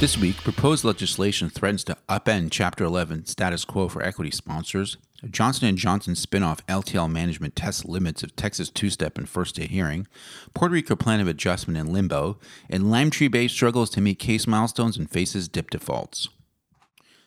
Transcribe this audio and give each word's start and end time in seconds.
This 0.00 0.16
week, 0.16 0.36
proposed 0.38 0.82
legislation 0.82 1.50
threatens 1.50 1.84
to 1.84 1.98
upend 2.08 2.52
Chapter 2.52 2.84
11 2.84 3.26
status 3.26 3.66
quo 3.66 3.86
for 3.86 4.02
equity 4.02 4.30
sponsors. 4.30 4.96
Johnson 5.30 5.76
& 5.76 5.76
Johnson 5.76 6.14
spinoff 6.14 6.62
LTL 6.68 7.12
management 7.12 7.54
tests 7.54 7.84
limits 7.84 8.22
of 8.22 8.34
Texas 8.34 8.70
two-step 8.70 9.18
and 9.18 9.28
first-day 9.28 9.66
hearing. 9.66 10.06
Puerto 10.54 10.72
Rico 10.72 10.96
plan 10.96 11.20
of 11.20 11.28
adjustment 11.28 11.78
in 11.78 11.92
limbo. 11.92 12.38
And 12.70 12.84
Limetree 12.84 13.30
Bay 13.30 13.46
struggles 13.46 13.90
to 13.90 14.00
meet 14.00 14.18
case 14.18 14.46
milestones 14.46 14.96
and 14.96 15.10
faces 15.10 15.48
dip 15.48 15.68
defaults. 15.68 16.30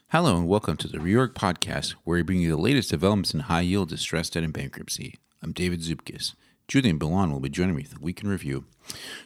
Hello 0.07 0.35
and 0.35 0.47
welcome 0.47 0.77
to 0.77 0.87
the 0.87 0.97
Reorg 0.97 1.35
Podcast, 1.35 1.91
where 2.05 2.15
we 2.15 2.23
bring 2.23 2.39
you 2.39 2.49
the 2.49 2.57
latest 2.57 2.89
developments 2.89 3.35
in 3.35 3.41
high-yield 3.41 3.89
distressed 3.89 4.33
debt 4.33 4.43
and 4.43 4.51
bankruptcy. 4.51 5.19
I'm 5.43 5.51
David 5.51 5.81
Zupkis. 5.81 6.33
Julian 6.73 6.97
Balan 6.97 7.31
will 7.31 7.39
be 7.39 7.49
joining 7.49 7.75
me 7.75 7.83
for 7.83 7.93
the 7.93 8.01
Week 8.01 8.23
in 8.23 8.29
Review. 8.29 8.65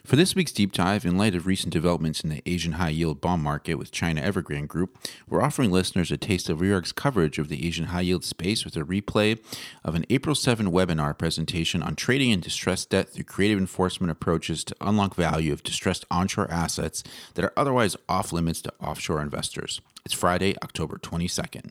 For 0.04 0.16
this 0.16 0.34
week's 0.34 0.52
deep 0.52 0.70
dive, 0.70 1.06
in 1.06 1.16
light 1.16 1.34
of 1.34 1.46
recent 1.46 1.72
developments 1.72 2.20
in 2.20 2.28
the 2.28 2.42
Asian 2.44 2.72
high 2.72 2.90
yield 2.90 3.22
bond 3.22 3.42
market 3.42 3.76
with 3.76 3.90
China 3.90 4.20
Evergrande 4.20 4.68
Group, 4.68 4.98
we're 5.26 5.40
offering 5.40 5.70
listeners 5.70 6.12
a 6.12 6.18
taste 6.18 6.50
of 6.50 6.58
Reorg's 6.58 6.92
coverage 6.92 7.38
of 7.38 7.48
the 7.48 7.66
Asian 7.66 7.86
high 7.86 8.02
yield 8.02 8.22
space 8.22 8.66
with 8.66 8.76
a 8.76 8.82
replay 8.82 9.38
of 9.82 9.94
an 9.94 10.04
April 10.10 10.34
7 10.34 10.70
webinar 10.70 11.16
presentation 11.16 11.82
on 11.82 11.96
trading 11.96 12.32
in 12.32 12.40
distressed 12.40 12.90
debt 12.90 13.08
through 13.08 13.24
creative 13.24 13.58
enforcement 13.58 14.10
approaches 14.10 14.62
to 14.64 14.76
unlock 14.82 15.14
value 15.14 15.50
of 15.50 15.62
distressed 15.62 16.04
onshore 16.10 16.50
assets 16.50 17.02
that 17.32 17.46
are 17.46 17.54
otherwise 17.56 17.96
off 18.10 18.30
limits 18.30 18.60
to 18.60 18.74
offshore 18.78 19.22
investors. 19.22 19.80
It's 20.04 20.12
Friday, 20.12 20.54
October 20.62 20.98
22nd. 20.98 21.70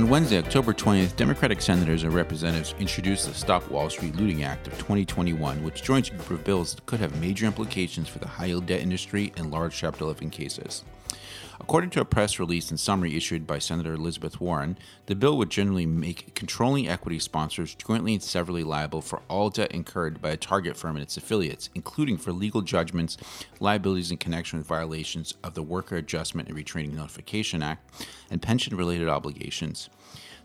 On 0.00 0.08
Wednesday, 0.08 0.38
October 0.38 0.72
20th, 0.72 1.14
Democratic 1.16 1.60
senators 1.60 2.04
and 2.04 2.14
representatives 2.14 2.74
introduced 2.80 3.28
the 3.28 3.34
Stop 3.34 3.70
Wall 3.70 3.90
Street 3.90 4.16
Looting 4.16 4.44
Act 4.44 4.66
of 4.66 4.72
2021, 4.78 5.62
which 5.62 5.82
joins 5.82 6.08
a 6.08 6.12
group 6.12 6.30
of 6.30 6.42
bills 6.42 6.74
that 6.74 6.86
could 6.86 7.00
have 7.00 7.20
major 7.20 7.44
implications 7.44 8.08
for 8.08 8.18
the 8.18 8.26
high 8.26 8.46
yield 8.46 8.64
debt 8.64 8.80
industry 8.80 9.30
and 9.36 9.50
large 9.50 9.76
Chapter 9.76 10.04
11 10.04 10.30
cases. 10.30 10.84
According 11.60 11.90
to 11.90 12.00
a 12.00 12.06
press 12.06 12.40
release 12.40 12.70
and 12.70 12.80
summary 12.80 13.14
issued 13.14 13.46
by 13.46 13.58
Senator 13.58 13.92
Elizabeth 13.92 14.40
Warren, 14.40 14.78
the 15.06 15.14
bill 15.14 15.36
would 15.36 15.50
generally 15.50 15.86
make 15.86 16.34
controlling 16.34 16.88
equity 16.88 17.18
sponsors 17.18 17.74
jointly 17.74 18.14
and 18.14 18.22
severally 18.22 18.64
liable 18.64 19.02
for 19.02 19.20
all 19.28 19.50
debt 19.50 19.70
incurred 19.70 20.22
by 20.22 20.30
a 20.30 20.36
target 20.36 20.76
firm 20.76 20.96
and 20.96 21.02
its 21.02 21.18
affiliates, 21.18 21.68
including 21.74 22.16
for 22.16 22.32
legal 22.32 22.62
judgments, 22.62 23.18
liabilities 23.60 24.10
in 24.10 24.16
connection 24.16 24.58
with 24.58 24.66
violations 24.66 25.34
of 25.44 25.54
the 25.54 25.62
Worker 25.62 25.96
Adjustment 25.96 26.48
and 26.48 26.56
Retraining 26.56 26.94
Notification 26.94 27.62
Act, 27.62 27.88
and 28.30 28.42
pension 28.42 28.76
related 28.76 29.08
obligations. 29.08 29.90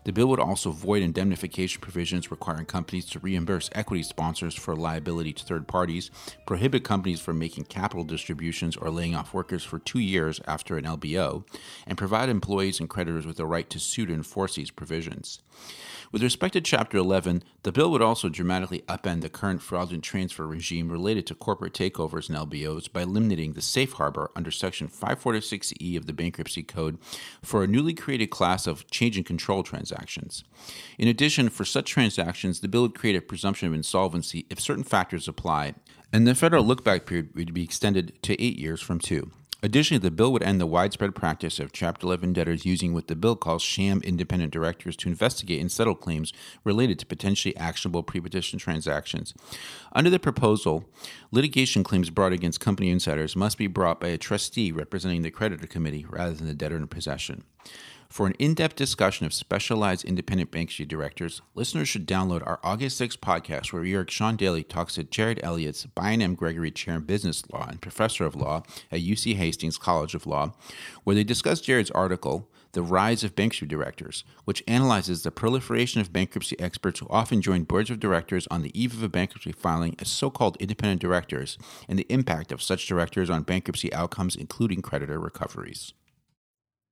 The 0.06 0.12
bill 0.12 0.28
would 0.28 0.38
also 0.38 0.70
void 0.70 1.02
indemnification 1.02 1.80
provisions 1.80 2.30
requiring 2.30 2.66
companies 2.66 3.06
to 3.06 3.18
reimburse 3.18 3.68
equity 3.72 4.04
sponsors 4.04 4.54
for 4.54 4.76
liability 4.76 5.32
to 5.32 5.44
third 5.44 5.66
parties, 5.66 6.12
prohibit 6.46 6.84
companies 6.84 7.20
from 7.20 7.40
making 7.40 7.64
capital 7.64 8.04
distributions 8.04 8.76
or 8.76 8.88
laying 8.88 9.16
off 9.16 9.34
workers 9.34 9.64
for 9.64 9.80
two 9.80 9.98
years 9.98 10.40
after 10.46 10.78
an 10.78 10.84
LBO, 10.84 11.44
and 11.88 11.98
provide 11.98 12.28
employees 12.28 12.78
and 12.78 12.88
creditors 12.88 13.26
with 13.26 13.36
the 13.36 13.46
right 13.46 13.68
to 13.68 13.80
sue 13.80 14.06
to 14.06 14.14
enforce 14.14 14.54
these 14.54 14.70
provisions. 14.70 15.40
With 16.12 16.22
respect 16.22 16.52
to 16.52 16.60
Chapter 16.60 16.98
11, 16.98 17.42
the 17.62 17.72
bill 17.72 17.90
would 17.90 18.02
also 18.02 18.28
dramatically 18.28 18.82
upend 18.88 19.22
the 19.22 19.28
current 19.28 19.60
fraudulent 19.60 20.04
transfer 20.04 20.46
regime 20.46 20.88
related 20.88 21.26
to 21.26 21.34
corporate 21.34 21.72
takeovers 21.72 22.28
and 22.28 22.38
LBOs 22.38 22.92
by 22.92 23.02
eliminating 23.02 23.52
the 23.52 23.62
safe 23.62 23.94
harbor 23.94 24.30
under 24.36 24.50
Section 24.50 24.88
546E 24.88 25.96
of 25.96 26.06
the 26.06 26.12
Bankruptcy 26.12 26.62
Code 26.62 26.98
for 27.42 27.64
a 27.64 27.66
newly 27.66 27.92
created 27.92 28.28
class 28.28 28.66
of 28.66 28.88
change 28.90 29.18
in 29.18 29.24
control 29.24 29.62
transactions. 29.62 30.44
In 30.96 31.08
addition, 31.08 31.48
for 31.48 31.64
such 31.64 31.90
transactions, 31.90 32.60
the 32.60 32.68
bill 32.68 32.82
would 32.82 32.98
create 32.98 33.16
a 33.16 33.20
presumption 33.20 33.66
of 33.66 33.74
insolvency 33.74 34.46
if 34.48 34.60
certain 34.60 34.84
factors 34.84 35.26
apply, 35.26 35.74
and 36.12 36.26
the 36.26 36.34
federal 36.34 36.64
lookback 36.64 37.06
period 37.06 37.34
would 37.34 37.52
be 37.52 37.64
extended 37.64 38.22
to 38.22 38.40
eight 38.40 38.58
years 38.58 38.80
from 38.80 39.00
two. 39.00 39.32
Additionally, 39.62 39.98
the 39.98 40.10
bill 40.10 40.32
would 40.32 40.42
end 40.42 40.60
the 40.60 40.66
widespread 40.66 41.14
practice 41.14 41.58
of 41.58 41.72
Chapter 41.72 42.06
11 42.06 42.34
debtors 42.34 42.66
using 42.66 42.92
what 42.92 43.08
the 43.08 43.16
bill 43.16 43.36
calls 43.36 43.62
sham 43.62 44.02
independent 44.02 44.52
directors 44.52 44.96
to 44.96 45.08
investigate 45.08 45.60
and 45.60 45.72
settle 45.72 45.94
claims 45.94 46.32
related 46.62 46.98
to 46.98 47.06
potentially 47.06 47.56
actionable 47.56 48.02
prepetition 48.02 48.58
transactions. 48.58 49.32
Under 49.92 50.10
the 50.10 50.18
proposal, 50.18 50.84
litigation 51.30 51.82
claims 51.84 52.10
brought 52.10 52.34
against 52.34 52.60
company 52.60 52.90
insiders 52.90 53.34
must 53.34 53.56
be 53.56 53.66
brought 53.66 53.98
by 53.98 54.08
a 54.08 54.18
trustee 54.18 54.70
representing 54.70 55.22
the 55.22 55.30
creditor 55.30 55.66
committee 55.66 56.04
rather 56.08 56.34
than 56.34 56.46
the 56.46 56.54
debtor 56.54 56.76
in 56.76 56.86
possession. 56.86 57.44
For 58.08 58.26
an 58.26 58.34
in 58.38 58.54
depth 58.54 58.76
discussion 58.76 59.26
of 59.26 59.34
specialized 59.34 60.04
independent 60.04 60.50
bankruptcy 60.50 60.84
directors, 60.84 61.42
listeners 61.54 61.88
should 61.88 62.06
download 62.06 62.46
our 62.46 62.60
August 62.62 62.96
6 62.98 63.16
podcast 63.16 63.72
where 63.72 63.84
Eric 63.84 64.10
Sean 64.10 64.36
Daly 64.36 64.62
talks 64.62 64.94
to 64.94 65.04
Jared 65.04 65.40
Ellias 65.42 65.86
Bion 65.86 66.22
M. 66.22 66.34
Gregory 66.34 66.70
Chair 66.70 66.96
in 66.96 67.02
Business 67.02 67.42
Law 67.50 67.66
and 67.68 67.82
Professor 67.82 68.24
of 68.24 68.36
Law 68.36 68.62
at 68.92 69.00
UC 69.00 69.34
Hastings 69.36 69.76
College 69.76 70.14
of 70.14 70.26
Law, 70.26 70.54
where 71.04 71.16
they 71.16 71.24
discuss 71.24 71.60
Jared's 71.60 71.90
article, 71.90 72.48
The 72.72 72.82
Rise 72.82 73.24
of 73.24 73.34
Bankruptcy 73.34 73.66
Directors, 73.66 74.24
which 74.44 74.62
analyzes 74.68 75.22
the 75.22 75.30
proliferation 75.32 76.00
of 76.00 76.12
bankruptcy 76.12 76.58
experts 76.60 77.00
who 77.00 77.08
often 77.10 77.42
join 77.42 77.64
boards 77.64 77.90
of 77.90 78.00
directors 78.00 78.46
on 78.50 78.62
the 78.62 78.80
eve 78.80 78.94
of 78.94 79.02
a 79.02 79.08
bankruptcy 79.08 79.52
filing 79.52 79.96
as 79.98 80.08
so 80.08 80.30
called 80.30 80.56
independent 80.58 81.00
directors 81.00 81.58
and 81.88 81.98
the 81.98 82.06
impact 82.08 82.52
of 82.52 82.62
such 82.62 82.86
directors 82.86 83.28
on 83.28 83.42
bankruptcy 83.42 83.92
outcomes, 83.92 84.36
including 84.36 84.80
creditor 84.80 85.18
recoveries. 85.18 85.92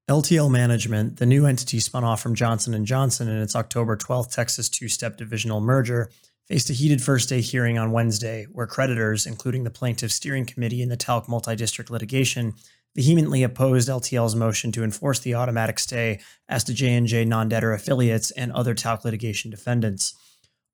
LTL 0.09 0.51
Management, 0.51 1.17
the 1.17 1.25
new 1.25 1.47
entity 1.47 1.81
spun 1.81 2.05
off 2.05 2.21
from 2.21 2.35
Johnson 2.35 2.85
& 2.85 2.87
Johnson 2.87 3.27
in 3.27 3.41
its 3.41 3.57
October 3.57 3.97
12th 3.97 4.35
Texas 4.35 4.69
two-step 4.69 5.17
divisional 5.17 5.63
merger, 5.63 6.11
faced 6.47 6.69
a 6.69 6.75
heated 6.75 7.01
first-day 7.01 7.41
hearing 7.41 7.79
on 7.79 7.91
Wednesday 7.91 8.47
where 8.53 8.67
creditors, 8.67 9.25
including 9.25 9.65
the 9.65 9.71
plaintiff's 9.71 10.15
steering 10.15 10.45
committee 10.45 10.83
in 10.83 10.91
the 10.91 10.97
talc 10.99 11.27
multi-district 11.27 11.91
litigation, 11.91 12.53
vehemently 12.95 13.43
opposed 13.43 13.89
LTL's 13.89 14.37
motion 14.37 14.71
to 14.73 14.85
enforce 14.85 15.21
the 15.21 15.35
automatic 15.35 15.79
stay 15.79 16.21
as 16.51 16.65
to 16.65 16.75
J&J 16.75 17.25
non-debtor 17.25 17.73
affiliates 17.73 18.31
and 18.33 18.53
other 18.53 18.75
talc 18.75 19.07
litigation 19.07 19.51
defendants. 19.51 20.15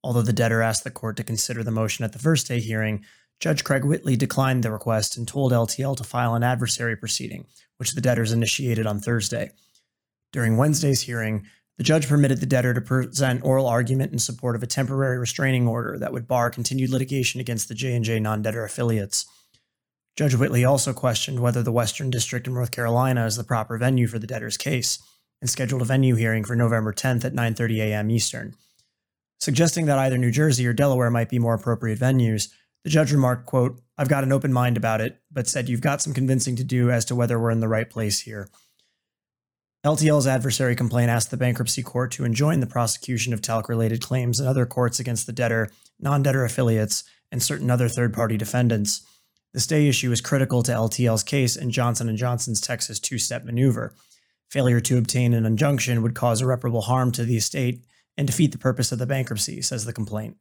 Although 0.03 0.23
the 0.23 0.33
debtor 0.33 0.61
asked 0.61 0.83
the 0.83 0.91
court 0.91 1.17
to 1.19 1.23
consider 1.23 1.63
the 1.63 1.71
motion 1.71 2.05
at 2.05 2.13
the 2.13 2.19
first 2.19 2.49
day 2.49 2.59
hearing, 2.59 3.05
Judge 3.39 3.63
Craig 3.63 3.85
Whitley 3.85 4.17
declined 4.17 4.65
the 4.65 4.73
request 4.73 5.17
and 5.17 5.29
told 5.29 5.53
LTL 5.53 5.97
to 5.99 6.05
file 6.05 6.35
an 6.35 6.43
adversary 6.43 6.97
proceeding, 6.97 7.47
which 7.81 7.93
the 7.93 8.01
debtors 8.03 8.31
initiated 8.31 8.87
on 8.87 9.01
Thursday. 9.01 9.51
During 10.33 10.59
Wednesday's 10.59 11.01
hearing, 11.01 11.47
the 11.79 11.83
judge 11.83 12.07
permitted 12.07 12.41
the 12.41 12.47
debtor 12.47 12.75
to 12.75 12.81
present 12.83 13.43
oral 13.43 13.67
argument 13.67 14.13
in 14.13 14.19
support 14.19 14.55
of 14.55 14.63
a 14.63 14.67
temporary 14.67 15.17
restraining 15.19 15.67
order 15.67 15.99
that 15.99 16.13
would 16.13 16.29
bar 16.29 16.51
continued 16.51 16.91
litigation 16.91 17.41
against 17.41 17.69
the 17.69 17.75
J&J 17.75 18.21
non-debtor 18.21 18.63
affiliates. 18.63 19.25
Judge 20.15 20.35
Whitley 20.35 20.63
also 20.63 20.93
questioned 20.93 21.41
whether 21.41 21.63
the 21.63 21.73
Western 21.73 22.11
District 22.11 22.47
of 22.47 22.53
North 22.53 22.71
Carolina 22.71 23.25
is 23.25 23.37
the 23.37 23.45
proper 23.45 23.79
venue 23.79 24.07
for 24.07 24.19
the 24.19 24.27
debtor's 24.27 24.59
case 24.59 24.99
and 25.41 25.49
scheduled 25.49 25.81
a 25.81 25.87
venue 25.87 26.17
hearing 26.17 26.45
for 26.45 26.55
November 26.55 26.93
10th 26.93 27.25
at 27.25 27.33
9:30 27.33 27.79
a.m. 27.79 28.11
Eastern. 28.11 28.55
Suggesting 29.39 29.87
that 29.87 29.99
either 29.99 30.19
New 30.19 30.31
Jersey 30.31 30.67
or 30.67 30.75
Delaware 30.75 31.11
might 31.11 31.31
be 31.31 31.39
more 31.39 31.55
appropriate 31.55 31.99
venues, 31.99 32.49
the 32.85 32.91
judge 32.91 33.13
remarked, 33.13 33.47
quote, 33.47 33.81
I've 33.99 34.09
got 34.09 34.25
an 34.25 34.33
open 34.33 34.53
mind 34.53 34.77
about 34.77 35.01
it, 35.01 35.21
but 35.31 35.47
said 35.47 35.69
you've 35.69 35.81
got 35.81 36.01
some 36.01 36.15
convincing 36.15 36.57
to 36.57 36.65
do 36.65 36.91
as 36.91 37.05
to 37.07 37.15
whether 37.15 37.39
we're 37.39 37.51
in 37.51 37.61
the 37.61 37.69
right 37.69 37.89
place 37.89 38.21
here. 38.21 38.49
LTL's 39.85 40.27
adversary 40.27 40.77
complaint 40.77 41.11
asked 41.11 41.31
the 41.31 41.37
bankruptcy 41.37 41.83
court 41.83 42.11
to 42.13 42.25
enjoin 42.25 42.61
the 42.61 42.67
prosecution 42.67 43.33
of 43.33 43.41
talc 43.41 43.69
related 43.69 44.03
claims 44.03 44.39
and 44.39 44.49
other 44.49 44.67
courts 44.67 45.01
against 45.01 45.27
the 45.27 45.33
debtor, 45.33 45.71
non 45.99 46.23
debtor 46.23 46.45
affiliates, 46.45 47.05
and 47.33 47.43
certain 47.43 47.71
other 47.71 47.89
third 47.89 48.13
party 48.13 48.37
defendants. 48.37 49.07
The 49.53 49.61
stay 49.61 49.89
issue 49.89 50.13
is 50.13 50.21
critical 50.21 50.63
to 50.63 50.73
LTL's 50.73 51.23
case 51.23 51.57
and 51.57 51.73
Johnson 51.73 52.15
& 52.17 52.17
Johnson's 52.17 52.61
Texas 52.61 53.01
two-step 53.01 53.45
maneuver. 53.45 53.95
Failure 54.51 54.81
to 54.81 54.99
obtain 54.99 55.33
an 55.33 55.47
injunction 55.47 56.03
would 56.03 56.15
cause 56.15 56.43
irreparable 56.43 56.83
harm 56.83 57.11
to 57.13 57.25
the 57.25 57.37
estate 57.37 57.85
and 58.17 58.27
defeat 58.27 58.53
the 58.53 58.59
purpose 58.59 58.93
of 58.93 58.99
the 58.99 59.07
bankruptcy, 59.07 59.63
says 59.63 59.85
the 59.85 59.93
complaint. 59.93 60.37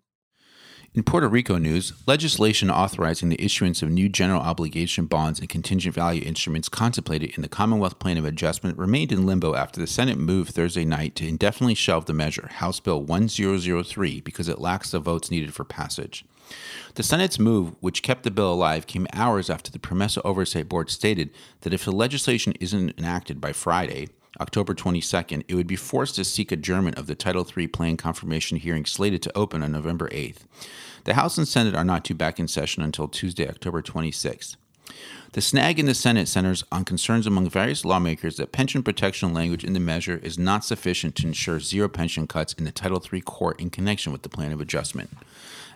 In 0.96 1.04
Puerto 1.04 1.28
Rico 1.28 1.60
news, 1.60 1.94
legislation 2.08 2.72
authorizing 2.72 3.30
the 3.30 3.40
issuance 3.40 3.84
of 3.84 3.92
new 3.92 4.10
general 4.10 4.42
obligation 4.42 5.06
bonds 5.06 5.40
and 5.40 5.48
contingent 5.48 5.94
value 5.94 6.24
instruments 6.26 6.68
contemplated 6.68 7.36
in 7.36 7.44
the 7.44 7.48
Commonwealth 7.48 8.00
Plan 8.00 8.18
of 8.18 8.26
Adjustment 8.26 8.76
remained 8.76 9.12
in 9.12 9.28
limbo 9.28 9.54
after 9.54 9.80
the 9.80 9.86
Senate 9.86 10.18
moved 10.18 10.56
Thursday 10.56 10.86
night 10.86 11.16
to 11.18 11.28
indefinitely 11.28 11.76
shelve 11.76 12.06
the 12.06 12.14
measure, 12.14 12.48
House 12.54 12.80
Bill 12.80 13.04
1003, 13.04 14.22
because 14.22 14.50
it 14.50 14.60
lacks 14.60 14.90
the 14.90 15.00
votes 15.00 15.30
needed 15.30 15.54
for 15.54 15.64
passage. 15.64 16.26
The 16.96 17.04
Senate's 17.04 17.38
move, 17.38 17.76
which 17.82 18.02
kept 18.02 18.24
the 18.24 18.32
bill 18.32 18.52
alive, 18.52 18.88
came 18.88 19.06
hours 19.14 19.52
after 19.52 19.72
the 19.72 19.78
PROMESA 19.78 20.22
Oversight 20.26 20.68
Board 20.68 20.90
stated 20.90 21.30
that 21.62 21.74
if 21.74 21.86
the 21.86 21.92
legislation 21.92 22.54
isn't 22.60 22.98
enacted 22.98 23.40
by 23.40 23.54
Friday, 23.54 24.08
October 24.40 24.74
22nd, 24.74 25.44
it 25.48 25.56
would 25.56 25.68
be 25.68 25.76
forced 25.76 26.16
to 26.16 26.24
seek 26.24 26.52
adjournment 26.52 26.98
of 26.98 27.08
the 27.08 27.16
Title 27.16 27.46
III 27.46 27.68
plan 27.68 27.98
confirmation 27.98 28.58
hearing 28.58 28.86
slated 28.86 29.22
to 29.24 29.38
open 29.38 29.62
on 29.62 29.72
November 29.72 30.08
8th. 30.10 30.44
The 31.04 31.16
House 31.16 31.38
and 31.38 31.48
Senate 31.48 31.76
are 31.76 31.84
not 31.84 32.04
due 32.04 32.14
back 32.14 32.40
in 32.40 32.48
session 32.48 32.84
until 32.84 33.08
Tuesday, 33.08 33.48
October 33.48 33.82
26th. 33.82 34.56
The 35.34 35.42
snag 35.42 35.78
in 35.78 35.86
the 35.86 35.94
Senate 35.94 36.28
centers 36.28 36.64
on 36.72 36.86
concerns 36.86 37.28
among 37.28 37.50
various 37.50 37.86
lawmakers 37.86 38.38
that 38.38 38.52
pension 38.52 38.82
protection 38.82 39.34
language 39.34 39.64
in 39.64 39.74
the 39.74 39.80
measure 39.80 40.20
is 40.24 40.40
not 40.40 40.66
sufficient 40.66 41.16
to 41.18 41.28
ensure 41.28 41.60
zero 41.60 41.88
pension 41.88 42.26
cuts 42.26 42.54
in 42.54 42.64
the 42.64 42.72
Title 42.72 43.04
III 43.14 43.22
court 43.22 43.60
in 43.62 43.70
connection 43.70 44.12
with 44.12 44.24
the 44.24 44.30
plan 44.30 44.52
of 44.52 44.60
adjustment. 44.60 45.12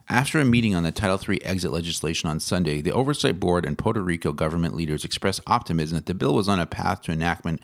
After 0.10 0.40
a 0.40 0.46
meeting 0.46 0.76
on 0.76 0.84
the 0.84 0.92
Title 0.92 1.20
III 1.30 1.44
exit 1.46 1.72
legislation 1.72 2.30
on 2.30 2.40
Sunday, 2.40 2.82
the 2.82 2.92
Oversight 2.92 3.40
Board 3.40 3.66
and 3.66 3.78
Puerto 3.78 4.02
Rico 4.02 4.32
government 4.34 4.76
leaders 4.76 5.06
expressed 5.06 5.42
optimism 5.48 5.96
that 5.96 6.08
the 6.08 6.14
bill 6.14 6.34
was 6.34 6.50
on 6.50 6.60
a 6.60 6.66
path 6.66 7.04
to 7.04 7.12
enactment 7.12 7.62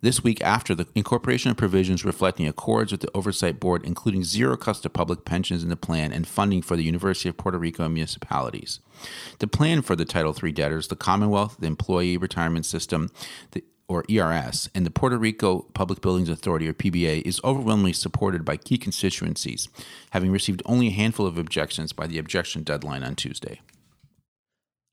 this 0.00 0.22
week 0.22 0.40
after 0.42 0.74
the 0.74 0.86
incorporation 0.94 1.50
of 1.50 1.56
provisions 1.56 2.04
reflecting 2.04 2.46
accords 2.46 2.92
with 2.92 3.00
the 3.00 3.10
Oversight 3.14 3.58
Board, 3.58 3.84
including 3.84 4.24
zero 4.24 4.56
cost 4.56 4.82
to 4.84 4.90
public 4.90 5.24
pensions 5.24 5.62
in 5.62 5.68
the 5.68 5.76
plan 5.76 6.12
and 6.12 6.26
funding 6.26 6.62
for 6.62 6.76
the 6.76 6.84
University 6.84 7.28
of 7.28 7.36
Puerto 7.36 7.58
Rico 7.58 7.84
and 7.84 7.94
municipalities. 7.94 8.80
The 9.38 9.46
plan 9.46 9.82
for 9.82 9.96
the 9.96 10.04
Title 10.04 10.34
III 10.40 10.52
debtors, 10.52 10.88
the 10.88 10.96
Commonwealth, 10.96 11.56
the 11.58 11.66
Employee 11.66 12.16
Retirement 12.16 12.66
System, 12.66 13.10
the 13.52 13.64
or 13.88 14.04
ERS, 14.10 14.68
and 14.74 14.84
the 14.84 14.90
Puerto 14.90 15.16
Rico 15.16 15.62
Public 15.72 16.02
Buildings 16.02 16.28
Authority, 16.28 16.68
or 16.68 16.74
PBA, 16.74 17.22
is 17.22 17.40
overwhelmingly 17.42 17.94
supported 17.94 18.44
by 18.44 18.58
key 18.58 18.76
constituencies, 18.76 19.68
having 20.10 20.30
received 20.30 20.62
only 20.66 20.88
a 20.88 20.92
handful 20.92 21.26
of 21.26 21.38
objections 21.38 21.94
by 21.94 22.06
the 22.06 22.18
objection 22.18 22.62
deadline 22.62 23.02
on 23.02 23.14
Tuesday. 23.14 23.62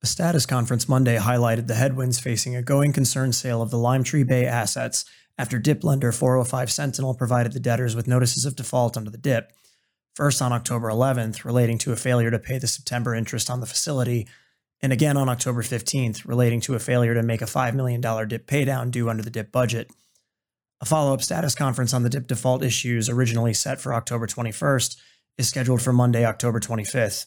A 0.06 0.07
status 0.07 0.46
conference 0.46 0.88
Monday 0.88 1.18
highlighted 1.18 1.66
the 1.66 1.74
headwinds 1.74 2.19
facing 2.19 2.56
a 2.56 2.62
going 2.62 2.94
concern 2.94 3.34
sale 3.34 3.60
of 3.63 3.72
the 3.72 3.78
Limetree 3.78 4.28
Bay 4.28 4.46
assets 4.46 5.04
after 5.36 5.57
DIP 5.57 5.84
lender 5.84 6.12
405 6.12 6.72
Sentinel 6.72 7.16
provided 7.16 7.54
the 7.54 7.60
debtors 7.60 7.96
with 7.96 8.07
notices 8.07 8.46
of 8.46 8.56
default 8.56 8.98
under 8.98 9.10
the 9.10 9.18
DIP. 9.18 9.52
First 10.13 10.44
on 10.44 10.54
October 10.54 10.90
11th, 10.90 11.44
relating 11.44 11.80
to 11.80 11.92
a 11.92 11.96
failure 11.96 12.30
to 12.30 12.38
pay 12.38 12.60
the 12.60 12.68
September 12.68 13.16
interest 13.16 13.50
on 13.50 13.62
the 13.62 13.66
facility, 13.66 14.28
and 14.80 14.94
again 14.94 15.18
on 15.18 15.28
October 15.28 15.63
15th, 15.63 16.28
relating 16.28 16.62
to 16.62 16.75
a 16.75 16.80
failure 16.80 17.16
to 17.16 17.24
make 17.24 17.42
a 17.42 17.46
$5 17.46 17.74
million 17.74 18.00
DIP 18.00 18.46
paydown 18.46 18.92
due 18.92 19.10
under 19.10 19.24
the 19.24 19.31
DIP 19.31 19.51
budget. 19.51 19.90
A 20.81 20.86
follow 20.86 21.16
up 21.16 21.24
status 21.24 21.56
conference 21.56 21.96
on 21.96 22.04
the 22.04 22.12
DIP 22.12 22.28
default 22.28 22.63
issues, 22.63 23.10
originally 23.10 23.56
set 23.56 23.81
for 23.81 23.92
October 23.92 24.28
21st, 24.28 24.98
is 25.40 25.50
scheduled 25.50 25.81
for 25.81 25.94
Monday, 25.94 26.24
October 26.24 26.60
25th. 26.60 27.25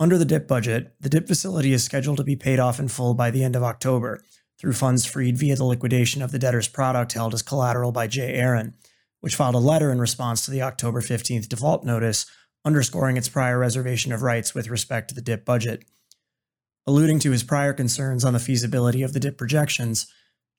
Under 0.00 0.18
the 0.18 0.24
DIP 0.24 0.48
budget, 0.48 0.94
the 1.00 1.08
DIP 1.08 1.28
facility 1.28 1.72
is 1.72 1.84
scheduled 1.84 2.16
to 2.16 2.24
be 2.24 2.34
paid 2.34 2.58
off 2.58 2.80
in 2.80 2.88
full 2.88 3.14
by 3.14 3.30
the 3.30 3.44
end 3.44 3.54
of 3.54 3.62
October 3.62 4.20
through 4.58 4.72
funds 4.72 5.06
freed 5.06 5.38
via 5.38 5.54
the 5.54 5.64
liquidation 5.64 6.20
of 6.20 6.32
the 6.32 6.38
debtor's 6.38 6.66
product 6.66 7.12
held 7.12 7.32
as 7.32 7.42
collateral 7.42 7.92
by 7.92 8.06
J. 8.08 8.34
Aron, 8.34 8.74
which 9.20 9.36
filed 9.36 9.54
a 9.54 9.58
letter 9.58 9.92
in 9.92 10.00
response 10.00 10.44
to 10.44 10.50
the 10.50 10.62
October 10.62 11.00
15th 11.00 11.48
default 11.48 11.84
notice, 11.84 12.26
underscoring 12.64 13.16
its 13.16 13.28
prior 13.28 13.58
reservation 13.58 14.12
of 14.12 14.22
rights 14.22 14.52
with 14.54 14.68
respect 14.68 15.08
to 15.08 15.14
the 15.14 15.22
DIP 15.22 15.44
budget. 15.44 15.84
Alluding 16.86 17.20
to 17.20 17.30
his 17.30 17.44
prior 17.44 17.72
concerns 17.72 18.24
on 18.24 18.32
the 18.32 18.38
feasibility 18.40 19.02
of 19.02 19.12
the 19.12 19.20
DIP 19.20 19.38
projections, 19.38 20.06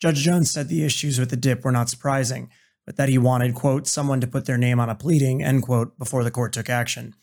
Judge 0.01 0.17
Jones 0.17 0.49
said 0.49 0.69
the 0.69 0.85
issues 0.85 1.19
with 1.19 1.29
the 1.29 1.37
DIP 1.37 1.65
were 1.65 1.71
not 1.71 1.89
surprising, 1.89 2.49
but 2.85 2.95
that 2.95 3.09
he 3.09 3.17
wanted, 3.17 3.53
quote, 3.53 3.85
someone 3.85 4.21
to 4.21 4.27
put 4.27 4.45
their 4.45 4.57
name 4.57 4.79
on 4.79 4.89
a 4.89 4.95
pleading, 4.95 5.43
end 5.43 5.63
quote, 5.63 5.97
before 5.99 6.23
the 6.23 6.31
court 6.31 6.53
took 6.53 6.69
action. 6.69 7.15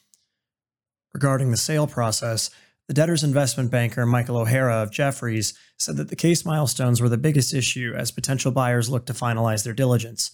Regarding 1.14 1.50
the 1.50 1.56
sale 1.56 1.87
process, 1.87 2.50
the 2.88 2.94
debtor's 2.94 3.25
investment 3.25 3.70
banker, 3.70 4.05
Michael 4.05 4.38
O'Hara 4.38 4.82
of 4.82 4.91
Jefferies, 4.91 5.55
said 5.79 5.97
that 5.97 6.09
the 6.09 6.17
case 6.17 6.44
milestones 6.44 7.00
were 7.00 7.09
the 7.09 7.17
biggest 7.17 7.55
issue 7.55 7.94
as 7.97 8.11
potential 8.11 8.50
buyers 8.50 8.91
looked 8.91 9.06
to 9.06 9.12
finalize 9.12 9.64
their 9.64 9.73
diligence. 9.73 10.32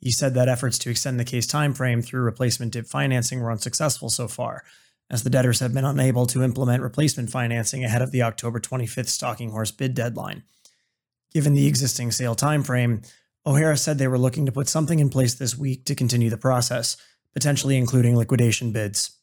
He 0.00 0.10
said 0.10 0.34
that 0.34 0.48
efforts 0.48 0.78
to 0.80 0.90
extend 0.90 1.18
the 1.18 1.24
case 1.24 1.46
timeframe 1.46 2.04
through 2.04 2.22
replacement 2.22 2.72
DIP 2.72 2.86
financing 2.86 3.40
were 3.40 3.52
unsuccessful 3.52 4.10
so 4.10 4.28
far, 4.28 4.64
as 5.10 5.22
the 5.22 5.30
debtors 5.30 5.60
have 5.60 5.72
been 5.72 5.84
unable 5.84 6.26
to 6.26 6.42
implement 6.42 6.82
replacement 6.82 7.30
financing 7.30 7.84
ahead 7.84 8.02
of 8.02 8.10
the 8.10 8.22
October 8.22 8.60
25th 8.60 9.08
stalking 9.08 9.50
horse 9.50 9.70
bid 9.70 9.94
deadline. 9.94 10.42
Given 11.32 11.54
the 11.54 11.66
existing 11.66 12.10
sale 12.12 12.34
timeframe, 12.36 13.10
O'Hara 13.46 13.76
said 13.76 13.98
they 13.98 14.08
were 14.08 14.18
looking 14.18 14.46
to 14.46 14.52
put 14.52 14.68
something 14.68 14.98
in 14.98 15.10
place 15.10 15.34
this 15.34 15.56
week 15.56 15.84
to 15.86 15.94
continue 15.94 16.30
the 16.30 16.36
process, 16.36 16.96
potentially 17.32 17.76
including 17.76 18.16
liquidation 18.16 18.72
bids. 18.72 19.18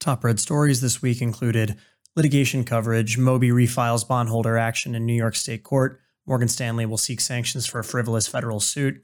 Top 0.00 0.24
red 0.24 0.40
stories 0.40 0.80
this 0.80 1.02
week 1.02 1.20
included 1.20 1.76
litigation 2.16 2.64
coverage, 2.64 3.18
Moby 3.18 3.52
refiles 3.52 4.02
bondholder 4.02 4.56
action 4.56 4.94
in 4.94 5.04
New 5.04 5.14
York 5.14 5.36
State 5.36 5.62
Court, 5.62 6.00
Morgan 6.26 6.48
Stanley 6.48 6.86
will 6.86 6.96
seek 6.96 7.20
sanctions 7.20 7.66
for 7.66 7.78
a 7.78 7.84
frivolous 7.84 8.26
federal 8.26 8.60
suit. 8.60 9.02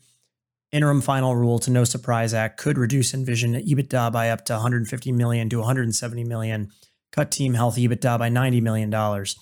Interim 0.72 1.02
final 1.02 1.36
rule 1.36 1.58
to 1.58 1.70
No 1.70 1.84
Surprise 1.84 2.32
Act 2.32 2.58
could 2.58 2.78
reduce 2.78 3.12
Envision 3.12 3.54
EBITDA 3.54 4.10
by 4.10 4.30
up 4.30 4.44
to 4.46 4.54
150 4.54 5.12
million 5.12 5.50
to 5.50 5.58
170 5.58 6.24
million, 6.24 6.70
cut 7.12 7.30
Team 7.30 7.54
Health 7.54 7.76
EBITDA 7.76 8.18
by 8.18 8.30
90 8.30 8.62
million 8.62 8.88
dollars. 8.88 9.36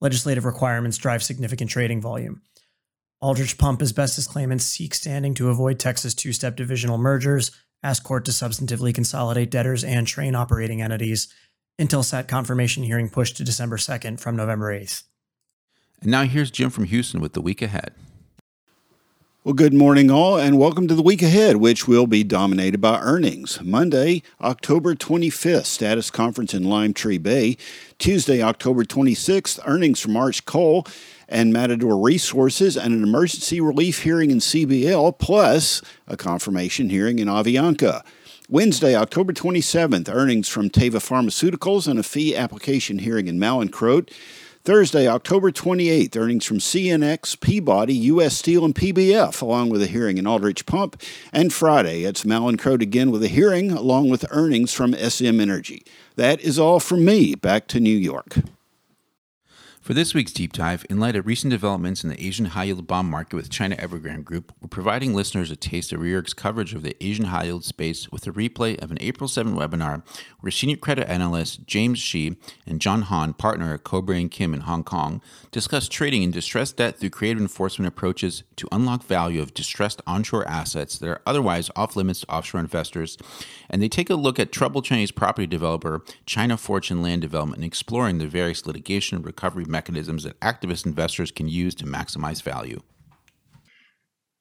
Legislative 0.00 0.44
requirements 0.44 0.96
drive 0.96 1.22
significant 1.22 1.70
trading 1.70 2.00
volume. 2.00 2.40
Aldrich 3.20 3.58
Pump 3.58 3.82
asbestos 3.82 4.26
claimants 4.26 4.64
seek 4.64 4.94
standing 4.94 5.34
to 5.34 5.50
avoid 5.50 5.78
Texas 5.78 6.14
two-step 6.14 6.56
divisional 6.56 6.98
mergers 6.98 7.50
ask 7.86 8.02
court 8.02 8.24
to 8.24 8.32
substantively 8.32 8.92
consolidate 8.92 9.50
debtors 9.50 9.84
and 9.84 10.06
Trane 10.06 10.36
operating 10.36 10.82
entities. 10.82 11.32
Intelsat 11.78 12.26
confirmation 12.26 12.82
hearing 12.82 13.08
pushed 13.08 13.36
to 13.36 13.44
December 13.44 13.76
2nd 13.76 14.18
from 14.18 14.34
November 14.34 14.76
8th. 14.76 15.04
And 16.00 16.10
now 16.10 16.24
here's 16.24 16.50
Jim 16.50 16.70
from 16.70 16.84
Houston 16.84 17.20
with 17.20 17.34
the 17.34 17.40
week 17.40 17.62
ahead. 17.62 17.94
Well, 19.44 19.54
good 19.54 19.72
morning, 19.72 20.10
all, 20.10 20.36
and 20.36 20.58
welcome 20.58 20.88
to 20.88 20.94
the 20.96 21.02
week 21.02 21.22
ahead, 21.22 21.58
which 21.58 21.86
will 21.86 22.08
be 22.08 22.24
dominated 22.24 22.80
by 22.80 22.98
earnings. 22.98 23.62
Monday, 23.62 24.24
October 24.40 24.96
25th, 24.96 25.66
status 25.66 26.10
conference 26.10 26.52
in 26.52 26.64
Limetree 26.64 27.22
Bay. 27.22 27.56
Tuesday, 27.98 28.42
October 28.42 28.82
26th, 28.82 29.60
earnings 29.64 30.00
from 30.00 30.16
Arch 30.16 30.44
Coal 30.46 30.84
and 31.28 31.52
Matador 31.52 31.98
Resources, 32.02 32.76
and 32.76 32.94
an 32.94 33.02
emergency 33.02 33.60
relief 33.60 34.02
hearing 34.02 34.30
in 34.30 34.38
CBL, 34.38 35.18
plus 35.18 35.82
a 36.06 36.16
confirmation 36.16 36.90
hearing 36.90 37.18
in 37.18 37.28
Avianca. 37.28 38.04
Wednesday, 38.48 38.94
October 38.94 39.32
27th, 39.32 40.08
earnings 40.08 40.48
from 40.48 40.70
Teva 40.70 41.00
Pharmaceuticals 41.02 41.88
and 41.88 41.98
a 41.98 42.04
fee 42.04 42.36
application 42.36 43.00
hearing 43.00 43.26
in 43.26 43.40
Mallinckrodt. 43.40 44.12
Thursday, 44.62 45.06
October 45.06 45.52
28th, 45.52 46.16
earnings 46.16 46.44
from 46.44 46.58
CNX, 46.58 47.40
Peabody, 47.40 47.94
U.S. 47.94 48.36
Steel, 48.36 48.64
and 48.64 48.74
PBF, 48.74 49.40
along 49.40 49.70
with 49.70 49.80
a 49.80 49.86
hearing 49.86 50.18
in 50.18 50.26
Aldrich 50.26 50.66
Pump. 50.66 51.00
And 51.32 51.52
Friday, 51.52 52.02
it's 52.02 52.24
Mallinckrodt 52.24 52.82
again 52.82 53.12
with 53.12 53.22
a 53.22 53.28
hearing, 53.28 53.70
along 53.70 54.10
with 54.10 54.24
earnings 54.30 54.72
from 54.72 54.92
SM 54.92 55.40
Energy. 55.40 55.84
That 56.16 56.40
is 56.40 56.58
all 56.58 56.80
from 56.80 57.04
me. 57.04 57.36
Back 57.36 57.68
to 57.68 57.80
New 57.80 57.96
York. 57.96 58.38
For 59.86 59.94
this 59.94 60.14
week's 60.14 60.32
deep 60.32 60.52
dive, 60.52 60.84
in 60.90 60.98
light 60.98 61.14
of 61.14 61.28
recent 61.28 61.52
developments 61.52 62.02
in 62.02 62.10
the 62.10 62.20
Asian 62.20 62.46
high 62.46 62.64
yield 62.64 62.88
bond 62.88 63.08
market 63.08 63.36
with 63.36 63.50
China 63.50 63.76
Evergrande 63.76 64.24
Group, 64.24 64.52
we're 64.60 64.66
providing 64.66 65.14
listeners 65.14 65.52
a 65.52 65.54
taste 65.54 65.92
of 65.92 66.00
Reorg's 66.00 66.34
coverage 66.34 66.74
of 66.74 66.82
the 66.82 66.96
Asian 67.00 67.26
high 67.26 67.44
yield 67.44 67.64
space 67.64 68.10
with 68.10 68.26
a 68.26 68.32
replay 68.32 68.76
of 68.82 68.90
an 68.90 68.98
April 69.00 69.28
7 69.28 69.54
webinar 69.54 70.02
where 70.40 70.50
senior 70.50 70.76
credit 70.76 71.08
analyst 71.08 71.68
James 71.68 72.00
Shi 72.00 72.36
and 72.66 72.80
John 72.80 73.02
Han, 73.02 73.34
partner 73.34 73.74
at 73.74 73.84
Kobre 73.84 74.16
and 74.16 74.28
Kim 74.28 74.54
in 74.54 74.62
Hong 74.62 74.82
Kong, 74.82 75.22
discuss 75.52 75.88
trading 75.88 76.24
in 76.24 76.32
distressed 76.32 76.78
debt 76.78 76.98
through 76.98 77.10
creative 77.10 77.40
enforcement 77.40 77.86
approaches 77.86 78.42
to 78.56 78.66
unlock 78.72 79.04
value 79.04 79.40
of 79.40 79.54
distressed 79.54 80.02
onshore 80.04 80.48
assets 80.48 80.98
that 80.98 81.08
are 81.08 81.22
otherwise 81.24 81.70
off 81.76 81.94
limits 81.94 82.22
to 82.22 82.32
offshore 82.32 82.60
investors. 82.60 83.16
And 83.70 83.80
they 83.80 83.88
take 83.88 84.10
a 84.10 84.16
look 84.16 84.40
at 84.40 84.50
troubled 84.50 84.84
Chinese 84.84 85.12
property 85.12 85.46
developer 85.46 86.02
China 86.24 86.56
Fortune 86.56 87.02
Land 87.02 87.22
Development 87.22 87.58
and 87.58 87.64
exploring 87.64 88.18
the 88.18 88.26
various 88.26 88.66
litigation 88.66 89.14
and 89.18 89.24
recovery 89.24 89.64
mechanisms 89.76 90.22
that 90.22 90.40
activist 90.40 90.86
investors 90.86 91.30
can 91.30 91.48
use 91.48 91.74
to 91.74 91.84
maximize 91.84 92.42
value. 92.42 92.80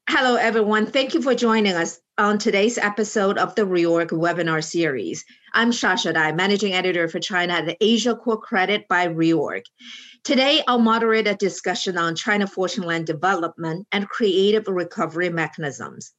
Hello, 0.10 0.36
everyone. 0.36 0.86
Thank 0.86 1.13
you 1.13 1.22
for 1.22 1.36
joining 1.36 1.74
us 1.74 2.00
on 2.18 2.38
today's 2.38 2.77
episode 2.77 3.38
of 3.38 3.54
the 3.56 3.63
Reorg 3.63 4.12
webinar 4.12 4.63
series. 4.63 5.25
I'm 5.54 5.72
Shasha 5.72 6.13
Dai, 6.13 6.32
Managing 6.32 6.74
Editor 6.74 7.10
for 7.10 7.20
China 7.20 7.51
at 7.51 7.65
the 7.65 7.75
Asia 7.82 8.15
Core 8.15 8.39
Credit 8.39 8.88
by 8.88 9.10
Reorg. 9.10 9.63
Today, 10.24 10.63
I'll 10.70 10.80
moderate 10.80 11.27
a 11.27 11.36
discussion 11.36 11.98
on 11.98 12.15
China 12.15 12.48
Fortune 12.48 12.86
Land 12.86 13.06
development 13.06 13.88
and 13.92 14.08
creative 14.08 14.70
recovery 14.70 15.30
mechanisms. 15.30 16.13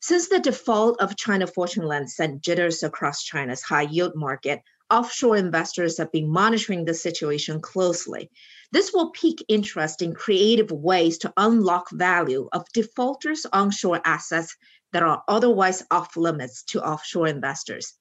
Since 0.00 0.28
the 0.28 0.40
default 0.40 0.98
of 0.98 1.16
China 1.16 1.46
Fortune 1.46 1.86
Land 1.86 2.10
sent 2.10 2.40
jitters 2.40 2.82
across 2.82 3.22
China's 3.22 3.62
high 3.62 3.88
yield 3.94 4.14
market, 4.14 4.62
offshore 4.90 5.36
investors 5.36 5.98
have 5.98 6.12
been 6.12 6.28
monitoring 6.28 6.84
the 6.84 6.94
situation 6.94 7.60
closely. 7.60 8.30
This 8.72 8.92
will 8.92 9.10
pique 9.10 9.44
interest 9.48 10.02
in 10.02 10.14
creative 10.14 10.70
ways 10.70 11.18
to 11.18 11.32
unlock 11.36 11.90
value 11.90 12.48
of 12.52 12.64
defaulters' 12.72 13.46
onshore 13.52 14.00
assets 14.04 14.56
that 14.92 15.02
are 15.02 15.22
otherwise 15.28 15.82
off 15.90 16.16
limits 16.16 16.62
to 16.64 16.86
offshore 16.86 17.28
investors. 17.28 17.94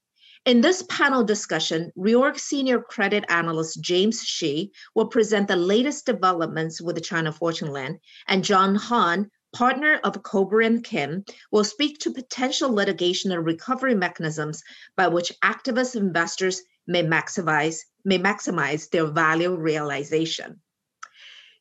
In 0.45 0.61
this 0.61 0.83
panel 0.89 1.23
discussion, 1.23 1.91
Reorg 1.97 2.37
senior 2.39 2.81
credit 2.81 3.23
analyst 3.29 3.81
James 3.81 4.21
Shi 4.23 4.71
will 4.93 5.07
present 5.07 5.47
the 5.47 5.55
latest 5.55 6.05
developments 6.05 6.81
with 6.81 6.95
the 6.95 7.01
China 7.01 7.31
Fortune 7.31 7.71
Land, 7.71 7.99
and 8.27 8.43
John 8.43 8.75
Han 8.75 9.29
partner 9.53 9.99
of 10.03 10.21
Kobre 10.23 10.65
and 10.65 10.83
Kim, 10.83 11.23
will 11.51 11.63
speak 11.63 11.99
to 11.99 12.11
potential 12.11 12.73
litigation 12.73 13.31
and 13.31 13.45
recovery 13.45 13.95
mechanisms 13.95 14.63
by 14.97 15.07
which 15.07 15.31
activist 15.43 15.95
investors 15.95 16.61
may 16.87 17.03
maximize, 17.03 17.81
may 18.03 18.19
maximize 18.19 18.89
their 18.89 19.07
value 19.07 19.55
realization. 19.55 20.61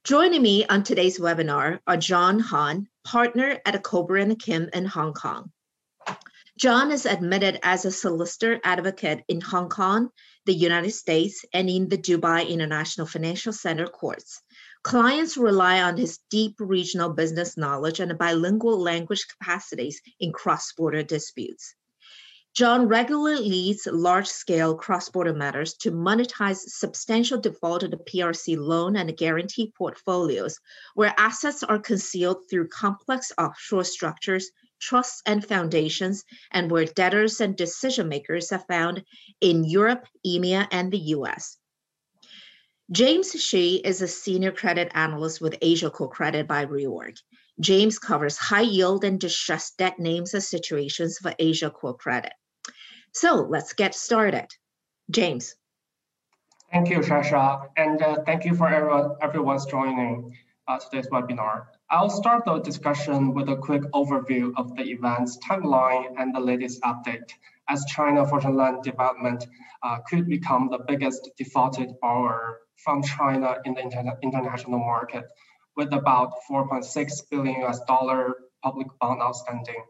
Joining 0.04 0.42
me 0.42 0.66
on 0.66 0.82
today's 0.82 1.18
webinar 1.18 1.78
are 1.86 1.96
John 1.96 2.40
Han, 2.40 2.88
partner 3.04 3.60
at 3.64 3.82
Kobre 3.82 4.20
and 4.20 4.38
Kim 4.38 4.68
in 4.72 4.84
Hong 4.84 5.12
Kong. 5.12 5.52
John 6.58 6.90
is 6.90 7.06
admitted 7.06 7.58
as 7.62 7.84
a 7.84 7.90
solicitor 7.90 8.60
advocate 8.62 9.24
in 9.28 9.40
Hong 9.40 9.68
Kong, 9.68 10.10
the 10.44 10.52
United 10.52 10.90
States, 10.90 11.44
and 11.54 11.70
in 11.70 11.88
the 11.88 11.96
Dubai 11.96 12.48
International 12.48 13.06
Financial 13.06 13.52
Center 13.52 13.86
courts. 13.86 14.42
Clients 14.82 15.36
rely 15.36 15.80
on 15.82 15.96
his 15.96 16.18
deep 16.30 16.56
regional 16.58 17.10
business 17.10 17.56
knowledge 17.56 18.00
and 18.00 18.18
bilingual 18.18 18.78
language 18.80 19.26
capacities 19.28 20.02
in 20.18 20.32
cross 20.32 20.72
border 20.72 21.04
disputes. 21.04 21.74
John 22.54 22.86
regularly 22.86 23.48
leads 23.48 23.86
large 23.86 24.26
scale 24.26 24.74
cross 24.74 25.08
border 25.08 25.32
matters 25.32 25.72
to 25.78 25.90
monetize 25.90 26.58
substantial 26.58 27.40
defaulted 27.40 27.98
PRC 28.06 28.58
loan 28.58 28.94
and 28.94 29.16
guarantee 29.16 29.72
portfolios, 29.74 30.60
where 30.94 31.14
assets 31.16 31.62
are 31.62 31.78
concealed 31.78 32.50
through 32.50 32.68
complex 32.68 33.32
offshore 33.38 33.84
structures, 33.84 34.50
trusts, 34.78 35.22
and 35.24 35.42
foundations, 35.42 36.24
and 36.50 36.70
where 36.70 36.84
debtors 36.84 37.40
and 37.40 37.56
decision 37.56 38.10
makers 38.10 38.52
are 38.52 38.64
found 38.68 39.02
in 39.40 39.64
Europe, 39.64 40.06
EMEA, 40.26 40.68
and 40.70 40.92
the 40.92 41.14
US. 41.16 41.56
James 42.90 43.32
Shi 43.32 43.76
is 43.76 44.02
a 44.02 44.08
senior 44.08 44.52
credit 44.52 44.92
analyst 44.94 45.40
with 45.40 45.56
Asia 45.62 45.88
Co-Credit 45.88 46.46
by 46.46 46.66
Reorg. 46.66 47.16
James 47.60 47.98
covers 47.98 48.36
high 48.36 48.60
yield 48.60 49.04
and 49.04 49.18
distressed 49.18 49.78
debt 49.78 49.98
names 49.98 50.34
and 50.34 50.42
situations 50.42 51.16
for 51.16 51.34
Asia 51.38 51.70
Co-Credit. 51.70 52.32
So 53.12 53.46
let's 53.48 53.72
get 53.74 53.94
started. 53.94 54.48
James. 55.10 55.54
Thank 56.72 56.88
you, 56.88 57.00
Shasha, 57.00 57.68
and 57.76 58.00
uh, 58.00 58.22
thank 58.24 58.46
you 58.46 58.54
for 58.54 58.66
everyone, 58.66 59.16
everyone's 59.20 59.66
joining 59.66 60.34
uh, 60.66 60.78
today's 60.78 61.06
webinar. 61.08 61.66
I'll 61.90 62.08
start 62.08 62.46
the 62.46 62.60
discussion 62.60 63.34
with 63.34 63.50
a 63.50 63.56
quick 63.56 63.82
overview 63.92 64.52
of 64.56 64.74
the 64.76 64.84
events 64.84 65.38
timeline 65.46 66.14
and 66.18 66.34
the 66.34 66.40
latest 66.40 66.80
update 66.82 67.30
as 67.68 67.84
China 67.84 68.26
Fortune 68.26 68.56
Land 68.56 68.82
Development 68.82 69.44
uh, 69.82 69.98
could 70.08 70.26
become 70.28 70.70
the 70.70 70.78
biggest 70.88 71.28
defaulted 71.36 71.90
borrower 72.00 72.60
from 72.76 73.02
China 73.02 73.56
in 73.66 73.74
the 73.74 73.82
inter 73.82 74.18
international 74.22 74.78
market 74.78 75.24
with 75.76 75.92
about 75.92 76.32
4.6 76.50 77.30
billion 77.30 77.62
US 77.64 77.80
dollar 77.86 78.34
public 78.62 78.88
bond 78.98 79.20
outstanding. 79.20 79.84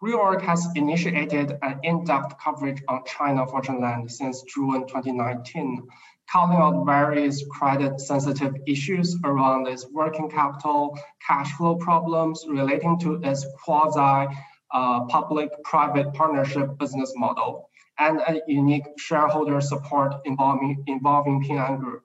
Reorg 0.00 0.42
has 0.42 0.64
initiated 0.76 1.58
an 1.60 1.80
in-depth 1.82 2.38
coverage 2.38 2.80
on 2.86 3.02
China 3.04 3.44
Fortune 3.48 3.80
Land 3.80 4.08
since 4.08 4.42
June 4.42 4.86
2019, 4.86 5.88
calling 6.30 6.56
out 6.56 6.84
various 6.86 7.44
credit-sensitive 7.50 8.54
issues 8.68 9.16
around 9.24 9.66
its 9.66 9.88
working 9.90 10.30
capital, 10.30 10.96
cash 11.26 11.52
flow 11.54 11.74
problems 11.74 12.44
relating 12.48 12.96
to 13.00 13.14
its 13.24 13.44
quasi 13.64 14.32
uh, 14.72 15.04
partnership 15.06 16.78
business 16.78 17.12
model, 17.16 17.68
and 17.98 18.20
a 18.20 18.40
unique 18.46 18.86
shareholder 18.98 19.60
support 19.60 20.14
involving, 20.24 20.84
involving 20.86 21.42
Ping 21.42 21.58
An 21.58 21.76
Group. 21.76 22.04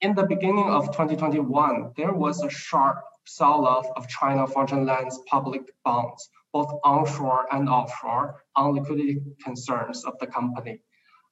In 0.00 0.16
the 0.16 0.26
beginning 0.26 0.68
of 0.68 0.86
2021, 0.86 1.92
there 1.96 2.12
was 2.12 2.42
a 2.42 2.50
sharp 2.50 3.04
sell-off 3.24 3.86
of 3.94 4.08
China 4.08 4.48
Fortune 4.48 4.84
Land's 4.84 5.20
public 5.28 5.62
bonds, 5.84 6.28
both 6.52 6.70
onshore 6.84 7.46
and 7.52 7.68
offshore, 7.68 8.44
on 8.54 8.74
liquidity 8.74 9.20
concerns 9.42 10.04
of 10.04 10.18
the 10.18 10.26
company. 10.26 10.80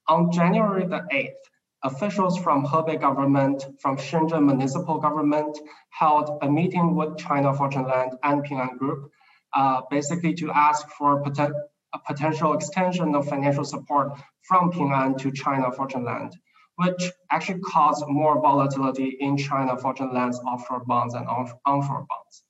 On 0.09 0.33
January 0.33 0.87
the 0.87 1.07
8th, 1.13 1.43
officials 1.83 2.39
from 2.39 2.65
Hebei 2.67 3.01
government, 3.01 3.65
from 3.81 3.97
Shenzhen 3.97 4.45
municipal 4.45 4.99
government 4.99 5.59
held 5.91 6.39
a 6.43 6.51
meeting 6.51 6.95
with 6.95 7.19
China 7.19 7.55
Fortune 7.55 7.85
Land 7.85 8.13
and 8.23 8.43
Ping 8.43 8.61
An 8.61 8.77
Group, 8.77 9.11
uh, 9.55 9.83
basically 9.91 10.35
to 10.35 10.51
ask 10.51 10.89
for 10.91 11.23
poten 11.23 11.53
a 11.93 11.99
potential 12.07 12.53
extension 12.53 13.15
of 13.15 13.29
financial 13.29 13.65
support 13.65 14.13
from 14.43 14.71
Ping 14.71 14.93
An 14.93 15.17
to 15.19 15.33
China 15.33 15.73
Fortune 15.73 16.05
Land, 16.05 16.37
which 16.77 17.11
actually 17.31 17.61
caused 17.61 18.05
more 18.07 18.41
volatility 18.41 19.17
in 19.19 19.37
China 19.37 19.77
Fortune 19.77 20.13
Land's 20.15 20.39
offshore 20.41 20.85
bonds 20.85 21.15
and 21.15 21.27
onshore 21.27 22.07
bonds. 22.09 22.45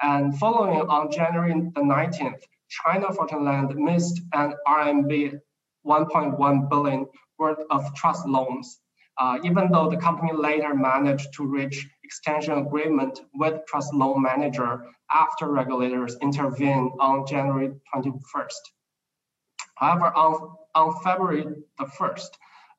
And 0.00 0.38
following 0.38 0.80
on 0.88 1.10
January 1.10 1.52
the 1.52 1.80
19th, 1.80 2.42
China 2.68 3.12
Fortune 3.12 3.44
Land 3.44 3.74
missed 3.74 4.20
an 4.32 4.54
RMB 4.66 5.40
1.1 5.86 6.70
billion 6.70 7.06
worth 7.38 7.58
of 7.70 7.94
trust 7.94 8.26
loans, 8.26 8.80
uh, 9.18 9.38
even 9.42 9.70
though 9.72 9.88
the 9.88 9.96
company 9.96 10.32
later 10.32 10.74
managed 10.74 11.32
to 11.34 11.46
reach 11.46 11.88
extension 12.04 12.54
agreement 12.58 13.20
with 13.34 13.64
trust 13.66 13.92
loan 13.94 14.22
manager 14.22 14.84
after 15.10 15.48
regulators 15.48 16.16
intervened 16.20 16.92
on 17.00 17.26
January 17.26 17.70
21st. 17.94 18.62
However, 19.76 20.06
on, 20.16 20.56
on 20.74 21.00
February 21.02 21.46
the 21.78 21.84
1st, 21.84 22.28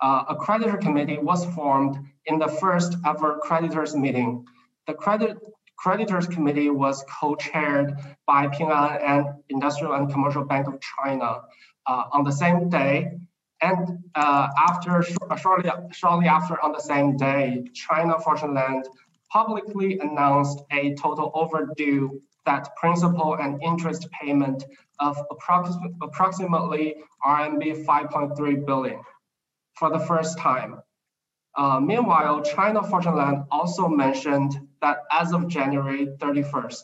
uh, 0.01 0.23
a 0.29 0.35
creditor 0.35 0.77
committee 0.77 1.17
was 1.17 1.45
formed 1.53 1.97
in 2.25 2.39
the 2.39 2.47
first 2.47 2.95
ever 3.05 3.39
creditors 3.41 3.95
meeting. 3.95 4.45
The 4.87 4.93
credit 4.93 5.37
Creditors 5.79 6.27
Committee 6.27 6.69
was 6.69 7.05
co-chaired 7.19 7.93
by 8.27 8.47
Ping 8.47 8.69
An 8.69 8.97
and 9.01 9.25
Industrial 9.47 9.93
and 9.93 10.11
Commercial 10.11 10.43
Bank 10.43 10.67
of 10.67 10.77
China 10.81 11.41
uh, 11.87 12.03
on 12.11 12.25
the 12.25 12.31
same 12.31 12.69
day. 12.69 13.11
And 13.61 13.99
uh, 14.13 14.49
after 14.57 15.01
shortly, 15.37 15.71
shortly 15.93 16.27
after 16.27 16.61
on 16.61 16.73
the 16.73 16.79
same 16.81 17.15
day, 17.15 17.63
China 17.73 18.19
Fortune 18.19 18.53
Land 18.53 18.89
publicly 19.31 19.99
announced 19.99 20.59
a 20.71 20.95
total 20.95 21.31
overdue 21.33 22.21
that 22.45 22.75
principal 22.75 23.37
and 23.37 23.61
interest 23.63 24.07
payment 24.11 24.63
of 24.99 25.17
approximately 26.01 26.95
RMB 27.23 27.85
5.3 27.85 28.65
billion 28.65 28.99
for 29.75 29.89
the 29.91 29.99
first 29.99 30.37
time. 30.39 30.81
Uh, 31.55 31.79
meanwhile, 31.79 32.41
China 32.41 32.83
Fortune 32.83 33.15
Land 33.15 33.43
also 33.51 33.87
mentioned 33.87 34.59
that 34.81 34.99
as 35.11 35.33
of 35.33 35.47
January 35.47 36.07
31st, 36.19 36.81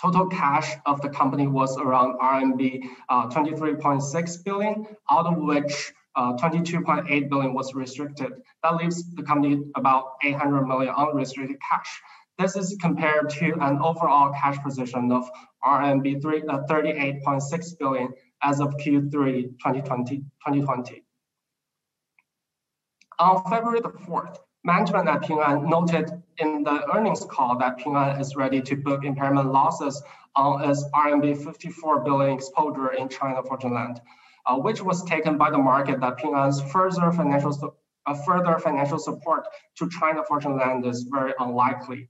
total 0.00 0.26
cash 0.28 0.76
of 0.86 1.00
the 1.02 1.08
company 1.10 1.46
was 1.46 1.76
around 1.78 2.18
RMB 2.18 2.82
uh, 3.08 3.28
23.6 3.28 4.44
billion, 4.44 4.86
out 5.10 5.26
of 5.26 5.36
which 5.38 5.92
uh, 6.16 6.32
22.8 6.34 7.28
billion 7.28 7.54
was 7.54 7.74
restricted. 7.74 8.32
That 8.62 8.76
leaves 8.76 9.14
the 9.14 9.22
company 9.22 9.62
about 9.76 10.12
800 10.24 10.66
million 10.66 10.94
unrestricted 10.94 11.56
cash. 11.68 12.00
This 12.38 12.56
is 12.56 12.76
compared 12.80 13.28
to 13.30 13.52
an 13.60 13.78
overall 13.82 14.32
cash 14.32 14.58
position 14.62 15.12
of 15.12 15.28
RMB 15.64 16.22
3, 16.22 16.42
uh, 16.48 16.60
38.6 16.68 17.78
billion 17.78 18.08
as 18.42 18.60
of 18.60 18.74
Q3 18.78 19.10
2020. 19.12 20.16
2020. 20.18 21.04
On 23.18 23.44
February 23.50 23.80
the 23.80 23.90
4th, 23.90 24.38
management 24.64 25.08
at 25.08 25.22
Ping 25.22 25.40
An 25.40 25.68
noted 25.68 26.10
in 26.38 26.62
the 26.62 26.86
earnings 26.94 27.24
call 27.24 27.56
that 27.58 27.78
Ping 27.78 27.96
An 27.96 28.20
is 28.20 28.36
ready 28.36 28.60
to 28.62 28.76
book 28.76 29.04
impairment 29.04 29.52
losses 29.52 30.02
on 30.36 30.68
its 30.68 30.84
RMB 30.94 31.44
54 31.44 32.00
billion 32.04 32.34
exposure 32.34 32.92
in 32.92 33.08
China 33.08 33.42
Fortune 33.42 33.74
Land, 33.74 34.00
uh, 34.46 34.56
which 34.56 34.82
was 34.82 35.02
taken 35.04 35.38
by 35.38 35.50
the 35.50 35.58
market 35.58 36.00
that 36.00 36.18
Ping 36.18 36.34
An's 36.34 36.60
further 36.72 37.10
financial 37.12 37.76
uh, 38.06 38.14
further 38.26 38.58
financial 38.58 38.98
support 38.98 39.46
to 39.76 39.88
China 39.88 40.22
Fortune 40.24 40.56
Land 40.56 40.86
is 40.86 41.02
very 41.02 41.32
unlikely. 41.38 42.08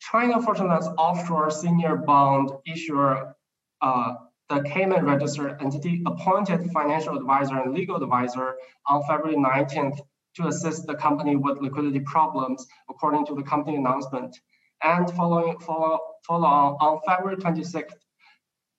China 0.00 0.42
Fortune 0.42 0.68
Land's 0.68 0.88
offshore 0.98 1.50
senior 1.50 1.96
bond 1.96 2.50
issuer, 2.66 3.34
uh, 3.80 4.14
the 4.50 4.62
Cayman 4.62 5.06
registered 5.06 5.60
entity, 5.62 6.02
appointed 6.04 6.70
financial 6.72 7.16
advisor 7.16 7.58
and 7.58 7.72
legal 7.72 7.96
advisor 7.96 8.56
on 8.86 9.02
February 9.08 9.36
19th 9.36 10.00
to 10.36 10.48
assist 10.48 10.86
the 10.86 10.94
company 10.94 11.36
with 11.36 11.58
liquidity 11.60 12.00
problems, 12.00 12.66
according 12.88 13.26
to 13.26 13.34
the 13.34 13.42
company 13.42 13.76
announcement. 13.76 14.36
And 14.82 15.10
following 15.12 15.58
follow, 15.60 15.98
follow 16.26 16.46
on, 16.46 16.74
on 16.80 17.00
February 17.06 17.36
26th, 17.36 17.94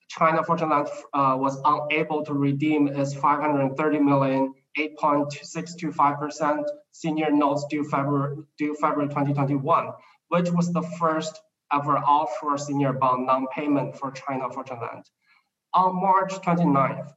China 0.08 0.44
Fortune 0.44 0.70
Land 0.70 0.88
uh, 1.14 1.36
was 1.40 1.60
unable 1.66 2.24
to 2.26 2.34
redeem 2.34 2.88
its 2.88 3.14
530 3.14 4.00
million 4.00 4.54
8.625% 4.78 6.64
senior 6.92 7.32
notes 7.32 7.66
due 7.70 7.84
February, 7.90 8.38
due 8.58 8.76
February 8.76 9.08
2021 9.10 9.92
which 10.30 10.52
was 10.52 10.72
the 10.72 10.82
first 11.00 11.40
ever 11.72 11.98
offshore 11.98 12.58
senior 12.58 12.94
bond 12.94 13.26
non-payment 13.26 13.98
for 13.98 14.12
China 14.12 14.50
Fortune 14.50 14.80
Land. 14.80 15.06
On 15.74 15.96
March 15.96 16.34
29th, 16.34 17.12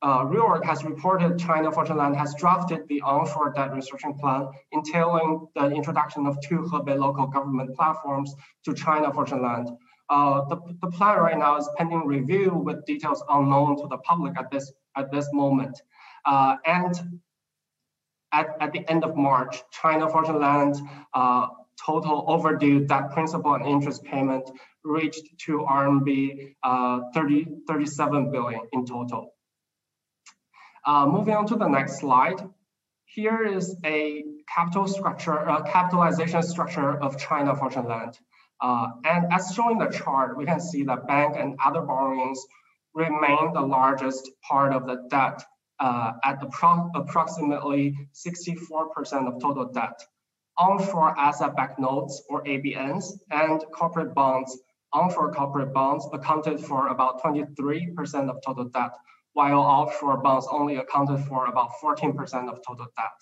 uh, 0.00 0.24
Reorg 0.24 0.64
has 0.64 0.84
reported 0.84 1.38
China 1.38 1.72
Fortune 1.72 1.96
Land 1.96 2.16
has 2.16 2.34
drafted 2.34 2.86
the 2.88 3.00
onshore 3.02 3.52
debt 3.52 3.72
restructuring 3.72 4.18
plan, 4.18 4.48
entailing 4.72 5.48
the 5.56 5.66
introduction 5.70 6.26
of 6.26 6.40
two 6.40 6.60
Hebei 6.70 6.96
local 6.98 7.26
government 7.26 7.74
platforms 7.74 8.34
to 8.64 8.74
China 8.74 9.12
Fortune 9.12 9.42
Land. 9.42 9.70
Uh, 10.08 10.44
the, 10.44 10.56
the 10.80 10.90
plan 10.90 11.18
right 11.18 11.36
now 11.36 11.56
is 11.56 11.68
pending 11.76 12.06
review 12.06 12.50
with 12.54 12.84
details 12.86 13.22
unknown 13.28 13.76
to 13.76 13.88
the 13.88 13.98
public 13.98 14.38
at 14.38 14.50
this 14.50 14.72
at 14.96 15.10
this 15.10 15.28
moment. 15.32 15.80
Uh, 16.24 16.56
and 16.64 17.20
at, 18.32 18.56
at 18.60 18.72
the 18.72 18.88
end 18.88 19.04
of 19.04 19.16
March, 19.16 19.62
China 19.70 20.08
Fortune 20.08 20.38
Land 20.38 20.76
uh, 21.14 21.48
total 21.84 22.24
overdue 22.28 22.86
debt 22.86 23.10
principal 23.12 23.54
and 23.54 23.66
interest 23.66 24.04
payment 24.04 24.48
reached 24.84 25.38
to 25.38 25.58
RMB 25.58 26.54
uh, 26.62 27.00
30, 27.14 27.46
37 27.66 28.30
billion 28.30 28.60
in 28.72 28.86
total. 28.86 29.34
Uh, 30.88 31.04
moving 31.04 31.34
on 31.34 31.46
to 31.46 31.54
the 31.54 31.68
next 31.68 31.98
slide. 31.98 32.40
Here 33.04 33.44
is 33.44 33.76
a 33.84 34.24
capital 34.54 34.88
structure, 34.88 35.46
uh, 35.46 35.60
capitalization 35.64 36.42
structure 36.42 36.98
of 37.02 37.18
China 37.18 37.54
Fortune 37.54 37.84
Land. 37.84 38.18
Uh, 38.58 38.86
and 39.04 39.30
as 39.30 39.52
shown 39.54 39.72
in 39.72 39.78
the 39.80 39.90
chart, 39.90 40.38
we 40.38 40.46
can 40.46 40.58
see 40.58 40.84
that 40.84 41.06
bank 41.06 41.36
and 41.38 41.58
other 41.62 41.82
borrowings 41.82 42.40
remain 42.94 43.52
the 43.52 43.60
largest 43.60 44.30
part 44.40 44.72
of 44.72 44.86
the 44.86 45.06
debt 45.10 45.44
uh, 45.78 46.12
at 46.24 46.40
appro 46.40 46.90
approximately 46.94 47.94
64% 48.14 49.28
of 49.28 49.42
total 49.42 49.70
debt. 49.70 50.00
Onshore 50.56 51.14
asset-backed 51.18 51.78
notes 51.78 52.22
or 52.30 52.42
ABNs 52.44 53.12
and 53.30 53.62
corporate 53.72 54.14
bonds, 54.14 54.58
onshore 54.94 55.34
corporate 55.34 55.74
bonds 55.74 56.08
accounted 56.14 56.58
for 56.58 56.88
about 56.88 57.22
23% 57.22 58.30
of 58.30 58.40
total 58.40 58.64
debt, 58.70 58.92
while 59.32 59.60
offshore 59.60 60.18
bonds 60.18 60.46
only 60.50 60.76
accounted 60.76 61.20
for 61.26 61.46
about 61.46 61.70
14% 61.82 62.14
of 62.48 62.58
total 62.66 62.86
debt. 62.96 63.20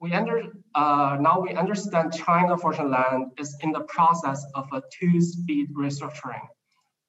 We 0.00 0.12
under, 0.14 0.44
uh, 0.74 1.18
now 1.20 1.40
we 1.40 1.54
understand 1.54 2.14
China 2.14 2.56
Fortune 2.56 2.90
Land 2.90 3.32
is 3.38 3.56
in 3.60 3.72
the 3.72 3.80
process 3.80 4.44
of 4.54 4.66
a 4.72 4.82
two-speed 4.98 5.74
restructuring 5.74 6.46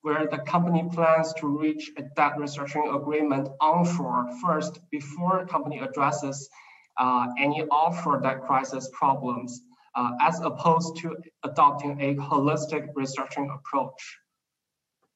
where 0.01 0.27
the 0.27 0.39
company 0.39 0.83
plans 0.91 1.33
to 1.35 1.47
reach 1.47 1.91
a 1.97 2.03
debt 2.15 2.33
restructuring 2.37 2.93
agreement 2.95 3.47
onshore 3.59 4.27
first 4.41 4.79
before 4.89 5.43
the 5.43 5.51
company 5.51 5.79
addresses 5.79 6.49
uh, 6.97 7.27
any 7.37 7.61
offshore 7.63 8.19
debt 8.19 8.41
crisis 8.41 8.89
problems, 8.93 9.61
uh, 9.95 10.11
as 10.21 10.39
opposed 10.41 10.97
to 10.97 11.15
adopting 11.43 11.99
a 12.01 12.15
holistic 12.15 12.91
restructuring 12.93 13.53
approach. 13.53 14.17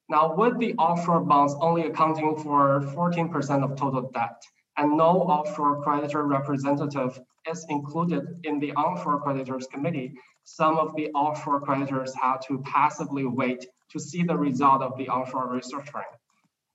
Now, 0.08 0.34
with 0.34 0.58
the 0.58 0.74
offshore 0.74 1.20
bonds 1.20 1.54
only 1.60 1.82
accounting 1.82 2.36
for 2.36 2.80
14% 2.80 3.64
of 3.64 3.76
total 3.76 4.10
debt, 4.14 4.40
and 4.76 4.96
no 4.96 5.22
offshore 5.22 5.82
creditor 5.82 6.24
representative 6.24 7.18
is 7.50 7.66
included 7.68 8.24
in 8.44 8.60
the 8.60 8.72
onshore 8.72 9.20
creditors 9.20 9.66
committee, 9.66 10.12
some 10.44 10.78
of 10.78 10.94
the 10.94 11.08
offshore 11.08 11.60
creditors 11.60 12.14
have 12.14 12.40
to 12.46 12.58
passively 12.58 13.24
wait 13.24 13.66
to 13.90 13.98
see 13.98 14.22
the 14.22 14.36
result 14.36 14.82
of 14.82 14.96
the 14.96 15.08
onshore 15.08 15.48
restructuring. 15.48 16.12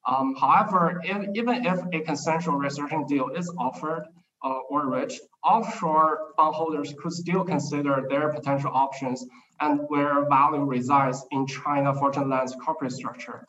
Um, 0.06 0.36
however, 0.36 1.00
if, 1.04 1.30
even 1.36 1.66
if 1.66 1.80
a 1.94 2.02
consensual 2.02 2.56
restructuring 2.56 3.08
deal 3.08 3.30
is 3.30 3.50
offered 3.58 4.08
uh, 4.44 4.60
or 4.70 4.90
rich, 4.90 5.20
offshore 5.44 6.34
bondholders 6.38 6.94
could 7.02 7.14
still 7.14 7.44
consider 7.44 8.06
their 8.10 8.30
potential 8.30 8.72
options 8.74 9.26
and 9.60 9.82
where 9.88 10.28
value 10.28 10.64
resides 10.64 11.24
in 11.32 11.46
China 11.46 11.94
Fortune 11.94 12.30
Land's 12.30 12.56
corporate 12.56 12.92
structure. 12.92 13.48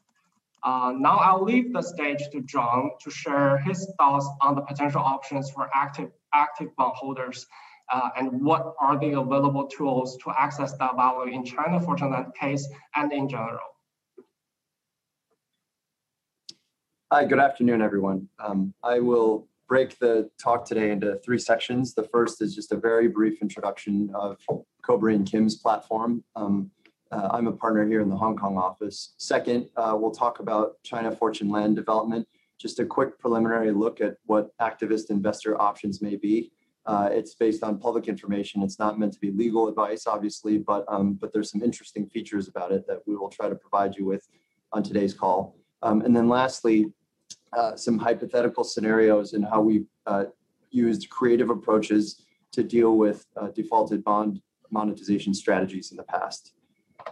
Uh, 0.62 0.94
now 0.96 1.16
I'll 1.16 1.42
leave 1.42 1.72
the 1.72 1.82
stage 1.82 2.22
to 2.32 2.40
John 2.42 2.90
to 3.00 3.10
share 3.10 3.58
his 3.58 3.90
thoughts 3.98 4.28
on 4.40 4.54
the 4.54 4.60
potential 4.60 5.00
options 5.00 5.50
for 5.50 5.68
active, 5.74 6.10
active 6.32 6.68
bondholders 6.76 7.46
uh, 7.92 8.10
and 8.16 8.42
what 8.42 8.74
are 8.80 8.98
the 8.98 9.18
available 9.18 9.66
tools 9.66 10.16
to 10.24 10.32
access 10.38 10.72
that 10.78 10.96
value 10.96 11.32
in 11.32 11.44
China 11.44 11.80
Fortune 11.80 12.10
Land 12.10 12.34
case 12.34 12.66
and 12.94 13.12
in 13.12 13.28
general? 13.28 13.58
Hi, 17.12 17.26
good 17.26 17.38
afternoon, 17.38 17.82
everyone. 17.82 18.28
Um, 18.38 18.72
I 18.82 19.00
will 19.00 19.46
break 19.72 19.98
the 20.00 20.28
talk 20.38 20.66
today 20.66 20.90
into 20.90 21.16
three 21.24 21.38
sections. 21.38 21.94
The 21.94 22.02
first 22.12 22.42
is 22.42 22.54
just 22.54 22.72
a 22.72 22.76
very 22.76 23.08
brief 23.08 23.40
introduction 23.40 24.10
of 24.14 24.36
Kobre 24.82 25.14
and 25.14 25.26
Kim's 25.26 25.56
platform. 25.56 26.22
Um, 26.36 26.70
uh, 27.10 27.28
I'm 27.30 27.46
a 27.46 27.52
partner 27.52 27.86
here 27.86 28.02
in 28.02 28.10
the 28.10 28.16
Hong 28.16 28.36
Kong 28.36 28.58
office. 28.58 29.14
Second, 29.16 29.70
uh, 29.78 29.96
we'll 29.98 30.10
talk 30.10 30.40
about 30.40 30.72
China 30.82 31.10
Fortune 31.10 31.48
Land 31.48 31.74
development, 31.74 32.28
just 32.60 32.80
a 32.80 32.84
quick 32.84 33.18
preliminary 33.18 33.72
look 33.72 34.02
at 34.02 34.16
what 34.26 34.50
activist 34.58 35.08
investor 35.08 35.58
options 35.58 36.02
may 36.02 36.16
be. 36.16 36.52
Uh, 36.84 37.08
it's 37.10 37.34
based 37.34 37.62
on 37.62 37.78
public 37.78 38.08
information. 38.08 38.62
It's 38.62 38.78
not 38.78 38.98
meant 38.98 39.14
to 39.14 39.20
be 39.20 39.30
legal 39.30 39.68
advice, 39.68 40.06
obviously, 40.06 40.58
but 40.58 40.84
um, 40.86 41.14
but 41.14 41.32
there's 41.32 41.50
some 41.50 41.62
interesting 41.62 42.06
features 42.10 42.46
about 42.46 42.72
it 42.72 42.86
that 42.88 42.98
we 43.06 43.16
will 43.16 43.30
try 43.30 43.48
to 43.48 43.54
provide 43.54 43.96
you 43.96 44.04
with 44.04 44.28
on 44.70 44.82
today's 44.82 45.14
call. 45.14 45.56
Um, 45.80 46.02
and 46.02 46.14
then 46.14 46.28
lastly, 46.28 46.92
uh, 47.52 47.76
some 47.76 47.98
hypothetical 47.98 48.64
scenarios 48.64 49.34
and 49.34 49.44
how 49.44 49.60
we 49.60 49.84
uh, 50.06 50.24
used 50.70 51.08
creative 51.10 51.50
approaches 51.50 52.24
to 52.52 52.62
deal 52.62 52.96
with 52.96 53.26
uh, 53.36 53.48
defaulted 53.48 54.02
bond 54.04 54.40
monetization 54.70 55.34
strategies 55.34 55.90
in 55.90 55.96
the 55.96 56.02
past. 56.02 56.52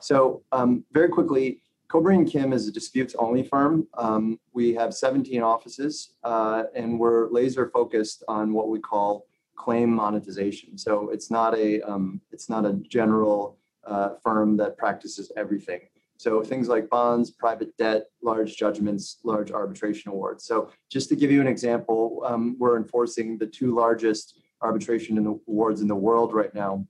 So 0.01 0.43
um, 0.53 0.85
very 0.93 1.09
quickly, 1.09 1.63
Kobre 1.89 2.13
and 2.13 2.31
Kim 2.31 2.53
is 2.53 2.69
a 2.69 2.73
disputes 2.73 3.17
only 3.19 3.43
firm. 3.43 3.87
Um, 3.95 4.39
we 4.53 4.73
have 4.75 4.95
17 4.95 5.43
offices 5.43 6.15
uh, 6.23 6.65
and 6.75 6.99
we're 6.99 7.29
laser 7.31 7.69
focused 7.69 8.23
on 8.29 8.53
what 8.53 8.69
we 8.69 8.79
call 8.79 9.27
claim 9.57 9.91
monetization. 9.91 10.79
So 10.79 11.11
it's 11.11 11.31
not 11.31 11.57
a 11.59 11.83
um, 11.83 12.21
it's 12.31 12.49
not 12.49 12.65
a 12.65 12.75
general 12.89 13.59
uh, 13.85 14.11
firm 14.23 14.57
that 14.59 14.79
practices 14.79 15.33
everything. 15.37 15.81
So 16.21 16.43
things 16.43 16.69
like 16.69 16.91
bonds, 16.91 17.31
private 17.31 17.75
debt, 17.79 18.11
large 18.23 18.55
judgments, 18.55 19.21
large 19.25 19.53
arbitration 19.53 20.11
awards. 20.13 20.45
So 20.45 20.71
just 20.91 21.09
to 21.09 21.17
give 21.17 21.31
you 21.31 21.41
an 21.41 21.47
example, 21.47 22.23
um, 22.27 22.57
we're 22.59 22.77
enforcing 22.77 23.39
the 23.39 23.47
two 23.47 23.75
largest 23.75 24.39
arbitration 24.61 25.17
awards 25.49 25.81
in 25.81 25.89
the 25.89 25.97
world 25.97 26.35
right 26.35 26.55
now, 26.55 26.87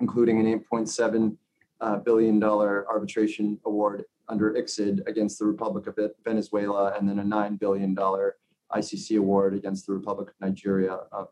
including 0.00 0.40
an 0.40 0.64
8.7 0.72 1.36
uh, 1.82 1.96
billion 1.98 2.40
dollar 2.40 2.88
arbitration 2.88 3.58
award 3.66 4.04
under 4.30 4.54
ICSID 4.54 5.06
against 5.06 5.38
the 5.38 5.44
Republic 5.44 5.86
of 5.86 5.98
Venezuela, 6.24 6.94
and 6.98 7.06
then 7.06 7.18
a 7.18 7.24
nine 7.24 7.56
billion 7.56 7.92
dollar 7.92 8.36
ICC 8.74 9.18
award 9.18 9.52
against 9.52 9.86
the 9.86 9.92
Republic 9.92 10.30
of 10.30 10.34
Nigeria. 10.40 10.96
Uh, 11.12 11.24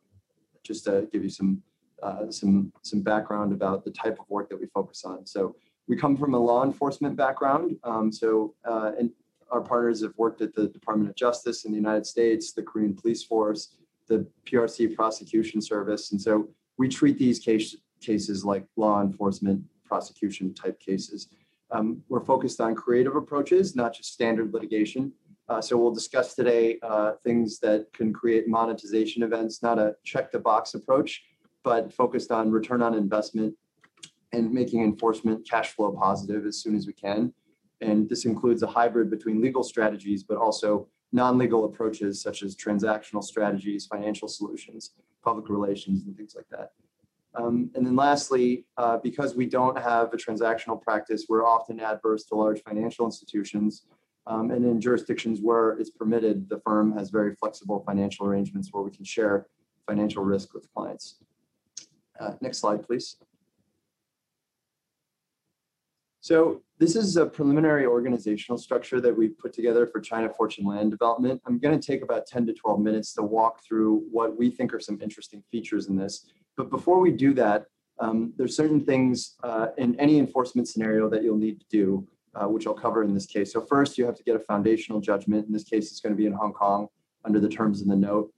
just 0.62 0.84
to 0.84 1.08
give 1.10 1.24
you 1.24 1.30
some 1.30 1.62
uh, 2.02 2.30
some 2.30 2.70
some 2.82 3.00
background 3.00 3.54
about 3.54 3.82
the 3.82 3.90
type 3.90 4.18
of 4.20 4.28
work 4.28 4.50
that 4.50 4.60
we 4.60 4.66
focus 4.66 5.04
on. 5.04 5.24
So 5.24 5.56
we 5.88 5.96
come 5.96 6.16
from 6.16 6.34
a 6.34 6.38
law 6.38 6.64
enforcement 6.64 7.16
background. 7.16 7.76
Um, 7.84 8.12
so 8.12 8.54
uh, 8.64 8.92
and 8.98 9.10
our 9.50 9.60
partners 9.60 10.02
have 10.02 10.16
worked 10.16 10.40
at 10.42 10.54
the 10.54 10.68
Department 10.68 11.10
of 11.10 11.16
Justice 11.16 11.64
in 11.64 11.72
the 11.72 11.76
United 11.76 12.06
States, 12.06 12.52
the 12.52 12.62
Korean 12.62 12.94
Police 12.94 13.24
Force, 13.24 13.76
the 14.08 14.26
PRC 14.46 14.94
Prosecution 14.94 15.60
Service, 15.60 16.12
and 16.12 16.20
so 16.20 16.48
we 16.78 16.88
treat 16.88 17.18
these 17.18 17.38
case, 17.38 17.76
cases 18.00 18.44
like 18.44 18.64
law 18.76 19.02
enforcement 19.02 19.62
prosecution 19.84 20.54
type 20.54 20.80
cases. 20.80 21.28
Um, 21.70 22.02
we're 22.08 22.24
focused 22.24 22.60
on 22.60 22.74
creative 22.74 23.16
approaches, 23.16 23.76
not 23.76 23.94
just 23.94 24.12
standard 24.12 24.52
litigation. 24.54 25.12
Uh, 25.48 25.60
so 25.60 25.76
we'll 25.76 25.92
discuss 25.92 26.34
today 26.34 26.78
uh, 26.82 27.12
things 27.24 27.58
that 27.58 27.92
can 27.92 28.12
create 28.12 28.48
monetization 28.48 29.22
events, 29.22 29.62
not 29.62 29.78
a 29.78 29.94
check 30.04 30.30
the 30.30 30.38
box 30.38 30.74
approach, 30.74 31.22
but 31.64 31.92
focused 31.92 32.30
on 32.30 32.50
return 32.50 32.82
on 32.82 32.94
investment 32.94 33.54
and 34.32 34.52
making 34.52 34.82
enforcement 34.82 35.48
cash 35.48 35.72
flow 35.72 35.92
positive 35.92 36.46
as 36.46 36.58
soon 36.58 36.76
as 36.76 36.86
we 36.86 36.92
can. 36.92 37.32
And 37.80 38.08
this 38.08 38.24
includes 38.24 38.62
a 38.62 38.66
hybrid 38.66 39.10
between 39.10 39.40
legal 39.40 39.62
strategies, 39.62 40.22
but 40.22 40.36
also 40.36 40.88
non-legal 41.12 41.64
approaches 41.64 42.22
such 42.22 42.42
as 42.42 42.54
transactional 42.54 43.24
strategies, 43.24 43.86
financial 43.86 44.28
solutions, 44.28 44.92
public 45.24 45.48
relations, 45.48 46.04
and 46.04 46.16
things 46.16 46.34
like 46.36 46.48
that. 46.50 46.72
Um, 47.34 47.70
and 47.74 47.86
then 47.86 47.96
lastly, 47.96 48.64
uh, 48.76 48.98
because 48.98 49.34
we 49.34 49.46
don't 49.46 49.78
have 49.78 50.12
a 50.12 50.16
transactional 50.16 50.80
practice, 50.80 51.26
we're 51.28 51.46
often 51.46 51.80
adverse 51.80 52.24
to 52.24 52.34
large 52.34 52.62
financial 52.62 53.06
institutions 53.06 53.86
um, 54.26 54.50
and 54.50 54.64
in 54.64 54.80
jurisdictions 54.80 55.40
where 55.40 55.70
it's 55.72 55.90
permitted, 55.90 56.48
the 56.48 56.60
firm 56.60 56.92
has 56.96 57.10
very 57.10 57.34
flexible 57.36 57.82
financial 57.86 58.26
arrangements 58.26 58.68
where 58.72 58.82
we 58.82 58.90
can 58.90 59.04
share 59.04 59.46
financial 59.88 60.22
risk 60.22 60.54
with 60.54 60.72
clients. 60.72 61.16
Uh, 62.18 62.32
next 62.40 62.58
slide, 62.58 62.86
please. 62.86 63.16
So 66.20 66.62
this 66.78 66.96
is 66.96 67.16
a 67.16 67.24
preliminary 67.24 67.86
organizational 67.86 68.58
structure 68.58 69.00
that 69.00 69.16
we've 69.16 69.38
put 69.38 69.52
together 69.52 69.86
for 69.86 70.00
China 70.00 70.28
Fortune 70.28 70.66
Land 70.66 70.90
Development. 70.90 71.40
I'm 71.46 71.58
going 71.58 71.78
to 71.78 71.84
take 71.84 72.02
about 72.02 72.26
10 72.26 72.46
to 72.46 72.52
12 72.52 72.80
minutes 72.80 73.14
to 73.14 73.22
walk 73.22 73.64
through 73.64 74.04
what 74.10 74.36
we 74.36 74.50
think 74.50 74.74
are 74.74 74.80
some 74.80 75.00
interesting 75.00 75.42
features 75.50 75.88
in 75.88 75.96
this. 75.96 76.26
But 76.56 76.70
before 76.70 77.00
we 77.00 77.10
do 77.10 77.32
that, 77.34 77.66
um, 78.00 78.32
there's 78.36 78.56
certain 78.56 78.84
things 78.84 79.36
uh, 79.42 79.68
in 79.78 79.98
any 79.98 80.18
enforcement 80.18 80.68
scenario 80.68 81.08
that 81.08 81.22
you'll 81.22 81.36
need 81.36 81.60
to 81.60 81.66
do 81.70 82.06
uh, 82.34 82.46
which 82.46 82.66
I'll 82.66 82.74
cover 82.74 83.02
in 83.02 83.12
this 83.14 83.26
case. 83.26 83.52
So 83.52 83.60
first, 83.60 83.98
you 83.98 84.04
have 84.06 84.16
to 84.16 84.22
get 84.22 84.36
a 84.36 84.40
foundational 84.40 85.00
judgment. 85.00 85.46
In 85.46 85.52
this 85.52 85.64
case, 85.64 85.90
it's 85.90 86.00
going 86.00 86.14
to 86.14 86.16
be 86.16 86.26
in 86.26 86.32
Hong 86.32 86.52
Kong 86.52 86.88
under 87.24 87.40
the 87.40 87.48
terms 87.48 87.82
in 87.82 87.88
the 87.88 87.96
note. 87.96 88.32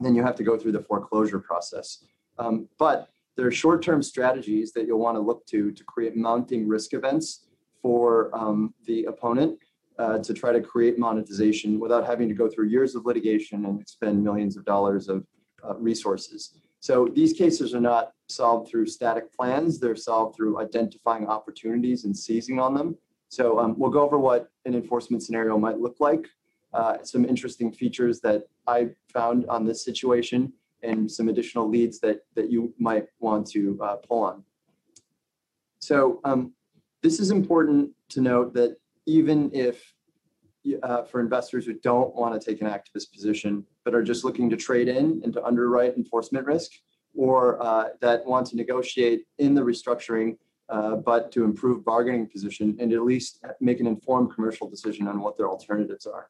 Then 0.00 0.14
you 0.14 0.22
have 0.22 0.36
to 0.36 0.42
go 0.42 0.58
through 0.58 0.72
the 0.72 0.80
foreclosure 0.80 1.38
process. 1.38 2.04
Um, 2.38 2.68
but 2.78 3.08
there 3.36 3.46
are 3.46 3.52
short-term 3.52 4.02
strategies 4.02 4.72
that 4.72 4.86
you'll 4.86 4.98
want 4.98 5.16
to 5.16 5.20
look 5.20 5.46
to 5.46 5.70
to 5.72 5.84
create 5.84 6.16
mounting 6.16 6.66
risk 6.66 6.94
events 6.94 7.46
for 7.82 8.30
um, 8.34 8.74
the 8.86 9.04
opponent. 9.04 9.58
uh, 9.98 10.18
to 10.18 10.34
try 10.34 10.52
to 10.52 10.60
create 10.60 10.98
monetization 10.98 11.80
without 11.80 12.06
having 12.06 12.28
to 12.28 12.34
go 12.34 12.48
through 12.48 12.68
years 12.68 12.94
of 12.94 13.06
litigation 13.06 13.66
and 13.66 13.80
expend 13.80 14.22
millions 14.22 14.56
of 14.56 14.64
dollars 14.64 15.08
of 15.08 15.24
uh, 15.66 15.74
resources. 15.76 16.58
So 16.80 17.08
these 17.14 17.32
cases 17.32 17.74
are 17.74 17.80
not 17.80 18.12
solved 18.28 18.68
through 18.70 18.86
static 18.86 19.34
plans. 19.34 19.80
They're 19.80 19.96
solved 19.96 20.36
through 20.36 20.60
identifying 20.60 21.26
opportunities 21.26 22.04
and 22.04 22.16
seizing 22.16 22.60
on 22.60 22.74
them. 22.74 22.96
So 23.28 23.58
um, 23.58 23.74
we'll 23.78 23.90
go 23.90 24.02
over 24.02 24.18
what 24.18 24.48
an 24.66 24.74
enforcement 24.74 25.22
scenario 25.22 25.58
might 25.58 25.80
look 25.80 25.96
like, 25.98 26.28
uh, 26.74 26.98
some 27.02 27.24
interesting 27.24 27.72
features 27.72 28.20
that 28.20 28.44
I 28.66 28.90
found 29.12 29.46
on 29.46 29.64
this 29.64 29.84
situation, 29.84 30.52
and 30.86 31.10
some 31.10 31.28
additional 31.28 31.68
leads 31.68 31.98
that, 32.00 32.18
that 32.34 32.50
you 32.50 32.72
might 32.78 33.06
want 33.20 33.46
to 33.48 33.78
uh, 33.82 33.96
pull 33.96 34.22
on. 34.22 34.44
So 35.78 36.20
um, 36.24 36.52
this 37.02 37.20
is 37.20 37.30
important 37.30 37.90
to 38.10 38.20
note 38.20 38.54
that 38.54 38.76
even 39.06 39.50
if 39.54 39.92
uh, 40.82 41.04
for 41.04 41.20
investors 41.20 41.64
who 41.66 41.74
don't 41.74 42.14
want 42.14 42.38
to 42.38 42.44
take 42.44 42.60
an 42.60 42.66
activist 42.66 43.12
position, 43.12 43.64
but 43.84 43.94
are 43.94 44.02
just 44.02 44.24
looking 44.24 44.50
to 44.50 44.56
trade 44.56 44.88
in 44.88 45.20
and 45.22 45.32
to 45.32 45.44
underwrite 45.44 45.96
enforcement 45.96 46.44
risk, 46.44 46.72
or 47.14 47.62
uh, 47.62 47.88
that 48.00 48.26
want 48.26 48.46
to 48.48 48.56
negotiate 48.56 49.20
in 49.38 49.54
the 49.54 49.60
restructuring, 49.60 50.36
uh, 50.68 50.96
but 50.96 51.30
to 51.32 51.44
improve 51.44 51.84
bargaining 51.84 52.26
position 52.26 52.76
and 52.80 52.92
at 52.92 53.02
least 53.02 53.44
make 53.60 53.80
an 53.80 53.86
informed 53.86 54.34
commercial 54.34 54.68
decision 54.68 55.06
on 55.06 55.20
what 55.20 55.36
their 55.36 55.48
alternatives 55.48 56.06
are. 56.06 56.28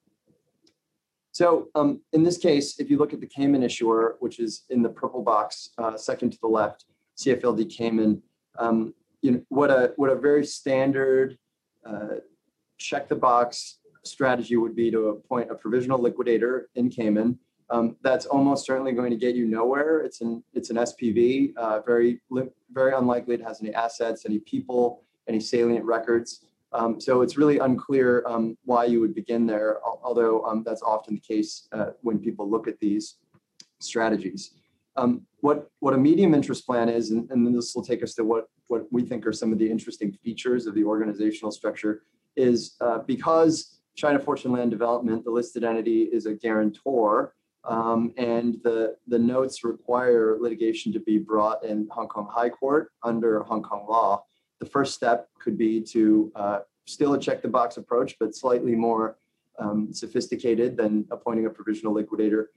So 1.36 1.68
um, 1.74 2.00
in 2.14 2.22
this 2.22 2.38
case, 2.38 2.80
if 2.80 2.88
you 2.88 2.96
look 2.96 3.12
at 3.12 3.20
the 3.20 3.26
Cayman 3.26 3.62
issuer, 3.62 4.16
which 4.20 4.38
is 4.38 4.62
in 4.70 4.80
the 4.80 4.88
purple 4.88 5.22
box, 5.22 5.68
uh, 5.76 5.94
second 5.94 6.30
to 6.30 6.38
the 6.40 6.46
left, 6.46 6.86
CFLD 7.18 7.68
Cayman, 7.68 8.22
um, 8.58 8.94
you 9.20 9.32
know, 9.32 9.42
what 9.50 9.70
a 9.70 9.92
what 9.96 10.08
a 10.08 10.14
very 10.14 10.46
standard 10.46 11.36
uh, 11.84 12.20
check 12.78 13.06
the 13.06 13.16
box 13.16 13.80
strategy 14.02 14.56
would 14.56 14.74
be 14.74 14.90
to 14.90 15.08
appoint 15.08 15.50
a 15.50 15.54
provisional 15.54 15.98
liquidator 15.98 16.70
in 16.74 16.88
Cayman. 16.88 17.38
Um, 17.68 17.96
that's 18.00 18.24
almost 18.24 18.64
certainly 18.64 18.92
going 18.92 19.10
to 19.10 19.18
get 19.18 19.34
you 19.34 19.44
nowhere. 19.44 20.00
It's 20.00 20.22
an 20.22 20.42
it's 20.54 20.70
an 20.70 20.76
SPV, 20.76 21.54
uh, 21.58 21.80
very 21.82 22.22
very 22.72 22.94
unlikely 22.94 23.34
it 23.34 23.42
has 23.42 23.60
any 23.60 23.74
assets, 23.74 24.24
any 24.24 24.38
people, 24.38 25.02
any 25.28 25.40
salient 25.40 25.84
records. 25.84 26.46
Um, 26.76 27.00
so 27.00 27.22
it's 27.22 27.36
really 27.38 27.58
unclear 27.58 28.22
um, 28.26 28.56
why 28.64 28.84
you 28.84 29.00
would 29.00 29.14
begin 29.14 29.46
there, 29.46 29.78
although 30.04 30.44
um, 30.44 30.62
that's 30.66 30.82
often 30.82 31.14
the 31.14 31.20
case 31.20 31.68
uh, 31.72 31.90
when 32.02 32.18
people 32.18 32.48
look 32.48 32.68
at 32.68 32.78
these 32.80 33.16
strategies. 33.78 34.42
Um, 34.96 35.22
what 35.40 35.70
what 35.80 35.94
a 35.94 35.98
medium 35.98 36.34
interest 36.34 36.66
plan 36.66 36.88
is, 36.88 37.10
and, 37.12 37.30
and 37.30 37.46
then 37.46 37.54
this 37.54 37.74
will 37.74 37.84
take 37.84 38.02
us 38.02 38.14
to 38.14 38.24
what 38.24 38.44
what 38.68 38.82
we 38.90 39.02
think 39.02 39.26
are 39.26 39.32
some 39.32 39.52
of 39.52 39.58
the 39.58 39.70
interesting 39.70 40.12
features 40.24 40.66
of 40.66 40.74
the 40.74 40.84
organizational 40.84 41.50
structure, 41.50 42.02
is 42.36 42.76
uh, 42.80 42.98
because 43.06 43.80
China 43.94 44.18
Fortune 44.18 44.52
Land 44.52 44.70
Development, 44.70 45.24
the 45.24 45.30
listed 45.30 45.64
entity, 45.64 46.02
is 46.02 46.26
a 46.26 46.34
guarantor, 46.34 47.34
um, 47.64 48.12
and 48.18 48.58
the, 48.62 48.96
the 49.06 49.18
notes 49.18 49.64
require 49.64 50.36
litigation 50.38 50.92
to 50.92 51.00
be 51.00 51.18
brought 51.18 51.64
in 51.64 51.88
Hong 51.90 52.08
Kong 52.08 52.28
High 52.30 52.50
Court 52.50 52.92
under 53.02 53.42
Hong 53.44 53.62
Kong 53.62 53.86
law. 53.88 54.24
The 54.60 54.66
first 54.66 54.94
step 54.94 55.28
could 55.38 55.58
be 55.58 55.80
to 55.82 56.32
uh, 56.34 56.58
still 56.86 57.14
a 57.14 57.20
check 57.20 57.42
the 57.42 57.48
box 57.48 57.76
approach, 57.76 58.16
but 58.18 58.34
slightly 58.34 58.74
more 58.74 59.18
um, 59.58 59.92
sophisticated 59.92 60.76
than 60.76 61.06
appointing 61.10 61.46
a 61.46 61.50
provisional 61.50 61.92
liquidator. 61.94 62.50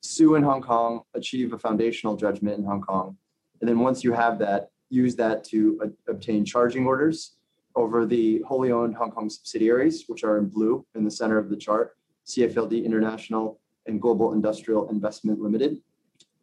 Sue 0.00 0.34
in 0.34 0.42
Hong 0.42 0.60
Kong, 0.60 1.02
achieve 1.14 1.52
a 1.52 1.58
foundational 1.58 2.16
judgment 2.16 2.58
in 2.58 2.64
Hong 2.64 2.80
Kong. 2.80 3.16
And 3.60 3.68
then 3.68 3.78
once 3.78 4.02
you 4.02 4.12
have 4.12 4.38
that, 4.40 4.70
use 4.90 5.14
that 5.16 5.44
to 5.44 5.80
uh, 5.82 6.10
obtain 6.10 6.44
charging 6.44 6.86
orders 6.86 7.36
over 7.76 8.04
the 8.04 8.42
wholly 8.46 8.72
owned 8.72 8.94
Hong 8.96 9.10
Kong 9.10 9.30
subsidiaries, 9.30 10.04
which 10.08 10.24
are 10.24 10.38
in 10.38 10.48
blue 10.48 10.84
in 10.94 11.04
the 11.04 11.10
center 11.10 11.38
of 11.38 11.48
the 11.48 11.56
chart, 11.56 11.96
CFLD 12.26 12.84
International 12.84 13.60
and 13.86 14.00
Global 14.00 14.32
Industrial 14.32 14.90
Investment 14.90 15.40
Limited. 15.40 15.78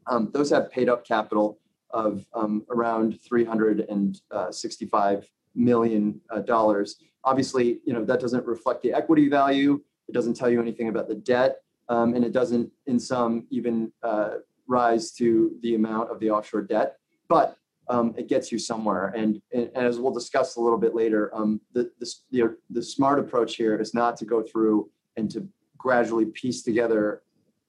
Um, 0.08 0.32
those 0.34 0.50
have 0.50 0.72
paid 0.72 0.90
up 0.90 1.06
capital 1.06 1.60
of 1.92 2.26
um, 2.34 2.66
around 2.70 3.20
365 3.22 5.30
million 5.56 6.22
uh, 6.30 6.40
dollars. 6.40 6.98
Obviously, 7.24 7.80
you 7.86 7.94
know 7.94 8.04
that 8.06 8.20
doesn't 8.20 8.46
reflect 8.46 8.82
the 8.82 8.94
equity 8.94 9.30
value. 9.30 9.82
It 10.08 10.14
doesn't 10.14 10.36
tell 10.36 10.50
you 10.50 10.62
anything 10.62 10.90
about 10.90 11.08
the 11.08 11.16
debt, 11.16 11.62
um, 11.90 12.16
and 12.16 12.24
it 12.24 12.32
doesn't, 12.32 12.72
in 12.88 13.00
some, 13.00 13.48
even 13.50 13.92
uh, 14.04 14.36
rise 14.68 15.12
to 15.14 15.56
the 15.62 15.76
amount 15.76 16.12
of 16.12 16.20
the 16.20 16.30
offshore 16.30 16.62
debt. 16.62 16.98
But 17.28 17.58
um, 17.90 18.14
it 18.18 18.28
gets 18.28 18.52
you 18.52 18.60
somewhere. 18.60 19.08
And, 19.16 19.42
and, 19.52 19.70
as 19.76 20.00
we'll 20.00 20.14
discuss 20.14 20.56
a 20.56 20.62
little 20.62 20.78
bit 20.78 20.96
later, 20.96 21.36
um, 21.36 21.60
the, 21.74 21.92
the, 22.00 22.56
the 22.70 22.84
smart 22.84 23.20
approach 23.20 23.56
here 23.56 23.80
is 23.80 23.94
not 23.94 24.16
to 24.18 24.26
go 24.26 24.44
through 24.44 24.90
and 25.18 25.30
to 25.32 25.48
gradually 25.78 26.26
piece 26.26 26.62
together 26.62 27.24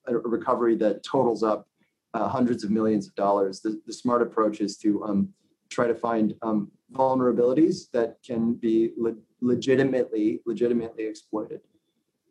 a 0.07 0.17
recovery 0.17 0.77
that 0.77 1.03
totals 1.03 1.43
up 1.43 1.67
uh, 2.15 2.29
hundreds 2.29 2.65
of 2.65 2.71
millions 2.71 3.07
of 3.07 3.15
dollars. 3.15 3.61
The, 3.61 3.81
the 3.87 3.93
smart 3.93 4.23
approach 4.23 4.61
is 4.61 4.77
to 4.79 5.05
um, 5.05 5.29
try 5.69 5.87
to 5.87 5.95
find 5.95 6.35
um, 6.43 6.71
vulnerabilities 6.93 7.91
that 7.93 8.17
can 8.27 8.55
be 8.55 8.93
le- 8.97 9.15
legitimately 9.41 10.41
legitimately 10.45 11.05
exploited. 11.05 11.61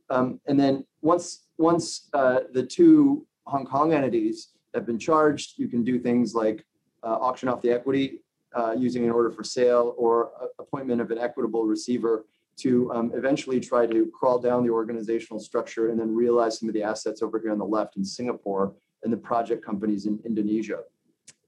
Um, 0.10 0.40
and 0.48 0.60
then 0.60 0.86
once 1.02 1.46
once 1.58 2.10
uh, 2.14 2.42
the 2.52 2.66
two 2.66 3.26
Hong 3.46 3.66
Kong 3.66 3.94
entities 3.94 4.50
have 4.74 4.86
been 4.86 5.00
charged, 5.00 5.58
you 5.58 5.68
can 5.68 5.84
do 5.84 6.00
things 6.00 6.36
like 6.36 6.66
uh, 7.04 7.18
auction 7.20 7.48
off 7.48 7.62
the 7.62 7.72
equity 7.72 8.22
uh, 8.54 8.76
using 8.78 9.04
an 9.06 9.12
order 9.12 9.32
for 9.32 9.44
sale 9.44 9.96
or 9.98 10.32
appointment 10.60 11.02
of 11.02 11.12
an 11.12 11.18
equitable 11.18 11.66
receiver 11.66 12.26
to 12.58 12.92
um, 12.92 13.12
eventually 13.16 13.60
try 13.60 13.86
to 13.86 14.12
crawl 14.14 14.38
down 14.38 14.64
the 14.64 14.70
organizational 14.70 15.40
structure 15.40 15.90
and 15.90 16.00
then 16.00 16.14
realize 16.14 16.60
some 16.60 16.68
of 16.68 16.74
the 16.74 16.84
assets 16.84 17.22
over 17.22 17.40
here 17.40 17.52
on 17.52 17.58
the 17.58 17.66
left 17.66 17.96
in 17.96 18.04
Singapore 18.04 18.74
and 19.04 19.14
the 19.14 19.18
project 19.18 19.64
companies 19.66 20.06
in 20.06 20.20
Indonesia. 20.26 20.80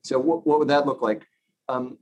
So 0.03 0.19
what, 0.19 0.45
what 0.47 0.59
would 0.59 0.67
that 0.69 0.85
look 0.85 1.01
like? 1.01 1.25
Um, 1.69 1.97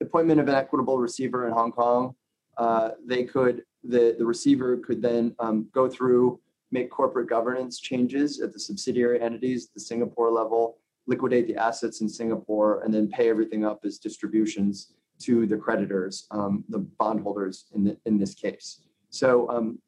appointment 0.00 0.40
of 0.40 0.48
an 0.48 0.54
equitable 0.54 0.98
receiver 0.98 1.46
in 1.46 1.52
Hong 1.52 1.72
Kong. 1.72 2.14
Uh, 2.56 2.90
they 3.06 3.24
could, 3.24 3.64
the, 3.84 4.14
the 4.18 4.24
receiver 4.24 4.76
could 4.76 5.02
then 5.02 5.34
um, 5.38 5.68
go 5.72 5.88
through, 5.88 6.40
make 6.70 6.90
corporate 6.90 7.28
governance 7.28 7.80
changes 7.80 8.40
at 8.40 8.52
the 8.52 8.60
subsidiary 8.60 9.20
entities, 9.20 9.66
at 9.66 9.74
the 9.74 9.80
Singapore 9.80 10.30
level, 10.30 10.78
liquidate 11.06 11.46
the 11.46 11.56
assets 11.56 12.00
in 12.00 12.08
Singapore, 12.08 12.82
and 12.82 12.92
then 12.94 13.08
pay 13.08 13.28
everything 13.28 13.64
up 13.64 13.80
as 13.84 13.98
distributions 13.98 14.94
to 15.20 15.46
the 15.46 15.56
creditors, 15.56 16.26
um, 16.30 16.64
the 16.68 16.78
bondholders 16.78 17.66
in, 17.74 17.84
the, 17.84 17.96
in 18.06 18.18
this 18.18 18.34
case. 18.34 18.82
So 19.10 19.48
um, 19.50 19.78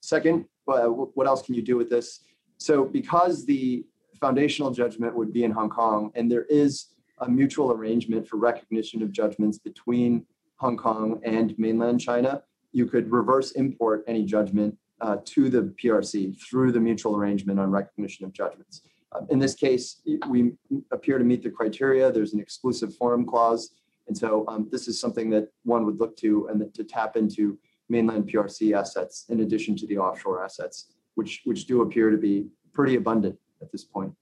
second, 0.00 0.46
uh, 0.68 0.86
what 0.86 1.26
else 1.26 1.42
can 1.42 1.54
you 1.54 1.62
do 1.62 1.76
with 1.76 1.90
this? 1.90 2.20
So 2.58 2.84
because 2.84 3.44
the 3.44 3.84
foundational 4.20 4.70
judgment 4.70 5.14
would 5.14 5.32
be 5.32 5.44
in 5.44 5.50
Hong 5.50 5.70
Kong, 5.70 6.10
and 6.14 6.30
there 6.30 6.44
is 6.44 6.94
a 7.18 7.28
mutual 7.28 7.72
arrangement 7.72 8.26
for 8.28 8.36
recognition 8.36 9.02
of 9.02 9.12
judgments 9.12 9.58
between 9.58 10.24
Hong 10.56 10.76
Kong 10.76 11.20
and 11.24 11.58
mainland 11.58 12.00
China, 12.00 12.42
you 12.72 12.86
could 12.86 13.10
reverse 13.10 13.52
import 13.52 14.04
any 14.06 14.24
judgment 14.24 14.76
uh, 15.00 15.16
to 15.24 15.48
the 15.48 15.74
PRC 15.82 16.38
through 16.38 16.72
the 16.72 16.80
mutual 16.80 17.16
arrangement 17.16 17.58
on 17.58 17.70
recognition 17.70 18.26
of 18.26 18.32
judgments. 18.32 18.82
Uh, 19.12 19.22
in 19.30 19.38
this 19.38 19.54
case, 19.54 20.02
we 20.28 20.52
appear 20.92 21.18
to 21.18 21.24
meet 21.24 21.42
the 21.42 21.50
criteria. 21.50 22.12
There's 22.12 22.34
an 22.34 22.40
exclusive 22.40 22.94
forum 22.94 23.24
clause. 23.26 23.70
And 24.06 24.16
so 24.16 24.44
um, 24.48 24.68
this 24.70 24.86
is 24.86 25.00
something 25.00 25.30
that 25.30 25.48
one 25.64 25.86
would 25.86 25.98
look 25.98 26.16
to 26.18 26.48
and 26.48 26.72
to 26.74 26.84
tap 26.84 27.16
into 27.16 27.58
mainland 27.88 28.30
PRC 28.30 28.76
assets 28.76 29.24
in 29.30 29.40
addition 29.40 29.76
to 29.76 29.86
the 29.86 29.98
offshore 29.98 30.44
assets, 30.44 30.92
which, 31.14 31.40
which 31.44 31.66
do 31.66 31.82
appear 31.82 32.10
to 32.10 32.18
be 32.18 32.46
pretty 32.72 32.96
abundant 32.96 33.36
at 33.62 33.70
this 33.72 33.84
point. 33.84 34.12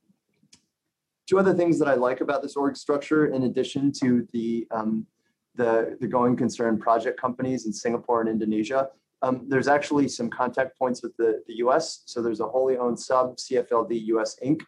Two 1.28 1.38
other 1.38 1.54
things 1.54 1.78
that 1.78 1.88
I 1.88 1.94
like 1.94 2.20
about 2.20 2.42
this 2.42 2.56
org 2.56 2.76
structure, 2.76 3.26
in 3.26 3.42
addition 3.44 3.92
to 4.00 4.26
the, 4.32 4.66
um, 4.70 5.06
the, 5.54 5.96
the 6.00 6.06
going 6.06 6.36
concern 6.36 6.78
project 6.78 7.20
companies 7.20 7.66
in 7.66 7.72
Singapore 7.72 8.20
and 8.20 8.30
Indonesia, 8.30 8.88
um, 9.22 9.44
there's 9.48 9.68
actually 9.68 10.08
some 10.08 10.30
contact 10.30 10.78
points 10.78 11.02
with 11.02 11.16
the, 11.16 11.42
the 11.46 11.54
US. 11.56 12.02
So 12.06 12.22
there's 12.22 12.40
a 12.40 12.46
wholly 12.46 12.78
owned 12.78 12.98
sub, 12.98 13.36
CFLD 13.36 14.06
US 14.06 14.36
Inc., 14.44 14.62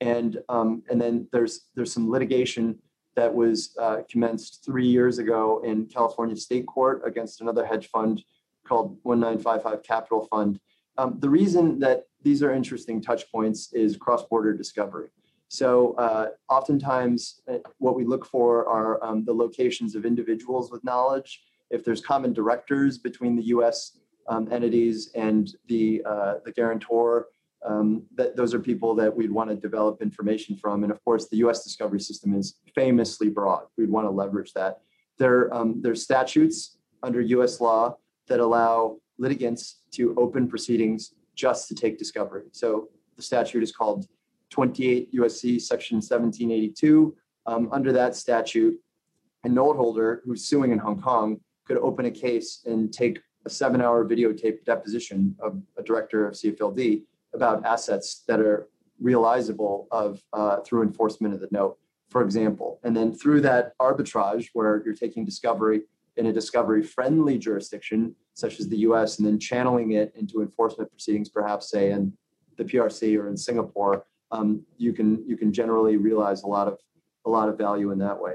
and 0.00 0.38
um, 0.48 0.82
and 0.90 1.00
then 1.00 1.28
there's 1.32 1.68
there's 1.76 1.92
some 1.92 2.10
litigation 2.10 2.76
that 3.14 3.32
was 3.32 3.76
uh, 3.78 3.98
commenced 4.10 4.64
three 4.64 4.86
years 4.86 5.18
ago 5.18 5.62
in 5.64 5.86
California 5.86 6.34
State 6.34 6.66
Court 6.66 7.02
against 7.06 7.40
another 7.40 7.64
hedge 7.64 7.88
fund 7.88 8.24
called 8.66 8.98
1955 9.02 9.82
Capital 9.82 10.26
Fund. 10.26 10.58
Um, 10.98 11.18
the 11.20 11.30
reason 11.30 11.78
that 11.80 12.04
these 12.22 12.42
are 12.42 12.52
interesting 12.52 13.00
touch 13.00 13.30
points 13.32 13.72
is 13.72 13.96
cross-border 13.96 14.52
discovery. 14.52 15.08
So 15.48 15.94
uh, 15.94 16.28
oftentimes 16.48 17.42
uh, 17.46 17.58
what 17.78 17.94
we 17.94 18.04
look 18.04 18.24
for 18.24 18.66
are 18.66 19.02
um, 19.04 19.24
the 19.24 19.34
locations 19.34 19.94
of 19.94 20.06
individuals 20.06 20.70
with 20.70 20.82
knowledge. 20.84 21.42
If 21.70 21.84
there's 21.84 22.00
common 22.00 22.32
directors 22.32 22.98
between 22.98 23.36
the 23.36 23.42
US 23.44 23.98
um, 24.28 24.48
entities 24.50 25.10
and 25.14 25.54
the, 25.68 26.02
uh, 26.06 26.34
the 26.44 26.52
guarantor, 26.52 27.28
um, 27.64 28.04
that 28.14 28.36
those 28.36 28.54
are 28.54 28.60
people 28.60 28.94
that 28.96 29.14
we'd 29.14 29.30
want 29.30 29.50
to 29.50 29.56
develop 29.56 30.02
information 30.02 30.56
from. 30.56 30.84
And 30.84 30.92
of 30.92 31.02
course, 31.04 31.28
the 31.28 31.36
U.S. 31.38 31.62
discovery 31.62 32.00
system 32.00 32.34
is 32.34 32.56
famously 32.74 33.28
broad. 33.28 33.64
We'd 33.76 33.90
want 33.90 34.06
to 34.06 34.10
leverage 34.10 34.52
that. 34.54 34.80
There, 35.18 35.52
um, 35.54 35.80
there's 35.80 36.02
statutes 36.02 36.78
under 37.02 37.20
U.S. 37.20 37.60
law 37.60 37.96
that 38.28 38.40
allow 38.40 38.98
litigants 39.22 39.82
to 39.92 40.14
open 40.18 40.48
proceedings 40.48 41.14
just 41.34 41.68
to 41.68 41.74
take 41.74 41.96
discovery. 41.96 42.44
So 42.52 42.88
the 43.16 43.22
statute 43.22 43.62
is 43.62 43.72
called 43.72 44.06
28 44.50 45.14
USC 45.14 45.60
section 45.60 45.96
1782. 45.96 47.14
Um, 47.46 47.68
under 47.72 47.92
that 47.92 48.14
statute, 48.16 48.74
a 49.44 49.48
note 49.48 49.76
holder 49.76 50.22
who's 50.24 50.44
suing 50.44 50.72
in 50.72 50.78
Hong 50.78 51.00
Kong 51.00 51.40
could 51.66 51.78
open 51.78 52.06
a 52.06 52.10
case 52.10 52.64
and 52.66 52.92
take 52.92 53.20
a 53.46 53.50
seven 53.50 53.80
hour 53.80 54.04
videotape 54.04 54.64
deposition 54.64 55.34
of 55.40 55.60
a 55.78 55.82
director 55.82 56.26
of 56.26 56.34
CFLD 56.34 57.02
about 57.34 57.64
assets 57.64 58.24
that 58.28 58.40
are 58.40 58.68
realizable 59.00 59.88
of 59.90 60.20
uh, 60.32 60.58
through 60.60 60.82
enforcement 60.82 61.34
of 61.34 61.40
the 61.40 61.48
note, 61.50 61.78
for 62.08 62.22
example. 62.22 62.78
And 62.84 62.96
then 62.96 63.12
through 63.12 63.40
that 63.42 63.72
arbitrage 63.78 64.48
where 64.52 64.82
you're 64.84 64.94
taking 64.94 65.24
discovery 65.24 65.82
in 66.16 66.26
a 66.26 66.32
discovery 66.32 66.82
friendly 66.82 67.38
jurisdiction, 67.38 68.14
such 68.34 68.60
as 68.60 68.68
the 68.68 68.78
US, 68.78 69.18
and 69.18 69.26
then 69.26 69.38
channeling 69.38 69.92
it 69.92 70.12
into 70.14 70.42
enforcement 70.42 70.90
proceedings, 70.90 71.28
perhaps 71.28 71.70
say 71.70 71.90
in 71.90 72.12
the 72.56 72.64
PRC 72.64 73.18
or 73.18 73.28
in 73.28 73.36
Singapore, 73.36 74.06
um, 74.30 74.64
you 74.78 74.92
can 74.92 75.24
you 75.26 75.36
can 75.36 75.52
generally 75.52 75.96
realize 75.96 76.42
a 76.42 76.46
lot 76.46 76.68
of 76.68 76.78
a 77.26 77.30
lot 77.30 77.48
of 77.48 77.56
value 77.56 77.90
in 77.90 77.98
that 77.98 78.20
way. 78.20 78.34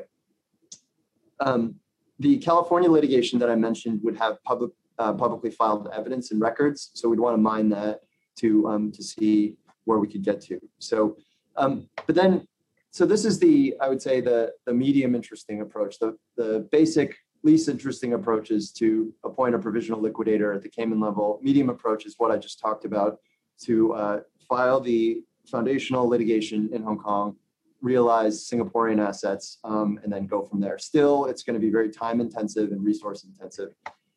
Um, 1.39 1.75
the 2.19 2.37
California 2.37 2.89
litigation 2.89 3.37
that 3.39 3.49
I 3.49 3.55
mentioned 3.55 4.01
would 4.03 4.17
have 4.17 4.41
public 4.43 4.71
uh, 4.99 5.13
publicly 5.13 5.51
filed 5.51 5.89
evidence 5.93 6.31
and 6.31 6.41
records, 6.41 6.91
so 6.93 7.09
we'd 7.09 7.19
want 7.19 7.35
to 7.35 7.41
mine 7.41 7.69
that 7.69 8.01
to 8.39 8.67
um, 8.67 8.91
to 8.91 9.03
see 9.03 9.55
where 9.85 9.99
we 9.99 10.07
could 10.07 10.23
get 10.23 10.41
to. 10.41 10.59
So, 10.79 11.17
um, 11.55 11.89
but 12.05 12.15
then, 12.15 12.47
so 12.91 13.05
this 13.05 13.25
is 13.25 13.39
the 13.39 13.75
I 13.81 13.89
would 13.89 14.01
say 14.01 14.21
the 14.21 14.51
the 14.65 14.73
medium 14.73 15.15
interesting 15.15 15.61
approach. 15.61 15.99
The 15.99 16.17
the 16.35 16.67
basic 16.71 17.15
least 17.43 17.69
interesting 17.69 18.13
approach 18.13 18.51
is 18.51 18.71
to 18.73 19.13
appoint 19.23 19.55
a 19.55 19.59
provisional 19.59 20.01
liquidator 20.01 20.53
at 20.53 20.61
the 20.61 20.69
Cayman 20.69 20.99
level. 20.99 21.39
Medium 21.41 21.69
approach 21.69 22.05
is 22.05 22.15
what 22.17 22.31
I 22.31 22.37
just 22.37 22.59
talked 22.59 22.85
about 22.85 23.19
to 23.63 23.93
uh, 23.93 24.19
file 24.47 24.79
the 24.79 25.23
foundational 25.49 26.07
litigation 26.07 26.69
in 26.73 26.83
Hong 26.83 26.97
Kong, 26.97 27.35
realize 27.81 28.49
Singaporean 28.49 29.05
assets, 29.05 29.59
um, 29.63 29.99
and 30.03 30.11
then 30.11 30.27
go 30.27 30.43
from 30.43 30.59
there. 30.59 30.77
Still, 30.77 31.25
it's 31.25 31.43
going 31.43 31.53
to 31.53 31.59
be 31.59 31.69
very 31.69 31.89
time 31.89 32.21
intensive 32.21 32.71
and 32.71 32.83
resource 32.83 33.23
intensive. 33.23 33.73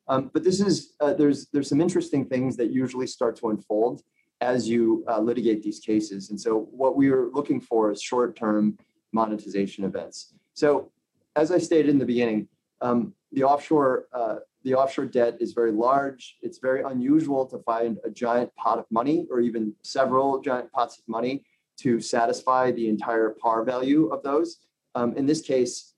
Um, 0.09 0.31
but 0.33 0.43
this 0.43 0.61
is 0.61 0.95
uh, 1.01 1.15
there's 1.15 1.47
there's 1.53 1.69
some 1.69 1.81
interesting 1.81 2.25
things 2.25 2.57
that 2.57 2.73
usually 2.73 3.07
start 3.07 3.37
to 3.37 3.51
unfold 3.51 4.03
as 4.41 4.69
you 4.69 5.05
uh, 5.07 5.21
litigate 5.21 5.63
these 5.63 5.79
cases. 5.79 6.31
And 6.31 6.41
so 6.41 6.69
what 6.71 6.97
we 6.97 7.11
are 7.11 7.29
looking 7.29 7.61
for 7.61 7.93
is 7.93 8.03
short-term 8.03 8.79
monetization 9.13 9.85
events. 9.85 10.35
So 10.55 10.91
as 11.37 11.53
I 11.53 11.59
stated 11.59 11.91
in 11.91 11.99
the 11.99 12.07
beginning, 12.07 12.49
um, 12.81 13.15
the 13.33 13.45
offshore 13.45 14.07
uh, 14.13 14.37
the 14.63 14.75
offshore 14.75 15.07
debt 15.07 15.39
is 15.41 15.53
very 15.53 15.73
large. 15.73 16.37
It's 16.43 16.59
very 16.59 16.83
unusual 16.83 17.47
to 17.47 17.59
find 17.61 17.99
a 18.05 18.11
giant 18.11 18.55
pot 18.57 18.79
of 18.79 18.85
money 18.91 19.27
or 19.31 19.41
even 19.41 19.75
several 19.83 20.41
giant 20.41 20.71
pots 20.73 20.99
of 20.99 21.09
money 21.09 21.45
to 21.79 21.99
satisfy 22.01 22.71
the 22.73 22.89
entire 22.89 23.31
par 23.31 23.65
value 23.65 24.09
of 24.09 24.23
those. 24.23 24.59
Um, 24.95 25.17
in 25.17 25.25
this 25.25 25.41
case, 25.41 25.95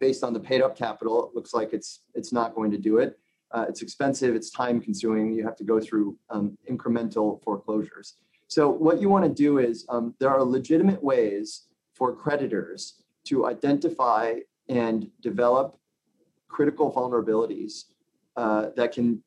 based 0.00 0.22
on 0.22 0.34
the 0.34 0.40
paid 0.40 0.60
up 0.60 0.76
capital, 0.76 1.28
it 1.28 1.34
looks 1.34 1.54
like 1.54 1.72
it's 1.72 2.00
it's 2.14 2.32
not 2.32 2.54
going 2.54 2.70
to 2.72 2.78
do 2.78 2.98
it. 2.98 3.18
Uh, 3.52 3.64
it's 3.68 3.82
expensive. 3.82 4.34
It's 4.34 4.50
time 4.50 4.80
consuming. 4.80 5.32
You 5.32 5.44
have 5.44 5.56
to 5.56 5.64
go 5.64 5.80
through 5.80 6.18
um, 6.28 6.58
incremental 6.70 7.42
foreclosures. 7.42 8.16
So 8.48 8.68
what 8.68 9.00
you 9.00 9.08
want 9.08 9.24
to 9.24 9.30
do 9.30 9.58
is 9.58 9.86
um, 9.88 10.14
there 10.18 10.30
are 10.30 10.42
legitimate 10.42 11.02
ways 11.02 11.66
for 11.94 12.14
creditors 12.14 13.02
to 13.24 13.46
identify 13.46 14.34
and 14.68 15.10
develop 15.22 15.78
critical 16.54 16.92
vulnerabilities 16.92 17.74
uh, 18.36 18.66
that 18.76 18.92
can 18.92 19.20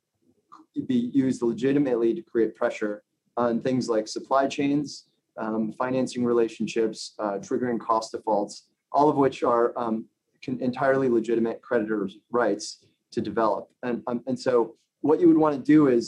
be 0.87 1.11
used 1.13 1.41
legitimately 1.41 2.13
to 2.13 2.21
create 2.21 2.55
pressure 2.55 3.03
on 3.35 3.59
things 3.61 3.89
like 3.89 4.07
supply 4.07 4.47
chains, 4.47 5.09
um, 5.37 5.73
financing 5.73 6.23
relationships, 6.23 6.99
uh, 7.19 7.35
triggering 7.47 7.79
cross 7.79 8.11
defaults, 8.11 8.67
all 8.93 9.09
of 9.09 9.17
which 9.17 9.43
are 9.43 9.77
um, 9.77 10.05
entirely 10.47 11.09
legitimate 11.09 11.61
creditors' 11.61 12.17
rights 12.31 12.85
to 13.11 13.19
develop. 13.19 13.67
And, 13.83 14.01
um, 14.07 14.23
and 14.27 14.39
so 14.39 14.75
what 15.01 15.19
you 15.19 15.27
would 15.27 15.37
want 15.37 15.53
to 15.55 15.61
do 15.61 15.89
is, 15.89 16.03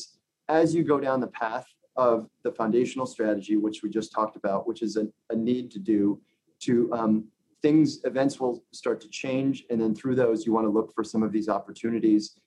as 0.48 0.74
you 0.74 0.84
go 0.84 1.00
down 1.00 1.20
the 1.20 1.28
path 1.28 1.68
of 1.98 2.30
the 2.44 2.52
foundational 2.52 3.06
strategy, 3.06 3.58
which 3.58 3.84
we 3.84 3.90
just 3.90 4.14
talked 4.14 4.38
about, 4.38 4.66
which 4.68 4.82
is 4.82 4.96
a, 4.96 5.06
a 5.30 5.36
need 5.36 5.70
to 5.72 5.80
do 5.80 6.22
to 6.62 6.92
um, 6.94 7.26
things, 7.62 8.00
events 8.04 8.40
will 8.40 8.64
start 8.72 9.02
to 9.02 9.10
change. 9.10 9.66
And 9.70 9.80
then 9.82 9.94
through 9.94 10.16
those, 10.16 10.46
you 10.46 10.54
want 10.54 10.66
to 10.66 10.72
look 10.72 10.94
for 10.94 11.04
some 11.04 11.24
of 11.24 11.32
these 11.32 11.50
opportunities. 11.50 12.40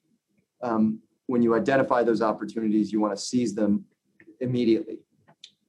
Um, 0.62 1.00
when 1.26 1.42
you 1.42 1.54
identify 1.54 2.02
those 2.02 2.22
opportunities, 2.22 2.92
you 2.92 3.00
want 3.00 3.14
to 3.16 3.22
seize 3.22 3.54
them 3.54 3.84
immediately. 4.40 5.00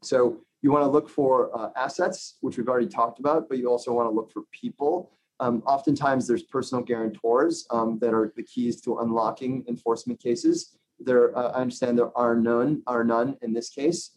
So 0.02 0.42
you 0.62 0.72
want 0.72 0.84
to 0.84 0.90
look 0.90 1.10
for 1.10 1.56
uh, 1.58 1.70
assets, 1.76 2.38
which 2.42 2.58
we've 2.58 2.68
already 2.68 2.88
talked 2.88 3.20
about, 3.20 3.50
but 3.50 3.58
you 3.58 3.70
also 3.70 3.94
want 3.94 4.10
to 4.10 4.14
look 4.14 4.32
for 4.32 4.44
people. 4.52 5.12
Um, 5.40 5.62
oftentimes, 5.66 6.26
there's 6.28 6.44
personal 6.44 6.84
guarantors 6.84 7.68
um, 7.70 8.00
that 8.00 8.14
are 8.14 8.34
the 8.36 8.44
keys 8.44 8.80
to 8.82 9.00
unlocking 9.00 9.66
enforcement 9.68 10.22
cases. 10.22 10.78
There, 11.00 11.38
uh, 11.38 11.52
I 11.52 11.62
understand 11.62 11.98
there 11.98 12.18
are 12.18 12.36
none, 12.36 12.82
are 12.88 13.04
none 13.04 13.38
in 13.42 13.52
this 13.52 13.70
case. 13.70 14.12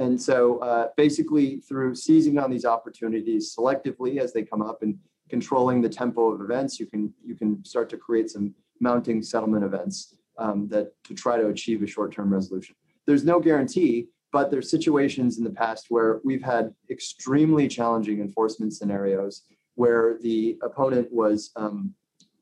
And 0.00 0.20
so 0.20 0.58
uh, 0.60 0.88
basically 0.96 1.58
through 1.60 1.94
seizing 1.94 2.38
on 2.38 2.50
these 2.50 2.64
opportunities 2.64 3.54
selectively 3.54 4.16
as 4.16 4.32
they 4.32 4.42
come 4.42 4.62
up 4.62 4.82
and 4.82 4.98
controlling 5.28 5.82
the 5.82 5.90
tempo 5.90 6.32
of 6.32 6.40
events, 6.40 6.80
you 6.80 6.86
can 6.86 7.12
you 7.22 7.34
can 7.34 7.62
start 7.64 7.90
to 7.90 7.98
create 7.98 8.30
some 8.30 8.54
mounting 8.80 9.22
settlement 9.22 9.62
events 9.62 10.16
um, 10.38 10.68
that 10.68 10.86
to 11.04 11.12
try 11.14 11.36
to 11.36 11.48
achieve 11.48 11.82
a 11.82 11.86
short-term 11.86 12.32
resolution. 12.32 12.74
There's 13.06 13.26
no 13.26 13.40
guarantee, 13.40 14.08
but 14.32 14.50
there's 14.50 14.70
situations 14.70 15.36
in 15.36 15.44
the 15.44 15.50
past 15.50 15.86
where 15.90 16.20
we've 16.24 16.42
had 16.42 16.74
extremely 16.88 17.68
challenging 17.68 18.20
enforcement 18.20 18.72
scenarios 18.72 19.42
where 19.74 20.16
the 20.22 20.58
opponent 20.62 21.08
was, 21.12 21.50
um, 21.56 21.94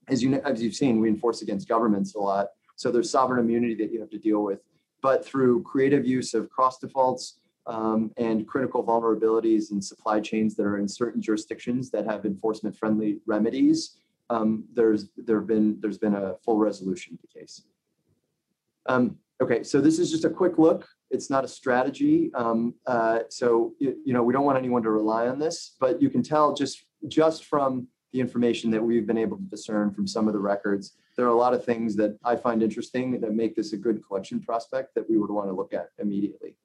as 0.06 0.22
you 0.22 0.40
as 0.44 0.62
you've 0.62 0.76
seen, 0.76 1.00
we 1.00 1.08
enforce 1.08 1.42
against 1.42 1.68
governments 1.68 2.14
a 2.14 2.20
lot. 2.20 2.46
So 2.76 2.92
there's 2.92 3.10
sovereign 3.10 3.40
immunity 3.44 3.74
that 3.82 3.90
you 3.92 3.98
have 3.98 4.10
to 4.10 4.18
deal 4.18 4.44
with. 4.44 4.60
But 5.02 5.24
through 5.24 5.64
creative 5.64 6.06
use 6.06 6.34
of 6.34 6.48
cross 6.50 6.78
defaults, 6.78 7.38
um, 7.66 8.10
and 8.16 8.46
critical 8.46 8.84
vulnerabilities 8.84 9.70
in 9.72 9.80
supply 9.80 10.20
chains 10.20 10.54
that 10.56 10.64
are 10.64 10.78
in 10.78 10.88
certain 10.88 11.20
jurisdictions 11.20 11.90
that 11.90 12.06
have 12.06 12.24
enforcement 12.24 12.76
friendly 12.76 13.18
remedies, 13.26 13.98
um, 14.30 14.64
there's 14.72 15.08
there 15.16 15.38
have 15.38 15.46
been 15.46 15.78
there's 15.80 15.98
been 15.98 16.14
a 16.14 16.36
full 16.44 16.56
resolution 16.58 17.14
of 17.14 17.20
the 17.20 17.40
case. 17.40 17.62
Um, 18.86 19.16
okay, 19.40 19.62
so 19.62 19.80
this 19.80 19.98
is 19.98 20.10
just 20.10 20.24
a 20.24 20.30
quick 20.30 20.58
look. 20.58 20.86
It's 21.10 21.30
not 21.30 21.44
a 21.44 21.48
strategy, 21.48 22.30
um, 22.34 22.74
uh, 22.86 23.20
so 23.30 23.74
you, 23.78 23.96
you 24.04 24.12
know 24.12 24.22
we 24.22 24.32
don't 24.32 24.44
want 24.44 24.58
anyone 24.58 24.82
to 24.82 24.90
rely 24.90 25.28
on 25.28 25.38
this, 25.38 25.76
but 25.80 26.00
you 26.02 26.10
can 26.10 26.22
tell 26.22 26.54
just 26.54 26.84
just 27.06 27.44
from 27.44 27.88
the 28.12 28.20
information 28.20 28.70
that 28.70 28.82
we've 28.82 29.06
been 29.06 29.18
able 29.18 29.36
to 29.36 29.42
discern 29.44 29.90
from 29.90 30.06
some 30.06 30.26
of 30.26 30.32
the 30.32 30.40
records, 30.40 30.96
there 31.16 31.26
are 31.26 31.30
a 31.30 31.36
lot 31.36 31.52
of 31.52 31.64
things 31.64 31.94
that 31.96 32.16
I 32.24 32.36
find 32.36 32.62
interesting 32.62 33.20
that 33.20 33.34
make 33.34 33.54
this 33.54 33.72
a 33.72 33.76
good 33.76 34.02
collection 34.06 34.40
prospect 34.40 34.94
that 34.94 35.08
we 35.08 35.18
would 35.18 35.30
want 35.30 35.48
to 35.48 35.52
look 35.52 35.74
at 35.74 35.90
immediately. 35.98 36.56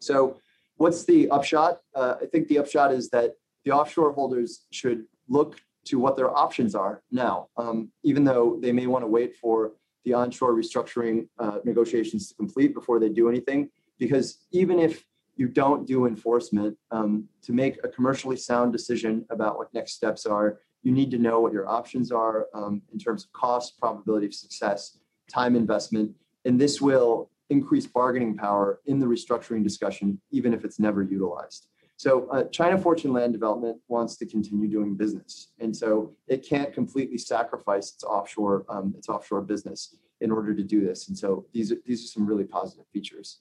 So 0.00 0.38
what's 0.76 1.04
the 1.04 1.30
upshot? 1.30 1.80
Uh, 1.94 2.14
I 2.22 2.26
think 2.26 2.48
the 2.48 2.58
upshot 2.58 2.92
is 2.92 3.10
that 3.10 3.34
the 3.64 3.72
offshore 3.72 4.12
holders 4.12 4.66
should 4.70 5.04
look 5.28 5.60
to 5.84 5.98
what 5.98 6.16
their 6.16 6.34
options 6.36 6.74
are 6.74 7.02
now, 7.10 7.48
um, 7.56 7.90
even 8.02 8.24
though 8.24 8.58
they 8.60 8.72
may 8.72 8.86
want 8.86 9.02
to 9.02 9.08
wait 9.08 9.36
for 9.36 9.72
the 10.04 10.12
onshore 10.14 10.54
restructuring 10.54 11.28
uh, 11.38 11.58
negotiations 11.64 12.28
to 12.28 12.34
complete 12.34 12.74
before 12.74 12.98
they 13.00 13.08
do 13.08 13.28
anything. 13.28 13.68
Because 13.98 14.38
even 14.52 14.78
if 14.78 15.04
you 15.36 15.48
don't 15.48 15.86
do 15.86 16.06
enforcement, 16.06 16.76
um, 16.90 17.28
to 17.42 17.52
make 17.52 17.78
a 17.84 17.88
commercially 17.88 18.36
sound 18.36 18.72
decision 18.72 19.24
about 19.30 19.56
what 19.56 19.72
next 19.72 19.92
steps 19.92 20.26
are, 20.26 20.60
you 20.82 20.92
need 20.92 21.10
to 21.10 21.18
know 21.18 21.40
what 21.40 21.52
your 21.52 21.68
options 21.68 22.12
are 22.12 22.46
um, 22.54 22.82
in 22.92 22.98
terms 22.98 23.24
of 23.24 23.32
cost, 23.32 23.78
probability 23.78 24.26
of 24.26 24.34
success, 24.34 24.98
time 25.30 25.56
investment, 25.56 26.14
and 26.44 26.60
this 26.60 26.80
will 26.80 27.30
increased 27.50 27.92
bargaining 27.92 28.36
power 28.36 28.80
in 28.86 28.98
the 28.98 29.06
restructuring 29.06 29.62
discussion, 29.62 30.20
even 30.30 30.52
if 30.52 30.64
it's 30.64 30.78
never 30.78 31.02
utilized. 31.02 31.68
So 31.96 32.28
uh, 32.28 32.44
China 32.44 32.78
Fortune 32.78 33.12
Land 33.12 33.32
Development 33.32 33.76
wants 33.88 34.16
to 34.18 34.26
continue 34.26 34.68
doing 34.68 34.94
business, 34.94 35.48
and 35.58 35.76
so 35.76 36.14
it 36.28 36.46
can't 36.48 36.72
completely 36.72 37.18
sacrifice 37.18 37.92
its 37.92 38.04
offshore 38.04 38.64
um, 38.68 38.94
its 38.96 39.08
offshore 39.08 39.40
business 39.40 39.96
in 40.20 40.30
order 40.30 40.54
to 40.54 40.62
do 40.62 40.84
this. 40.84 41.08
And 41.08 41.18
so 41.18 41.46
these 41.52 41.72
are 41.72 41.78
these 41.84 42.04
are 42.04 42.06
some 42.06 42.24
really 42.24 42.44
positive 42.44 42.86
features, 42.92 43.40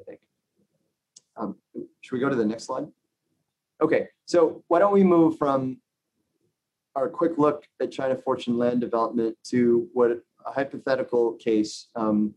I 0.00 0.04
think. 0.04 0.20
Um, 1.36 1.56
should 2.00 2.14
we 2.14 2.20
go 2.20 2.28
to 2.28 2.36
the 2.36 2.46
next 2.46 2.64
slide? 2.64 2.86
Okay, 3.80 4.08
so 4.24 4.62
why 4.68 4.78
don't 4.78 4.92
we 4.92 5.02
move 5.02 5.36
from 5.36 5.78
our 6.94 7.08
quick 7.08 7.38
look 7.38 7.66
at 7.80 7.90
China 7.90 8.16
Fortune 8.16 8.56
Land 8.56 8.80
Development 8.80 9.36
to 9.44 9.88
what 9.92 10.12
a 10.12 10.52
hypothetical 10.52 11.32
case 11.34 11.88
um, 11.96 12.34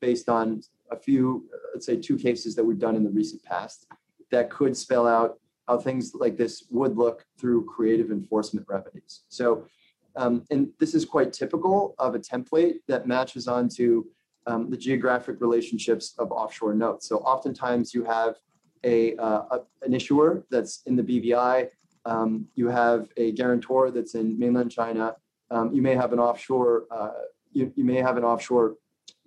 based 0.00 0.28
on 0.28 0.62
a 0.90 0.96
few, 0.96 1.48
let's 1.74 1.86
say, 1.86 1.96
two 1.96 2.16
cases 2.16 2.54
that 2.54 2.64
we've 2.64 2.78
done 2.78 2.96
in 2.96 3.04
the 3.04 3.10
recent 3.10 3.42
past 3.42 3.86
that 4.30 4.50
could 4.50 4.76
spell 4.76 5.06
out 5.06 5.38
how 5.68 5.78
things 5.78 6.14
like 6.14 6.36
this 6.36 6.64
would 6.70 6.96
look 6.96 7.24
through 7.38 7.64
creative 7.64 8.10
enforcement 8.10 8.66
remedies. 8.68 9.22
So, 9.28 9.66
um, 10.14 10.44
and 10.50 10.68
this 10.78 10.94
is 10.94 11.04
quite 11.04 11.32
typical 11.32 11.94
of 11.98 12.14
a 12.14 12.18
template 12.18 12.76
that 12.88 13.06
matches 13.06 13.48
onto 13.48 14.04
um, 14.46 14.70
the 14.70 14.76
geographic 14.76 15.40
relationships 15.40 16.14
of 16.18 16.30
offshore 16.30 16.74
notes. 16.74 17.08
So 17.08 17.18
oftentimes 17.18 17.92
you 17.92 18.04
have 18.04 18.36
a, 18.84 19.16
uh, 19.16 19.42
a 19.50 19.60
an 19.82 19.92
issuer 19.92 20.44
that's 20.50 20.82
in 20.86 20.94
the 20.96 21.02
BVI, 21.02 21.68
um, 22.04 22.46
you 22.54 22.68
have 22.68 23.08
a 23.16 23.32
guarantor 23.32 23.90
that's 23.90 24.14
in 24.14 24.38
mainland 24.38 24.70
China, 24.70 25.16
um, 25.50 25.74
you 25.74 25.82
may 25.82 25.94
have 25.94 26.12
an 26.12 26.20
offshore, 26.20 26.84
uh, 26.90 27.10
you, 27.52 27.72
you 27.76 27.84
may 27.84 27.96
have 27.96 28.16
an 28.16 28.24
offshore 28.24 28.76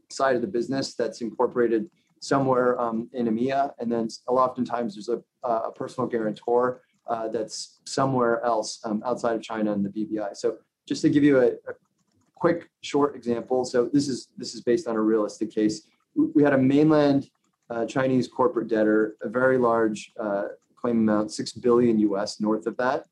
side 0.10 0.36
of 0.36 0.42
the 0.42 0.48
business 0.48 0.96
that's 0.96 1.22
incorporated 1.22 1.90
somewhere 2.20 2.80
um, 2.80 3.10
in 3.14 3.28
EMEA, 3.28 3.72
and 3.80 3.92
then 3.92 4.08
oftentimes 4.28 4.96
there's 4.96 5.10
a, 5.10 5.22
a 5.48 5.72
personal 5.72 6.08
guarantor 6.08 6.82
uh, 7.08 7.28
that's 7.30 7.80
somewhere 7.86 8.44
else 8.44 8.80
um, 8.84 9.02
outside 9.06 9.36
of 9.36 9.42
China 9.42 9.72
and 9.72 9.86
the 9.86 9.90
BVI. 9.90 10.36
So 10.36 10.58
just 10.88 11.02
to 11.02 11.10
give 11.10 11.24
you 11.24 11.40
a, 11.40 11.48
a, 11.48 11.74
quick 12.36 12.70
short 12.82 13.18
example, 13.18 13.66
so 13.66 13.90
this 13.92 14.08
is 14.08 14.30
this 14.38 14.56
is 14.56 14.62
based 14.62 14.88
on 14.88 14.96
a 14.96 15.02
realistic 15.02 15.52
case. 15.52 15.90
We 16.16 16.42
had 16.42 16.54
a 16.54 16.58
mainland 16.58 17.30
uh, 17.70 17.86
Chinese 17.86 18.30
corporate 18.30 18.70
debtor, 18.70 19.18
a 19.22 19.28
very 19.28 19.58
large 19.58 20.14
uh, 20.18 20.46
claim 20.78 21.00
amount, 21.00 21.34
six 21.34 21.52
billion 21.52 22.00
US, 22.00 22.40
north 22.40 22.66
of 22.66 22.78
that. 22.78 23.04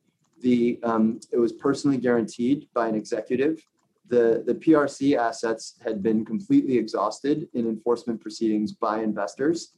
The 0.41 0.79
um, 0.83 1.19
it 1.33 1.37
was 1.37 1.51
personally 1.51 1.97
guaranteed 1.97 2.69
by 2.73 2.87
an 2.87 2.95
executive. 2.95 3.61
The 4.09 4.43
the 4.45 4.55
PRC 4.55 5.17
assets 5.17 5.75
had 5.83 6.01
been 6.01 6.25
completely 6.25 6.77
exhausted 6.77 7.47
in 7.53 7.67
enforcement 7.67 8.21
proceedings 8.21 8.71
by 8.71 9.01
investors. 9.01 9.73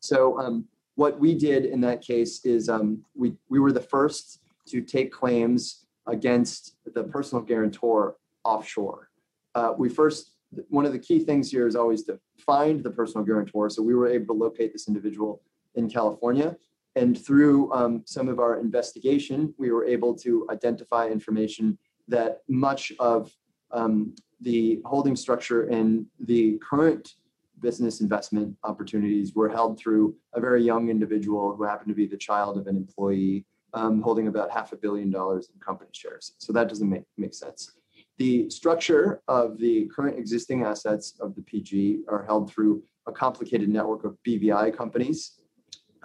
So 0.00 0.38
um, 0.38 0.66
what 0.96 1.18
we 1.18 1.34
did 1.34 1.64
in 1.64 1.80
that 1.82 2.02
case 2.02 2.44
is 2.44 2.68
um, 2.68 3.04
we 3.14 3.34
we 3.48 3.58
were 3.58 3.72
the 3.72 3.80
first 3.80 4.40
to 4.68 4.80
take 4.80 5.12
claims 5.12 5.86
against 6.06 6.76
the 6.94 7.04
personal 7.04 7.42
guarantor 7.42 8.16
offshore. 8.44 9.10
Uh, 9.54 9.72
we 9.76 9.88
first 9.88 10.32
one 10.68 10.86
of 10.86 10.92
the 10.92 10.98
key 10.98 11.20
things 11.20 11.50
here 11.50 11.66
is 11.66 11.76
always 11.76 12.04
to 12.04 12.18
find 12.38 12.82
the 12.82 12.90
personal 12.90 13.24
guarantor. 13.24 13.68
So 13.70 13.82
we 13.82 13.94
were 13.94 14.08
able 14.08 14.34
to 14.34 14.40
locate 14.40 14.72
this 14.72 14.88
individual 14.88 15.42
in 15.74 15.88
California. 15.88 16.56
And 16.94 17.18
through 17.18 17.72
um, 17.72 18.02
some 18.06 18.28
of 18.28 18.38
our 18.38 18.58
investigation, 18.58 19.54
we 19.58 19.70
were 19.70 19.84
able 19.84 20.14
to 20.16 20.46
identify 20.50 21.08
information 21.08 21.78
that 22.08 22.42
much 22.48 22.92
of 22.98 23.32
um, 23.70 24.14
the 24.40 24.80
holding 24.84 25.16
structure 25.16 25.68
and 25.68 26.06
the 26.20 26.58
current 26.58 27.14
business 27.60 28.00
investment 28.00 28.54
opportunities 28.64 29.34
were 29.34 29.48
held 29.48 29.78
through 29.78 30.14
a 30.34 30.40
very 30.40 30.62
young 30.62 30.90
individual 30.90 31.56
who 31.56 31.64
happened 31.64 31.88
to 31.88 31.94
be 31.94 32.06
the 32.06 32.16
child 32.16 32.58
of 32.58 32.66
an 32.66 32.76
employee 32.76 33.44
um, 33.72 34.02
holding 34.02 34.28
about 34.28 34.50
half 34.50 34.72
a 34.72 34.76
billion 34.76 35.10
dollars 35.10 35.48
in 35.52 35.58
company 35.60 35.90
shares. 35.92 36.34
So 36.38 36.52
that 36.52 36.68
doesn't 36.68 36.88
make, 36.88 37.04
make 37.16 37.34
sense. 37.34 37.72
The 38.18 38.48
structure 38.50 39.22
of 39.28 39.58
the 39.58 39.86
current 39.94 40.18
existing 40.18 40.62
assets 40.62 41.14
of 41.20 41.34
the 41.34 41.42
PG 41.42 42.00
are 42.08 42.24
held 42.24 42.50
through 42.50 42.82
a 43.06 43.12
complicated 43.12 43.68
network 43.68 44.04
of 44.04 44.16
BVI 44.26 44.76
companies 44.76 45.40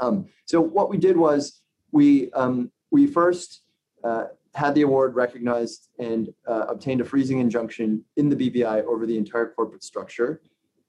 um, 0.01 0.25
so 0.45 0.59
what 0.59 0.89
we 0.89 0.97
did 0.97 1.15
was 1.15 1.61
we 1.91 2.31
um, 2.31 2.71
we 2.89 3.07
first 3.07 3.61
uh, 4.03 4.25
had 4.53 4.75
the 4.75 4.81
award 4.81 5.15
recognized 5.15 5.89
and 5.99 6.29
uh, 6.47 6.65
obtained 6.67 7.01
a 7.01 7.05
freezing 7.05 7.39
injunction 7.39 8.03
in 8.17 8.29
the 8.29 8.35
BVI 8.35 8.83
over 8.83 9.05
the 9.05 9.17
entire 9.17 9.47
corporate 9.47 9.83
structure. 9.83 10.41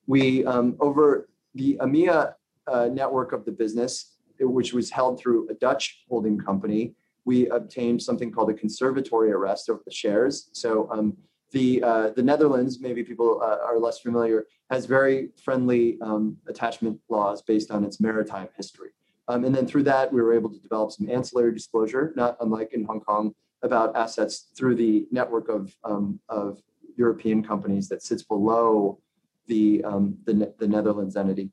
We 0.07 0.44
um, 0.44 0.77
over 0.81 1.29
the 1.55 1.77
EMEA 1.81 2.35
uh, 2.66 2.88
network 2.92 3.33
of 3.33 3.44
the 3.44 3.53
business, 3.53 4.16
which 4.40 4.72
was 4.72 4.90
held 4.90 5.20
through 5.20 5.48
a 5.48 5.55
Dutch 5.55 6.05
holding 6.09 6.38
company. 6.38 6.94
We 7.25 7.48
obtained 7.48 8.03
something 8.03 8.33
called 8.33 8.51
a 8.51 8.55
conservatory 8.55 9.31
arrest 9.31 9.68
of 9.68 9.81
the 9.85 9.92
shares. 9.92 10.48
So 10.53 10.88
um, 10.90 11.16
the 11.53 11.83
uh, 11.85 12.11
the 12.11 12.22
Netherlands, 12.22 12.81
maybe 12.81 13.05
people 13.05 13.40
uh, 13.42 13.59
are 13.64 13.79
less 13.79 14.01
familiar, 14.01 14.46
has 14.70 14.87
very 14.87 15.29
friendly 15.44 15.98
um, 16.01 16.37
attachment 16.48 16.98
laws 17.09 17.42
based 17.42 17.70
on 17.70 17.85
its 17.85 18.01
maritime 18.01 18.48
history. 18.57 18.90
Um, 19.29 19.44
and 19.44 19.55
then 19.55 19.66
through 19.66 19.85
that, 19.85 20.12
we 20.12 20.20
were 20.20 20.35
able 20.35 20.51
to 20.51 20.59
develop 20.59 20.90
some 20.90 21.09
ancillary 21.09 21.55
disclosure, 21.55 22.12
not 22.16 22.37
unlike 22.40 22.72
in 22.72 22.85
Hong 22.85 23.01
Kong, 23.01 23.35
about 23.62 23.96
assets 23.96 24.48
through 24.57 24.75
the 24.75 25.07
network 25.11 25.48
of, 25.48 25.75
um, 25.85 26.18
of 26.29 26.61
European 26.96 27.42
companies 27.42 27.88
that 27.88 28.03
sits 28.03 28.22
below 28.22 28.98
the, 29.46 29.83
um, 29.85 30.16
the, 30.25 30.55
the, 30.59 30.68
Netherlands 30.68 31.16
entity. 31.16 31.51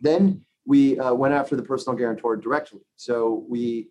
Then 0.00 0.44
we 0.66 0.98
uh, 0.98 1.14
went 1.14 1.34
after 1.34 1.56
the 1.56 1.62
personal 1.62 1.96
guarantor 1.96 2.36
directly. 2.36 2.80
So 2.96 3.44
we, 3.48 3.88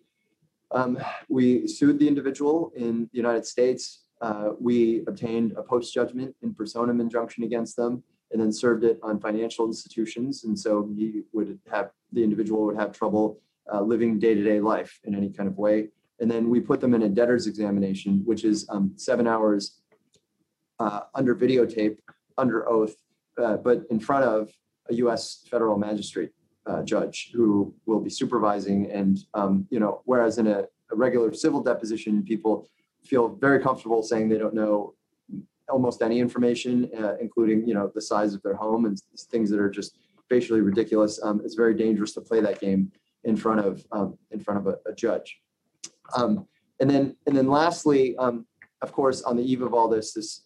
um, 0.70 0.98
we 1.28 1.66
sued 1.66 1.98
the 1.98 2.08
individual 2.08 2.72
in 2.76 3.08
the 3.12 3.16
United 3.16 3.46
States. 3.46 4.04
Uh, 4.20 4.50
we 4.60 5.04
obtained 5.06 5.52
a 5.56 5.62
post 5.62 5.92
judgment 5.92 6.34
in 6.42 6.54
personam 6.54 7.00
injunction 7.00 7.44
against 7.44 7.76
them 7.76 8.02
and 8.32 8.40
then 8.40 8.52
served 8.52 8.84
it 8.84 8.98
on 9.02 9.20
financial 9.20 9.66
institutions. 9.66 10.44
And 10.44 10.58
so 10.58 10.88
he 10.96 11.22
would 11.32 11.58
have, 11.70 11.90
the 12.12 12.22
individual 12.22 12.66
would 12.66 12.76
have 12.76 12.92
trouble 12.92 13.38
uh, 13.72 13.80
living 13.80 14.18
day-to-day 14.18 14.60
life 14.60 15.00
in 15.04 15.14
any 15.14 15.30
kind 15.30 15.48
of 15.48 15.56
way. 15.56 15.88
And 16.20 16.30
then 16.30 16.48
we 16.48 16.60
put 16.60 16.80
them 16.80 16.94
in 16.94 17.02
a 17.02 17.08
debtor's 17.08 17.46
examination, 17.46 18.22
which 18.24 18.44
is 18.44 18.66
um, 18.68 18.92
seven 18.96 19.26
hours 19.26 19.80
uh, 20.78 21.00
under 21.14 21.34
videotape, 21.34 21.98
under 22.38 22.68
oath, 22.68 22.94
uh, 23.42 23.56
but 23.56 23.82
in 23.90 23.98
front 23.98 24.24
of 24.24 24.50
a 24.90 24.94
U.S. 24.94 25.44
federal 25.50 25.78
magistrate 25.78 26.30
uh, 26.66 26.82
judge 26.82 27.30
who 27.34 27.74
will 27.86 28.00
be 28.00 28.10
supervising. 28.10 28.90
And 28.90 29.18
um, 29.34 29.66
you 29.70 29.80
know, 29.80 30.02
whereas 30.04 30.38
in 30.38 30.46
a, 30.46 30.64
a 30.90 30.96
regular 30.96 31.32
civil 31.32 31.62
deposition, 31.62 32.22
people 32.22 32.68
feel 33.04 33.28
very 33.28 33.60
comfortable 33.60 34.02
saying 34.02 34.28
they 34.28 34.38
don't 34.38 34.54
know 34.54 34.94
almost 35.68 36.02
any 36.02 36.20
information, 36.20 36.90
uh, 36.98 37.14
including 37.20 37.66
you 37.66 37.74
know 37.74 37.90
the 37.94 38.00
size 38.00 38.34
of 38.34 38.42
their 38.42 38.54
home 38.54 38.84
and 38.84 39.00
things 39.30 39.50
that 39.50 39.60
are 39.60 39.70
just 39.70 39.98
facially 40.28 40.60
ridiculous. 40.60 41.20
Um, 41.22 41.40
it's 41.44 41.54
very 41.54 41.74
dangerous 41.74 42.12
to 42.14 42.20
play 42.20 42.40
that 42.40 42.60
game 42.60 42.92
in 43.24 43.36
front 43.36 43.60
of 43.60 43.84
um, 43.92 44.18
in 44.30 44.40
front 44.40 44.60
of 44.60 44.66
a, 44.66 44.90
a 44.90 44.94
judge. 44.94 45.40
Um, 46.16 46.46
and 46.80 46.90
then 46.90 47.16
and 47.26 47.36
then 47.36 47.48
lastly, 47.48 48.16
um, 48.16 48.46
of 48.82 48.92
course, 48.92 49.22
on 49.22 49.36
the 49.36 49.42
eve 49.42 49.62
of 49.62 49.74
all 49.74 49.88
this, 49.88 50.12
this 50.12 50.44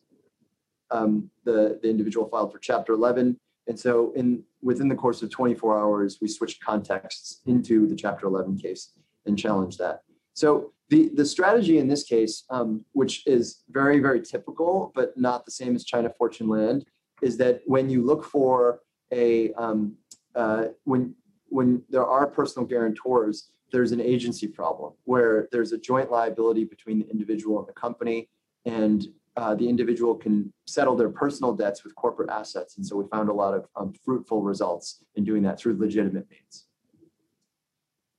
um, 0.90 1.30
the 1.44 1.78
the 1.82 1.88
individual 1.88 2.28
filed 2.28 2.52
for 2.52 2.58
Chapter 2.58 2.92
11, 2.92 3.38
and 3.66 3.78
so 3.78 4.12
in 4.14 4.42
within 4.62 4.88
the 4.88 4.94
course 4.94 5.22
of 5.22 5.30
24 5.30 5.78
hours, 5.78 6.18
we 6.20 6.28
switched 6.28 6.62
contexts 6.62 7.42
into 7.46 7.86
the 7.86 7.96
Chapter 7.96 8.26
11 8.26 8.58
case 8.58 8.92
and 9.26 9.38
challenged 9.38 9.78
that. 9.78 10.00
So 10.34 10.72
the, 10.88 11.10
the 11.14 11.24
strategy 11.24 11.78
in 11.78 11.88
this 11.88 12.04
case, 12.04 12.44
um, 12.50 12.84
which 12.92 13.26
is 13.26 13.62
very, 13.70 13.98
very 13.98 14.20
typical, 14.20 14.92
but 14.94 15.16
not 15.16 15.44
the 15.44 15.50
same 15.50 15.74
as 15.74 15.84
China 15.84 16.10
Fortune 16.16 16.48
Land, 16.48 16.86
is 17.22 17.36
that 17.38 17.60
when 17.66 17.90
you 17.90 18.04
look 18.04 18.24
for 18.24 18.80
a, 19.12 19.52
um, 19.54 19.96
uh, 20.34 20.66
when, 20.84 21.14
when 21.48 21.82
there 21.90 22.06
are 22.06 22.26
personal 22.26 22.66
guarantors, 22.66 23.50
there's 23.70 23.92
an 23.92 24.00
agency 24.00 24.46
problem 24.46 24.92
where 25.04 25.48
there's 25.52 25.72
a 25.72 25.78
joint 25.78 26.10
liability 26.10 26.64
between 26.64 26.98
the 27.00 27.08
individual 27.10 27.58
and 27.58 27.68
the 27.68 27.72
company, 27.72 28.28
and 28.64 29.06
uh, 29.36 29.54
the 29.54 29.68
individual 29.68 30.14
can 30.14 30.52
settle 30.66 30.96
their 30.96 31.10
personal 31.10 31.54
debts 31.54 31.84
with 31.84 31.94
corporate 31.94 32.30
assets. 32.30 32.76
And 32.76 32.84
so 32.84 32.96
we 32.96 33.06
found 33.08 33.28
a 33.28 33.32
lot 33.32 33.54
of 33.54 33.66
um, 33.76 33.92
fruitful 34.04 34.42
results 34.42 35.04
in 35.14 35.24
doing 35.24 35.42
that 35.42 35.58
through 35.58 35.78
legitimate 35.78 36.28
means. 36.30 36.66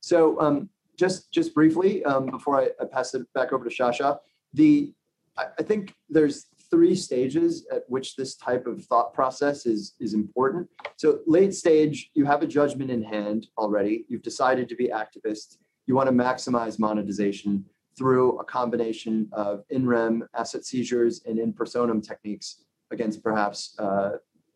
So 0.02 0.40
um, 0.40 0.70
just 0.98 1.32
just 1.32 1.54
briefly 1.54 2.04
um, 2.06 2.28
before 2.28 2.60
I, 2.60 2.70
I, 2.82 2.86
pass 2.86 3.14
it 3.14 3.32
back 3.34 3.54
over 3.54 3.68
to 3.68 3.70
Shasha, 3.70 4.20
the 4.54 4.94
I, 5.38 5.48
I 5.60 5.64
think 5.64 5.94
there's 6.10 6.48
three 6.72 6.96
stages 6.96 7.66
at 7.72 7.84
which 7.88 8.16
this 8.16 8.36
type 8.36 8.68
of 8.68 8.84
thought 8.86 9.14
process 9.14 9.66
is 9.66 9.96
is 10.00 10.14
important. 10.14 10.68
So 10.98 11.20
late 11.28 11.54
stage, 11.54 12.12
you 12.14 12.26
have 12.26 12.42
a 12.42 12.48
judgment 12.48 12.92
in 12.92 13.04
hand 13.04 13.48
already. 13.58 14.06
You've 14.08 14.22
decided 14.22 14.70
to 14.70 14.76
be 14.76 14.88
activist. 14.90 15.58
You 15.88 15.96
want 15.96 16.08
to 16.08 16.14
maximize 16.14 16.80
monetization 16.80 17.66
through 17.98 18.40
a 18.40 18.44
combination 18.46 19.28
of 19.34 19.64
in 19.70 19.88
rem 19.88 20.28
asset 20.36 20.66
seizures 20.66 21.22
and 21.26 21.40
in 21.40 21.52
personam 21.52 22.02
techniques 22.02 22.64
against 22.92 23.24
perhaps 23.24 23.76
uh, 23.80 24.12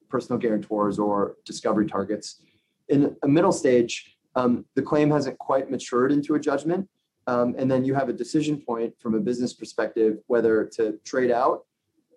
personal 0.10 0.39
guarantors 0.39 0.99
or 0.99 1.36
discovery 1.45 1.88
targets. 1.88 2.41
In 2.89 3.15
a 3.23 3.28
middle 3.28 3.52
stage, 3.52 4.17
um, 4.36 4.65
the 4.76 4.82
claim 4.82 5.10
hasn't 5.10 5.38
quite 5.39 5.69
matured 5.69 6.12
into 6.12 6.36
a 6.36 6.39
judgment. 6.39 6.88
Um, 7.28 7.56
and 7.58 7.69
then 7.71 7.86
you 7.86 7.93
have 7.93 8.10
a 8.10 8.13
decision 8.13 8.62
point 8.62 8.93
from 8.99 9.15
a 9.15 9.19
business 9.19 9.53
perspective 9.53 10.18
whether 10.28 10.66
to 10.76 10.99
trade 11.05 11.32
out, 11.32 11.66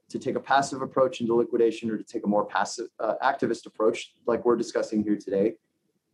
to 0.09 0.19
take 0.19 0.37
a 0.37 0.41
passive 0.41 0.83
approach 0.83 1.21
into 1.21 1.35
liquidation, 1.35 1.91
or 1.91 1.97
to 1.97 2.05
take 2.05 2.25
a 2.25 2.29
more 2.29 2.45
passive 2.45 2.87
uh, 3.01 3.15
activist 3.23 3.67
approach, 3.67 4.13
like 4.27 4.45
we're 4.45 4.57
discussing 4.57 5.03
here 5.03 5.17
today. 5.17 5.55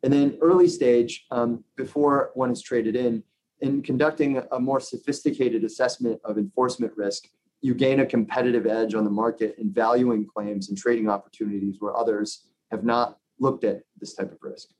And 0.03 0.12
then 0.12 0.38
early 0.40 0.68
stage, 0.68 1.26
um, 1.30 1.62
before 1.76 2.30
one 2.34 2.51
is 2.51 2.61
traded 2.61 2.97
in, 2.97 3.22
in 3.61 3.82
conducting 3.82 4.43
a 4.51 4.59
more 4.59 4.80
sophisticated 4.80 5.62
assessment 5.62 6.20
of 6.24 6.38
enforcement 6.38 6.93
risk, 6.97 7.28
you 7.61 7.74
gain 7.74 8.01
a 8.01 8.07
competitive 8.07 8.66
edge 8.66 8.95
on 8.95 9.05
the 9.05 9.11
market 9.11 9.55
in 9.59 9.72
valuing 9.72 10.26
claims 10.26 10.68
and 10.68 10.76
trading 10.76 11.09
opportunities 11.09 11.76
where 11.78 11.97
others 11.97 12.49
have 12.72 12.82
not 12.82 13.18
looked 13.38 13.62
at 13.62 13.82
this 14.01 14.14
type 14.14 14.32
of 14.32 14.38
risk. 14.40 14.70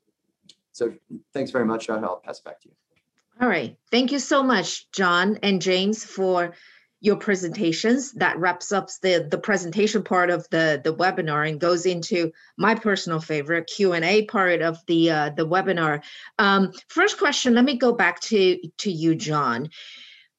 So 0.73 0.93
thanks 1.33 1.51
very 1.51 1.65
much. 1.65 1.89
I'll 1.89 2.17
pass 2.17 2.41
back 2.41 2.59
to 2.61 2.69
you. 2.69 2.75
All 3.41 3.47
right. 3.47 3.77
Thank 3.89 4.11
you 4.11 4.19
so 4.19 4.43
much, 4.43 4.91
John 4.91 5.39
and 5.41 5.61
James, 5.61 6.03
for 6.03 6.53
your 7.03 7.17
presentations. 7.17 8.13
That 8.13 8.39
wraps 8.39 8.71
up 8.71 8.87
the, 9.01 9.27
the 9.29 9.37
presentation 9.37 10.03
part 10.03 10.29
of 10.29 10.47
the, 10.51 10.79
the 10.81 10.95
webinar 10.95 11.47
and 11.47 11.59
goes 11.59 11.85
into 11.85 12.31
my 12.57 12.75
personal 12.75 13.19
favorite 13.19 13.67
Q&A 13.67 14.23
part 14.25 14.61
of 14.61 14.77
the, 14.87 15.11
uh, 15.11 15.29
the 15.31 15.45
webinar. 15.45 16.01
Um, 16.39 16.71
first 16.87 17.19
question, 17.19 17.55
let 17.55 17.65
me 17.65 17.77
go 17.77 17.91
back 17.91 18.21
to, 18.21 18.57
to 18.77 18.89
you, 18.89 19.15
John. 19.15 19.69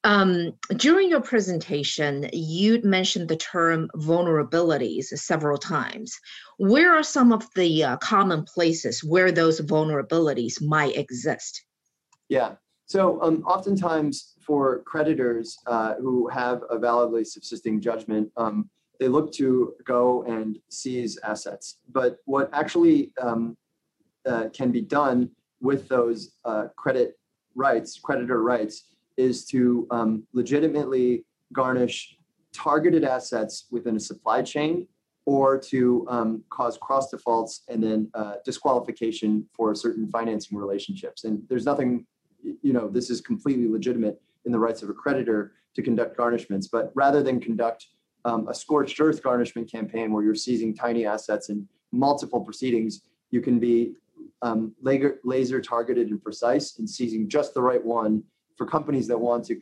Um, 0.05 0.53
during 0.75 1.11
your 1.11 1.21
presentation, 1.21 2.31
you 2.33 2.81
mentioned 2.83 3.29
the 3.29 3.37
term 3.37 3.91
vulnerabilities 3.95 5.05
several 5.05 5.59
times. 5.59 6.19
Where 6.57 6.95
are 6.95 7.03
some 7.03 7.31
of 7.31 7.47
the 7.55 7.85
uh, 7.85 7.97
common 7.99 8.45
places 8.45 9.05
where 9.05 9.33
those 9.33 9.61
vulnerabilities 9.61 10.63
might 10.63 10.97
exist? 10.97 11.63
Yeah, 12.31 12.55
so 12.87 13.21
um, 13.23 13.43
oftentimes 13.47 14.34
for 14.47 14.83
creditors 14.83 15.59
uh, 15.67 15.95
who 15.95 16.29
have 16.29 16.63
a 16.71 16.79
validly 16.79 17.25
subsisting 17.25 17.81
judgment, 17.81 18.31
um, 18.37 18.69
they 19.01 19.09
look 19.09 19.33
to 19.33 19.75
go 19.85 20.23
and 20.25 20.59
seize 20.71 21.19
assets. 21.25 21.79
But 21.93 22.19
what 22.25 22.49
actually 22.53 23.13
um, 23.21 23.57
uh, 24.27 24.49
can 24.53 24.71
be 24.71 24.81
done 24.81 25.31
with 25.61 25.89
those 25.89 26.33
uh, 26.45 26.69
credit 26.77 27.19
rights, 27.55 27.99
creditor 28.03 28.43
rights, 28.43 28.95
is 29.17 29.45
to 29.47 29.87
um, 29.91 30.25
legitimately 30.33 31.25
garnish 31.53 32.17
targeted 32.53 33.05
assets 33.05 33.67
within 33.71 33.97
a 33.97 34.01
supply 34.01 34.43
chain 34.43 34.87
or 35.27 35.59
to 35.59 36.07
um, 36.09 36.45
cause 36.51 36.77
cross 36.79 37.11
defaults 37.11 37.63
and 37.69 37.83
then 37.83 38.11
uh, 38.15 38.35
disqualification 38.45 39.45
for 39.55 39.75
certain 39.75 40.09
financing 40.09 40.57
relationships. 40.59 41.25
And 41.25 41.43
there's 41.49 41.65
nothing, 41.65 42.07
you 42.43 42.73
know, 42.73 42.89
this 42.89 43.11
is 43.11 43.21
completely 43.21 43.69
legitimate 43.69 44.21
in 44.45 44.53
the 44.53 44.59
rights 44.59 44.83
of 44.83 44.91
a 44.91 44.95
creditor 44.95 45.53
to 45.75 45.83
conduct 45.83 46.17
garnishments. 46.17 46.67
But 46.71 46.93
rather 46.95 47.23
than 47.23 47.41
conduct 47.41 47.87
um, 48.25 48.49
a 48.49 48.55
scorched 48.55 49.01
earth 49.01 49.23
garnishment 49.23 49.71
campaign 49.71 50.13
where 50.13 50.25
you're 50.25 50.35
seizing 50.35 50.75
tiny 50.75 51.07
assets 51.07 51.49
in 51.49 51.69
multiple 51.93 52.41
proceedings, 52.41 53.03
you 53.31 53.41
can 53.41 53.59
be 53.59 53.95
um, 54.43 54.75
laser, 54.81 55.21
laser 55.25 55.61
targeted 55.61 56.09
and 56.09 56.23
precise 56.23 56.79
in 56.79 56.87
seizing 56.87 57.29
just 57.29 57.55
the 57.55 57.63
right 57.63 57.85
one 57.85 58.23
for 58.57 58.67
companies 58.67 59.07
that 59.09 59.19
want 59.19 59.45
to 59.47 59.59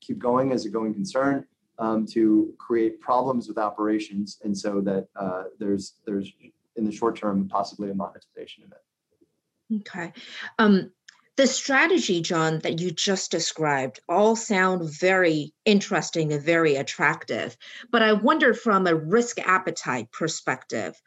keep 0.00 0.18
going 0.18 0.52
as 0.52 0.66
a 0.66 0.68
going 0.68 0.92
concern 0.92 1.46
um, 1.78 2.06
to 2.06 2.52
create 2.58 3.00
problems 3.00 3.48
with 3.48 3.58
operations. 3.58 4.38
And 4.42 4.56
so 4.56 4.80
that 4.82 5.08
uh, 5.16 5.44
there's 5.58 5.94
there's 6.06 6.32
in 6.76 6.84
the 6.84 6.92
short 6.92 7.16
term 7.16 7.48
possibly 7.48 7.90
a 7.90 7.94
monetization 7.94 8.64
of 8.64 8.72
it. 8.72 9.80
Okay. 9.80 10.12
Um, 10.58 10.90
the 11.36 11.46
strategy, 11.46 12.20
John, 12.20 12.58
that 12.60 12.78
you 12.78 12.90
just 12.90 13.30
described 13.30 14.00
all 14.08 14.36
sound 14.36 14.90
very 14.90 15.54
interesting 15.64 16.32
and 16.32 16.42
very 16.42 16.76
attractive. 16.76 17.56
But 17.90 18.02
I 18.02 18.12
wonder 18.12 18.52
from 18.52 18.86
a 18.86 18.94
risk 18.94 19.38
appetite 19.38 20.12
perspective, 20.12 21.00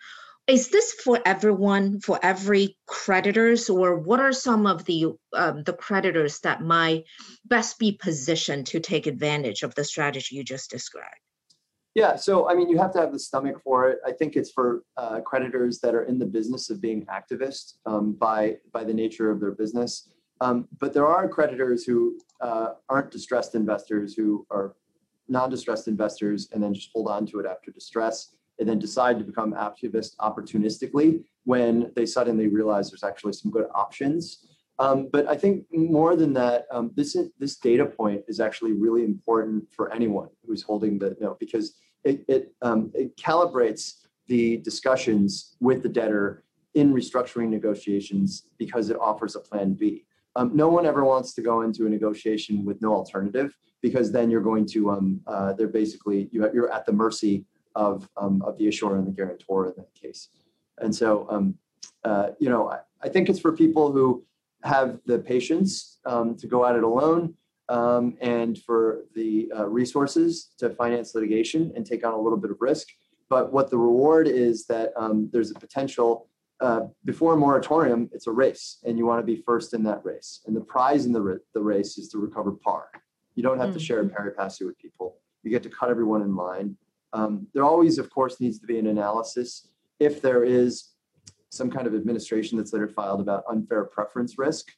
is 0.48 0.70
this 0.70 0.94
for 0.94 1.20
everyone, 1.26 2.00
for 2.00 2.20
every 2.22 2.78
creditors, 2.88 3.70
or 3.70 3.98
what 3.98 4.20
are 4.20 4.34
some 4.34 4.68
of 4.68 4.86
the 4.86 5.14
um, 5.34 5.64
the 5.64 5.74
creditors 5.74 6.40
that 6.42 6.62
might 6.62 7.06
best 7.46 7.80
be 7.80 7.92
positioned 7.92 8.68
to 8.68 8.80
take 8.80 9.08
advantage 9.08 9.64
of 9.64 9.74
the 9.74 9.84
strategy 9.84 10.36
you 10.36 10.44
just 10.44 10.70
described? 10.70 11.20
Yeah, 11.96 12.16
so 12.16 12.48
I 12.48 12.54
mean, 12.54 12.70
you 12.70 12.78
have 12.78 12.92
to 12.94 13.00
have 13.00 13.12
the 13.12 13.20
stomach 13.20 13.62
for 13.64 13.90
it. 13.90 14.00
I 14.06 14.12
think 14.12 14.36
it's 14.36 14.52
for 14.52 14.84
uh, 14.98 15.22
creditors 15.22 15.80
that 15.80 15.96
are 15.96 16.04
in 16.04 16.20
the 16.20 16.26
business 16.26 16.70
of 16.70 16.80
being 16.82 17.06
activists 17.08 17.76
um, 17.86 18.14
by 18.14 18.58
by 18.72 18.84
the 18.84 18.94
nature 18.94 19.32
of 19.32 19.40
their 19.40 19.52
business. 19.52 20.10
Um, 20.42 20.68
but 20.80 20.94
there 20.94 21.08
are 21.08 21.28
creditors 21.28 21.86
who 21.86 22.20
uh, 22.42 22.74
aren't 22.90 23.12
distressed 23.12 23.56
investors 23.56 24.14
who 24.14 24.46
are 24.52 24.76
non-distressed 25.28 25.88
investors 25.88 26.50
and 26.52 26.62
then 26.62 26.74
just 26.74 26.90
hold 26.94 27.08
on 27.08 27.26
to 27.28 27.40
it 27.40 27.46
after 27.46 27.72
distress 27.72 28.36
and 28.60 28.70
then 28.70 28.80
decide 28.80 29.18
to 29.20 29.26
become 29.26 29.54
activist 29.54 30.16
opportunistically 30.18 31.24
when 31.44 31.92
they 31.96 32.06
suddenly 32.06 32.48
realize 32.48 32.90
there's 32.90 33.04
actually 33.04 33.34
some 33.34 33.52
good 33.52 33.66
options. 33.74 34.48
Um, 34.78 35.10
but 35.12 35.28
I 35.28 35.36
think 35.36 35.66
more 35.72 36.16
than 36.16 36.34
that, 36.34 36.66
um, 36.70 36.92
this 36.96 37.16
this 37.40 37.58
data 37.58 37.86
point 37.86 38.24
is 38.28 38.40
actually 38.40 38.74
really 38.74 39.04
important 39.04 39.64
for 39.72 39.94
anyone 39.94 40.30
who's 40.46 40.62
holding 40.62 41.00
the 41.00 41.16
note 41.22 41.40
because 41.40 41.76
it 42.04 42.26
it, 42.28 42.54
um, 42.62 42.92
it 42.94 43.16
calibrates 43.16 44.02
the 44.28 44.58
discussions 44.58 45.56
with 45.62 45.82
the 45.82 45.90
debtor 45.90 46.44
in 46.74 46.94
restructuring 46.94 47.50
negotiations 47.50 48.50
because 48.58 48.90
it 48.90 48.98
offers 49.00 49.36
a 49.36 49.40
plan 49.40 49.74
B. 49.74 50.06
Um, 50.36 50.52
no 50.54 50.68
one 50.68 50.86
ever 50.86 51.06
wants 51.06 51.34
to 51.36 51.42
go 51.42 51.62
into 51.62 51.86
a 51.86 51.90
negotiation 51.90 52.66
with 52.66 52.82
no 52.82 52.94
alternative 52.94 53.56
because 53.82 54.12
then 54.12 54.30
you're 54.30 54.42
going 54.42 54.66
to 54.66 54.90
um, 54.92 55.22
uh, 55.28 55.54
they're 55.54 55.68
basically 55.68 56.30
you, 56.32 56.50
you're 56.54 56.72
at 56.72 56.86
the 56.86 56.92
mercy 56.92 57.46
of 57.76 58.10
um, 58.18 58.42
of 58.42 58.58
the 58.58 58.68
issuer 58.68 58.98
and 58.98 59.08
the 59.08 59.12
guarantor 59.12 59.68
in 59.68 59.74
that 59.78 59.94
case. 59.94 60.30
And 60.80 60.94
so 60.94 61.28
um, 61.30 61.56
uh, 62.04 62.30
you 62.40 62.50
know 62.50 62.70
I, 62.70 62.80
I, 63.02 63.10
think 63.10 63.30
it's 63.30 63.40
for 63.40 63.54
people 63.54 63.92
who 63.92 64.26
have 64.64 65.00
the 65.06 65.20
patience 65.20 66.00
um, 66.06 66.36
to 66.36 66.48
go 66.48 66.66
at 66.66 66.76
it 66.76 66.84
alone 66.84 67.36
um, 67.70 68.18
and 68.22 68.58
for 68.58 69.06
the 69.16 69.52
uh, 69.58 69.68
resources 69.68 70.50
to 70.58 70.70
finance 70.72 71.16
litigation 71.16 71.72
and 71.76 71.86
take 71.86 72.06
on 72.06 72.14
a 72.14 72.20
little 72.20 72.38
bit 72.38 72.52
of 72.52 72.58
risk. 72.60 72.88
But 73.30 73.54
what 73.54 73.70
the 73.70 73.78
reward 73.78 74.28
is 74.28 74.66
that 74.68 74.92
there's 75.32 75.52
a 75.52 75.56
potential 75.56 76.30
uh, 76.66 76.88
before 77.06 77.34
a 77.36 77.38
moratorium, 77.38 78.10
it's 78.12 78.26
a 78.26 78.32
race, 78.32 78.80
and 78.86 78.98
you 78.98 79.06
want 79.06 79.20
to 79.20 79.26
be 79.26 79.44
first 79.46 79.76
in 79.76 79.84
that 79.84 80.04
race. 80.04 80.42
And 80.48 80.56
the 80.56 80.62
prize 80.62 81.06
in 81.06 81.12
the, 81.12 81.40
the 81.54 81.62
race 81.62 82.00
is 82.00 82.10
to 82.10 82.18
recover 82.18 82.52
par. 82.52 82.88
You 83.36 83.44
don't 83.44 83.60
have 83.60 83.70
mm-hmm. 83.70 83.78
to 83.78 83.84
share 83.84 84.00
a 84.02 84.10
pari 84.10 84.32
passu 84.32 84.66
with 84.66 84.78
people. 84.80 85.18
You 85.44 85.52
get 85.52 85.62
to 85.64 85.70
cut 85.70 85.90
everyone 85.90 86.24
in 86.24 86.36
line. 86.36 86.76
Um, 87.14 87.48
there 87.54 87.64
always, 87.64 88.00
of 88.00 88.10
course, 88.10 88.42
needs 88.42 88.58
to 88.60 88.66
be 88.66 88.80
an 88.80 88.88
analysis 88.88 89.68
if 90.00 90.24
there 90.24 90.44
is 90.44 90.96
some 91.50 91.70
kind 91.70 91.86
of 91.86 91.94
administration 91.94 92.58
that's 92.58 92.74
later 92.74 92.88
filed 92.88 93.22
about 93.22 93.44
unfair 93.48 93.84
preference 93.86 94.40
risk. 94.40 94.72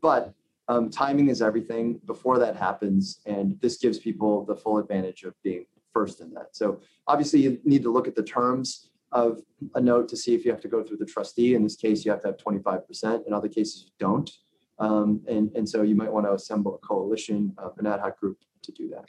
But 0.00 0.32
um, 0.68 0.90
timing 0.90 1.28
is 1.28 1.42
everything 1.42 2.00
before 2.06 2.38
that 2.38 2.54
happens, 2.56 3.20
and 3.26 3.60
this 3.60 3.78
gives 3.78 3.98
people 3.98 4.44
the 4.44 4.54
full 4.54 4.78
advantage 4.78 5.24
of 5.24 5.34
being 5.42 5.66
first 5.92 6.20
in 6.20 6.32
that. 6.34 6.54
So 6.54 6.80
obviously, 7.08 7.40
you 7.40 7.58
need 7.64 7.82
to 7.82 7.90
look 7.90 8.06
at 8.06 8.14
the 8.14 8.22
terms 8.22 8.90
of 9.12 9.40
a 9.74 9.80
note 9.80 10.08
to 10.08 10.16
see 10.16 10.34
if 10.34 10.44
you 10.44 10.50
have 10.50 10.60
to 10.60 10.68
go 10.68 10.82
through 10.82 10.96
the 10.96 11.06
trustee. 11.06 11.54
In 11.54 11.62
this 11.62 11.76
case, 11.76 12.04
you 12.04 12.10
have 12.10 12.22
to 12.22 12.28
have 12.28 12.36
25%. 12.36 13.26
In 13.26 13.32
other 13.32 13.48
cases, 13.48 13.84
you 13.86 13.92
don't. 13.98 14.30
Um, 14.78 15.20
and, 15.28 15.50
and 15.54 15.68
so 15.68 15.82
you 15.82 15.94
might 15.94 16.12
want 16.12 16.26
to 16.26 16.32
assemble 16.32 16.74
a 16.74 16.78
coalition, 16.78 17.54
of 17.58 17.76
an 17.78 17.86
ad 17.86 18.00
hoc 18.00 18.18
group 18.18 18.38
to 18.62 18.72
do 18.72 18.88
that. 18.88 19.04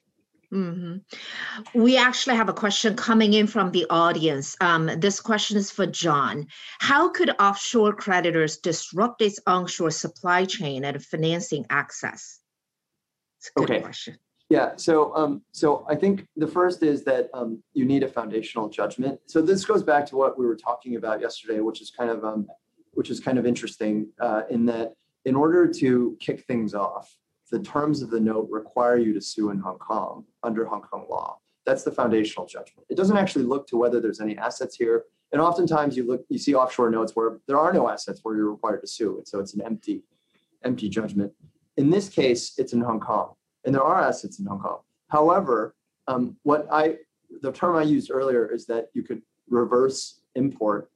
Mm-hmm. 0.53 1.81
We 1.81 1.97
actually 1.97 2.35
have 2.35 2.49
a 2.49 2.53
question 2.53 2.95
coming 2.95 3.33
in 3.33 3.47
from 3.47 3.71
the 3.71 3.87
audience. 3.89 4.55
Um, 4.61 4.85
this 4.97 5.19
question 5.19 5.57
is 5.57 5.71
for 5.71 5.87
John. 5.87 6.47
How 6.79 7.09
could 7.09 7.31
offshore 7.39 7.93
creditors 7.93 8.57
disrupt 8.57 9.23
its 9.23 9.39
onshore 9.47 9.89
supply 9.89 10.45
chain 10.45 10.85
and 10.85 11.03
financing 11.03 11.65
access? 11.71 12.39
It's 13.39 13.49
a 13.55 13.59
good 13.59 13.71
okay. 13.71 13.81
question. 13.81 14.17
Yeah, 14.49 14.73
so 14.75 15.15
um, 15.15 15.41
so 15.51 15.85
I 15.89 15.95
think 15.95 16.27
the 16.35 16.47
first 16.47 16.83
is 16.83 17.03
that 17.05 17.29
um, 17.33 17.63
you 17.73 17.85
need 17.85 18.03
a 18.03 18.07
foundational 18.07 18.69
judgment. 18.69 19.19
So 19.25 19.41
this 19.41 19.65
goes 19.65 19.83
back 19.83 20.05
to 20.07 20.15
what 20.15 20.37
we 20.37 20.45
were 20.45 20.55
talking 20.55 20.95
about 20.95 21.21
yesterday, 21.21 21.59
which 21.59 21.81
is 21.81 21.89
kind 21.89 22.11
of 22.11 22.23
um, 22.23 22.47
which 22.93 23.09
is 23.09 23.19
kind 23.19 23.39
of 23.39 23.45
interesting 23.45 24.09
uh, 24.19 24.43
in 24.49 24.65
that 24.67 24.93
in 25.25 25.35
order 25.35 25.67
to 25.67 26.17
kick 26.19 26.43
things 26.45 26.75
off, 26.75 27.15
the 27.51 27.59
terms 27.59 28.01
of 28.01 28.09
the 28.09 28.19
note 28.19 28.47
require 28.49 28.97
you 28.97 29.13
to 29.13 29.21
sue 29.21 29.49
in 29.49 29.59
Hong 29.59 29.77
Kong 29.77 30.25
under 30.43 30.65
Hong 30.65 30.81
Kong 30.81 31.07
law. 31.09 31.39
That's 31.65 31.83
the 31.83 31.91
foundational 31.91 32.45
judgment. 32.45 32.85
It 32.89 32.97
doesn't 32.97 33.15
actually 33.15 33.45
look 33.45 33.67
to 33.67 33.77
whether 33.77 34.01
there's 34.01 34.19
any 34.19 34.37
assets 34.37 34.75
here. 34.75 35.05
And 35.31 35.41
oftentimes 35.41 35.95
you 35.95 36.05
look, 36.05 36.25
you 36.29 36.37
see 36.37 36.53
offshore 36.53 36.89
notes 36.89 37.15
where 37.15 37.39
there 37.47 37.57
are 37.57 37.71
no 37.71 37.89
assets 37.89 38.19
where 38.23 38.35
you're 38.35 38.51
required 38.51 38.81
to 38.81 38.87
sue. 38.87 39.17
And 39.17 39.27
so 39.27 39.39
it's 39.39 39.53
an 39.53 39.61
empty, 39.61 40.03
empty 40.63 40.89
judgment. 40.89 41.31
In 41.77 41.89
this 41.89 42.09
case, 42.09 42.53
it's 42.57 42.73
in 42.73 42.81
Hong 42.81 42.99
Kong 42.99 43.33
and 43.65 43.73
there 43.73 43.83
are 43.83 44.01
assets 44.01 44.39
in 44.39 44.45
Hong 44.45 44.59
Kong. 44.59 44.79
However, 45.09 45.75
um, 46.07 46.37
what 46.43 46.67
I 46.71 46.97
the 47.41 47.51
term 47.51 47.75
I 47.75 47.83
used 47.83 48.11
earlier 48.11 48.47
is 48.51 48.65
that 48.67 48.89
you 48.93 49.03
could 49.03 49.21
reverse 49.49 50.21
import 50.35 50.89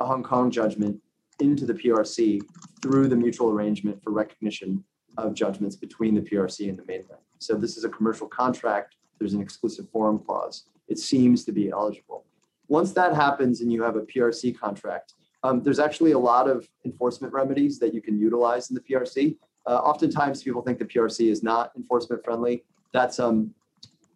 a 0.00 0.06
Hong 0.06 0.22
Kong 0.22 0.50
judgment 0.50 1.00
into 1.40 1.66
the 1.66 1.74
PRC 1.74 2.40
through 2.82 3.08
the 3.08 3.16
mutual 3.16 3.50
arrangement 3.50 4.02
for 4.02 4.10
recognition 4.10 4.84
of 5.18 5.34
judgments 5.34 5.76
between 5.76 6.14
the 6.14 6.20
PRC 6.20 6.68
and 6.68 6.78
the 6.78 6.84
mainland. 6.84 7.20
So 7.38 7.54
this 7.54 7.76
is 7.76 7.84
a 7.84 7.88
commercial 7.88 8.28
contract. 8.28 8.96
There's 9.18 9.34
an 9.34 9.40
exclusive 9.40 9.88
forum 9.90 10.18
clause. 10.18 10.64
It 10.88 10.98
seems 10.98 11.44
to 11.44 11.52
be 11.52 11.70
eligible. 11.70 12.24
Once 12.68 12.92
that 12.92 13.14
happens 13.14 13.60
and 13.60 13.72
you 13.72 13.82
have 13.82 13.96
a 13.96 14.02
PRC 14.02 14.56
contract, 14.56 15.14
um, 15.42 15.62
there's 15.62 15.80
actually 15.80 16.12
a 16.12 16.18
lot 16.18 16.48
of 16.48 16.68
enforcement 16.84 17.32
remedies 17.32 17.78
that 17.80 17.92
you 17.92 18.00
can 18.00 18.18
utilize 18.18 18.70
in 18.70 18.74
the 18.74 18.80
PRC. 18.80 19.36
Uh, 19.66 19.76
oftentimes, 19.76 20.42
people 20.42 20.62
think 20.62 20.78
the 20.78 20.84
PRC 20.84 21.30
is 21.30 21.42
not 21.42 21.72
enforcement 21.76 22.24
friendly. 22.24 22.64
That's 22.92 23.18
um, 23.18 23.54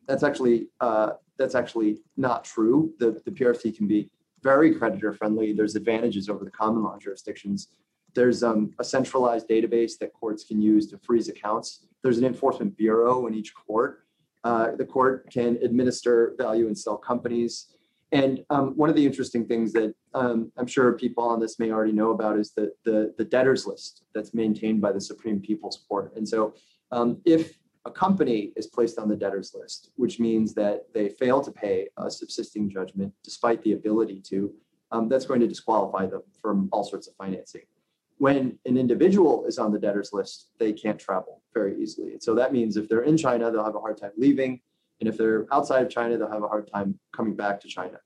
that's 0.07 0.23
actually 0.23 0.69
uh, 0.81 1.13
that's 1.39 1.55
actually 1.55 1.99
not 2.17 2.45
true. 2.45 2.93
The 2.99 3.21
the 3.25 3.31
PRC 3.31 3.77
can 3.77 3.87
be 3.87 4.11
very 4.43 4.75
creditor 4.75 5.13
friendly. 5.13 5.53
There's 5.53 5.77
advantages 5.77 6.29
over 6.29 6.45
the 6.45 6.51
common 6.51 6.83
law 6.83 6.99
jurisdictions. 6.99 7.69
There's 8.15 8.43
um, 8.43 8.73
a 8.79 8.85
centralized 8.85 9.49
database 9.49 9.99
that 9.99 10.13
courts 10.15 10.45
can 10.45 10.61
use 10.61 10.87
to 10.91 10.99
freeze 10.99 11.29
accounts. 11.29 11.87
There's 12.03 12.19
an 12.19 12.25
enforcement 12.25 12.77
bureau 12.77 13.27
in 13.27 13.35
each 13.35 13.53
court. 13.55 14.05
Uh, 14.45 14.77
the 14.77 14.85
court 14.85 15.29
can 15.31 15.59
administer 15.63 16.35
value 16.39 16.67
and 16.69 16.79
sell 16.79 16.97
companies. 16.97 17.76
And 18.13 18.45
um, 18.51 18.77
one 18.77 18.89
of 18.89 18.95
the 18.95 19.05
interesting 19.05 19.47
things 19.47 19.73
that 19.73 19.93
um, 20.15 20.53
I'm 20.57 20.67
sure 20.67 20.93
people 20.93 21.25
on 21.25 21.41
this 21.41 21.59
may 21.59 21.71
already 21.71 21.93
know 21.93 22.13
about 22.13 22.39
is 22.39 22.53
the, 22.53 22.73
the, 22.85 23.13
the 23.19 23.25
debtors 23.25 23.67
list 23.67 24.05
that's 24.15 24.33
maintained 24.33 24.81
by 24.81 24.93
the 24.93 25.01
Supreme 25.01 25.41
People's 25.41 25.85
Court. 25.89 26.13
And 26.17 26.29
so 26.29 26.55
um, 26.93 27.21
if 27.25 27.59
a 27.85 27.91
company 27.91 28.53
is 28.57 28.67
placed 28.67 28.99
on 28.99 29.09
the 29.09 29.17
debtors 29.17 29.55
list, 29.55 29.91
which 29.97 30.21
means 30.21 30.55
that 30.55 30.87
they 30.95 31.09
fail 31.09 31.41
to 31.41 31.51
pay 31.51 31.89
a 31.97 32.11
subsisting 32.11 32.71
judgment 32.71 33.13
despite 33.23 33.63
the 33.63 33.73
ability 33.73 34.21
to, 34.29 34.53
um, 34.93 35.09
that's 35.09 35.27
going 35.27 35.41
to 35.41 35.49
disqualify 35.49 36.07
them 36.07 36.23
from 36.41 36.69
all 36.73 36.85
sorts 36.85 37.09
of 37.09 37.15
financing. 37.17 37.63
When 38.19 38.59
an 38.65 38.79
individual 38.79 39.45
is 39.47 39.59
on 39.59 39.73
the 39.73 39.79
debtors 39.79 40.11
list, 40.13 40.49
they 40.59 40.73
can't 40.73 40.99
travel 40.99 41.43
very 41.53 41.81
easily. 41.81 42.13
And 42.13 42.23
so 42.23 42.35
that 42.35 42.53
means 42.53 42.77
if 42.77 42.89
they're 42.89 43.03
in 43.03 43.17
China, 43.17 43.51
they'll 43.51 43.65
have 43.65 43.75
a 43.75 43.81
hard 43.81 43.99
time 43.99 44.13
leaving. 44.17 44.61
And 45.01 45.09
if 45.09 45.17
they're 45.17 45.47
outside 45.53 45.85
of 45.85 45.91
China, 45.91 46.17
they'll 46.17 46.31
have 46.31 46.43
a 46.43 46.49
hard 46.49 46.71
time 46.73 46.99
coming 47.15 47.35
back 47.35 47.61
to 47.61 47.69
China. 47.69 47.99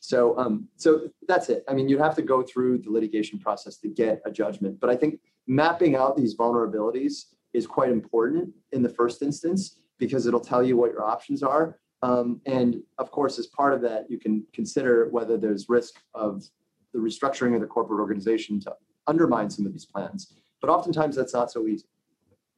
So, 0.00 0.38
um, 0.38 0.68
so 0.76 1.08
that's 1.26 1.48
it. 1.48 1.64
I 1.68 1.74
mean, 1.74 1.88
you'd 1.88 2.00
have 2.00 2.14
to 2.16 2.22
go 2.22 2.42
through 2.42 2.78
the 2.78 2.90
litigation 2.90 3.38
process 3.38 3.76
to 3.78 3.88
get 3.88 4.22
a 4.24 4.30
judgment. 4.30 4.78
But 4.78 4.90
I 4.90 4.96
think 4.96 5.20
mapping 5.46 5.96
out 5.96 6.16
these 6.16 6.36
vulnerabilities 6.36 7.24
is 7.52 7.66
quite 7.66 7.90
important 7.90 8.50
in 8.72 8.82
the 8.82 8.88
first 8.88 9.22
instance 9.22 9.80
because 9.98 10.26
it'll 10.26 10.40
tell 10.40 10.62
you 10.62 10.76
what 10.76 10.92
your 10.92 11.04
options 11.04 11.42
are. 11.42 11.78
Um, 12.02 12.40
and 12.46 12.82
of 12.98 13.10
course, 13.10 13.38
as 13.38 13.46
part 13.46 13.72
of 13.72 13.80
that, 13.82 14.10
you 14.10 14.18
can 14.18 14.44
consider 14.52 15.08
whether 15.08 15.36
there's 15.36 15.68
risk 15.68 15.94
of 16.14 16.44
the 16.92 16.98
restructuring 16.98 17.54
of 17.54 17.60
the 17.60 17.66
corporate 17.66 17.98
organization 17.98 18.60
to 18.60 18.74
undermine 19.06 19.50
some 19.50 19.66
of 19.66 19.72
these 19.72 19.86
plans. 19.86 20.34
But 20.60 20.70
oftentimes, 20.70 21.16
that's 21.16 21.34
not 21.34 21.50
so 21.50 21.66
easy. 21.66 21.86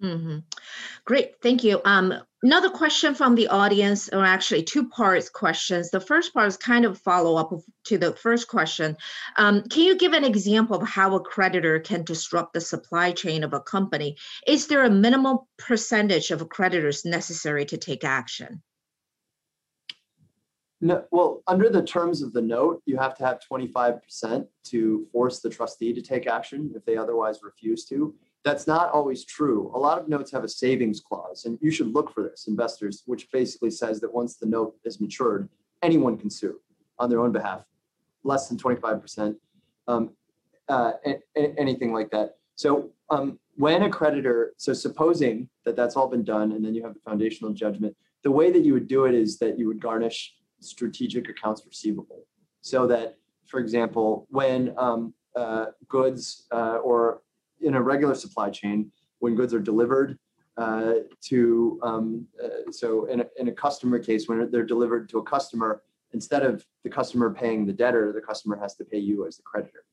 Mm-hmm. 0.03 0.39
Great, 1.05 1.41
thank 1.43 1.65
you. 1.65 1.81
Um, 1.85 2.15
another 2.43 2.71
question 2.71 3.15
from 3.15 3.35
the 3.35 3.49
audience, 3.49 4.09
or 4.09 4.25
actually 4.25 4.63
two 4.63 4.89
parts 4.89 5.29
questions. 5.29 5.91
The 5.91 6.01
first 6.01 6.33
part 6.33 6.49
is 6.49 6.57
kind 6.57 6.85
of 6.85 6.99
follow 6.99 7.37
up 7.37 7.53
to 7.85 7.99
the 7.99 8.13
first 8.15 8.49
question. 8.49 8.97
Um, 9.37 9.63
can 9.63 9.85
you 9.85 9.97
give 9.97 10.13
an 10.13 10.25
example 10.25 10.77
of 10.77 10.89
how 10.89 11.15
a 11.17 11.21
creditor 11.21 11.81
can 11.81 12.05
disrupt 12.05 12.53
the 12.53 12.61
supply 12.61 13.13
chain 13.13 13.45
of 13.45 13.53
a 13.53 13.61
company? 13.61 14.17
Is 14.47 14.67
there 14.67 14.85
a 14.85 14.91
minimal 14.91 15.49
percentage 15.57 16.31
of 16.31 16.49
creditors 16.49 17.05
necessary 17.05 17.65
to 17.67 17.77
take 17.77 18.05
action? 18.05 18.63
No, 20.81 21.05
well, 21.11 21.43
under 21.49 21.69
the 21.69 21.83
terms 21.83 22.23
of 22.23 22.33
the 22.33 22.41
note, 22.41 22.83
you 22.87 22.97
have 22.99 23.17
to 23.17 23.25
have 23.25 23.41
25% 23.51 24.47
to 24.67 25.07
force 25.11 25.41
the 25.41 25.51
trustee 25.51 25.93
to 25.93 26.01
take 26.01 26.29
action 26.29 26.71
if 26.77 26.85
they 26.85 26.97
otherwise 26.97 27.41
refuse 27.43 27.85
to. 27.87 28.15
That's 28.49 28.67
not 28.67 28.91
always 28.93 29.27
true. 29.27 29.71
A 29.75 29.79
lot 29.79 29.99
of 29.99 30.09
notes 30.09 30.33
have 30.33 30.43
a 30.43 30.49
savings 30.49 31.01
clause, 31.01 31.45
and 31.45 31.59
you 31.61 31.71
should 31.71 31.89
look 31.93 32.15
for 32.15 32.23
this, 32.23 32.47
investors, 32.49 33.03
which 33.05 33.31
basically 33.31 33.71
says 33.71 34.01
that 34.01 34.15
once 34.15 34.37
the 34.37 34.47
note 34.47 34.75
is 34.87 35.03
matured, 35.03 35.51
anyone 35.83 36.17
can 36.17 36.31
sue 36.31 36.59
on 36.99 37.11
their 37.11 37.21
own 37.21 37.31
behalf, 37.31 37.67
less 38.25 38.49
than 38.49 38.57
25%, 38.57 39.37
um, 39.87 40.13
uh, 40.67 40.93
anything 41.37 41.93
like 41.93 42.11
that. 42.11 42.37
So 42.55 42.89
um, 43.11 43.39
when 43.57 43.83
a 43.83 43.91
creditor, 43.91 44.55
so 44.57 44.73
supposing 44.73 45.51
that 45.67 45.77
that's 45.77 45.95
all 45.95 46.09
been 46.09 46.25
done, 46.25 46.53
and 46.53 46.65
then 46.65 46.75
you 46.75 46.83
have 46.85 46.95
the 46.95 47.01
foundational 47.01 47.53
judgment, 47.53 47.95
the 48.25 48.31
way 48.31 48.51
that 48.51 48.65
you 48.65 48.73
would 48.73 48.89
do 48.89 49.05
it 49.05 49.15
is 49.15 49.39
that 49.41 49.59
you 49.59 49.67
would 49.67 49.79
garnish 49.83 50.35
strategic 50.61 51.29
accounts 51.29 51.67
receivable, 51.67 52.25
so 52.63 52.87
that, 52.87 53.19
for 53.47 53.61
example, 53.61 54.27
when 54.31 54.73
um, 54.79 55.13
uh, 55.37 55.67
goods 55.87 56.47
uh, 56.51 56.79
or 56.83 57.21
in 57.61 57.75
a 57.75 57.83
regular 57.83 58.15
supply 58.15 58.51
chain, 58.51 58.91
when 59.19 59.35
goods 59.35 59.53
are 59.55 59.61
delivered 59.61 60.19
uh, 60.57 60.95
to, 61.23 61.79
um, 61.83 62.27
uh, 62.43 62.71
so 62.71 63.07
in 63.07 63.21
a, 63.21 63.27
in 63.39 63.49
a 63.49 63.53
customer 63.53 63.99
case, 63.99 64.29
when 64.29 64.51
they're 64.51 64.65
delivered 64.65 65.09
to 65.09 65.19
a 65.19 65.23
customer, 65.23 65.83
instead 66.13 66.43
of 66.43 66.65
the 66.85 66.91
customer 66.91 67.33
paying 67.33 67.67
the 67.67 67.73
debtor, 67.73 68.13
the 68.13 68.21
customer 68.21 68.59
has 68.59 68.75
to 68.75 68.85
pay 68.85 68.99
you 68.99 69.27
as 69.27 69.37
the 69.37 69.43
creditor. 69.43 69.85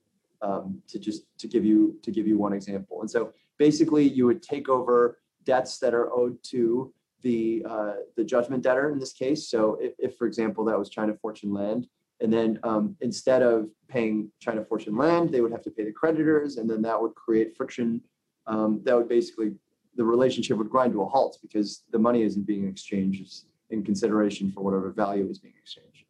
Um, 0.41 0.81
to 0.89 0.99
just 0.99 1.23
to 1.39 1.47
give 1.47 1.65
you 1.65 1.97
to 2.03 2.11
give 2.11 2.27
you 2.27 2.37
one 2.37 2.53
example, 2.53 3.01
and 3.01 3.09
so 3.09 3.31
basically 3.57 4.07
you 4.07 4.25
would 4.25 4.43
take 4.43 4.69
over 4.69 5.17
debts 5.43 5.79
that 5.79 5.93
are 5.93 6.11
owed 6.11 6.37
to 6.43 6.93
the 7.21 7.65
uh, 7.67 7.93
the 8.15 8.23
judgment 8.23 8.61
debtor 8.61 8.91
in 8.91 8.99
this 8.99 9.13
case. 9.13 9.49
So 9.49 9.77
if, 9.81 9.93
if, 9.97 10.17
for 10.17 10.27
example, 10.27 10.65
that 10.65 10.77
was 10.77 10.89
China 10.89 11.13
Fortune 11.15 11.53
Land, 11.53 11.87
and 12.21 12.31
then 12.31 12.59
um, 12.63 12.95
instead 13.01 13.41
of 13.41 13.69
paying 13.87 14.31
China 14.39 14.63
Fortune 14.63 14.95
Land, 14.97 15.31
they 15.31 15.41
would 15.41 15.51
have 15.51 15.63
to 15.63 15.71
pay 15.71 15.83
the 15.83 15.91
creditors, 15.91 16.57
and 16.57 16.69
then 16.69 16.81
that 16.83 16.99
would 17.01 17.13
create 17.15 17.55
friction. 17.55 18.01
Um, 18.47 18.81
that 18.83 18.95
would 18.95 19.09
basically 19.09 19.53
the 19.95 20.03
relationship 20.03 20.57
would 20.57 20.69
grind 20.69 20.93
to 20.93 21.01
a 21.01 21.05
halt 21.05 21.37
because 21.41 21.83
the 21.91 21.99
money 21.99 22.23
isn't 22.23 22.45
being 22.45 22.67
exchanged 22.67 23.45
in 23.69 23.83
consideration 23.83 24.51
for 24.51 24.61
whatever 24.61 24.91
value 24.91 25.27
is 25.29 25.39
being 25.39 25.53
exchanged. 25.59 26.05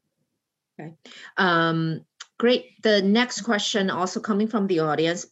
Okay, 0.79 0.93
um, 1.37 2.01
great. 2.37 2.81
The 2.83 3.01
next 3.01 3.41
question, 3.41 3.89
also 3.89 4.19
coming 4.19 4.47
from 4.47 4.67
the 4.67 4.79
audience, 4.79 5.25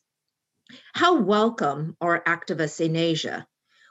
how 0.94 1.20
welcome 1.20 1.98
are 2.00 2.24
activists 2.24 2.84
in 2.84 2.96
Asia? 2.96 3.46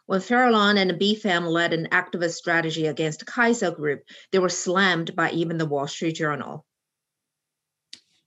When 0.06 0.20
Farallon 0.20 0.78
and 0.78 1.00
BFAM 1.00 1.46
led 1.46 1.72
an 1.72 1.88
activist 1.92 2.34
strategy 2.34 2.86
against 2.86 3.26
Kaisa 3.26 3.70
Group, 3.70 4.02
they 4.32 4.38
were 4.38 4.48
slammed 4.48 5.14
by 5.14 5.30
even 5.30 5.58
the 5.58 5.66
Wall 5.66 5.86
Street 5.86 6.16
Journal. 6.16 6.64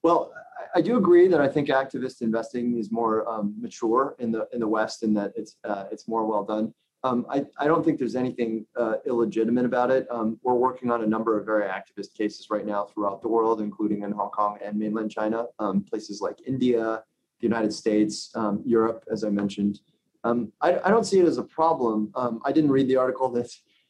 Well, 0.05 0.31
I 0.75 0.81
do 0.81 0.97
agree 0.97 1.27
that 1.29 1.41
I 1.41 1.47
think 1.47 1.69
activist 1.69 2.21
investing 2.21 2.77
is 2.77 2.91
more 2.91 3.27
um, 3.27 3.55
mature 3.59 4.15
in 4.19 4.31
the 4.31 4.47
in 4.53 4.59
the 4.59 4.67
West, 4.67 5.01
and 5.01 5.17
that 5.17 5.33
it's 5.35 5.55
uh, 5.63 5.85
it's 5.91 6.07
more 6.07 6.27
well 6.27 6.43
done. 6.43 6.71
Um, 7.03 7.25
I, 7.27 7.43
I 7.57 7.65
don't 7.65 7.83
think 7.83 7.97
there's 7.97 8.15
anything 8.15 8.67
uh, 8.77 8.97
illegitimate 9.07 9.65
about 9.65 9.89
it. 9.89 10.05
Um, 10.11 10.39
we're 10.43 10.61
working 10.67 10.91
on 10.91 11.01
a 11.01 11.07
number 11.07 11.39
of 11.39 11.43
very 11.43 11.67
activist 11.67 12.13
cases 12.15 12.51
right 12.51 12.67
now 12.67 12.83
throughout 12.83 13.23
the 13.23 13.29
world, 13.29 13.61
including 13.61 14.03
in 14.03 14.11
Hong 14.11 14.29
Kong 14.29 14.59
and 14.63 14.77
mainland 14.77 15.09
China, 15.09 15.47
um, 15.57 15.81
places 15.81 16.21
like 16.21 16.37
India, 16.45 17.03
the 17.39 17.47
United 17.47 17.73
States, 17.73 18.29
um, 18.35 18.61
Europe, 18.63 19.03
as 19.11 19.23
I 19.23 19.29
mentioned. 19.31 19.79
Um, 20.23 20.51
I, 20.61 20.77
I, 20.85 20.89
don't 20.89 21.05
see 21.05 21.19
it 21.19 21.25
as 21.25 21.39
a 21.39 21.43
problem. 21.43 22.11
I 22.15 22.51
didn't 22.51 22.71
read 22.71 22.87
the 22.87 22.97
article 22.97 23.29
that 23.29 23.49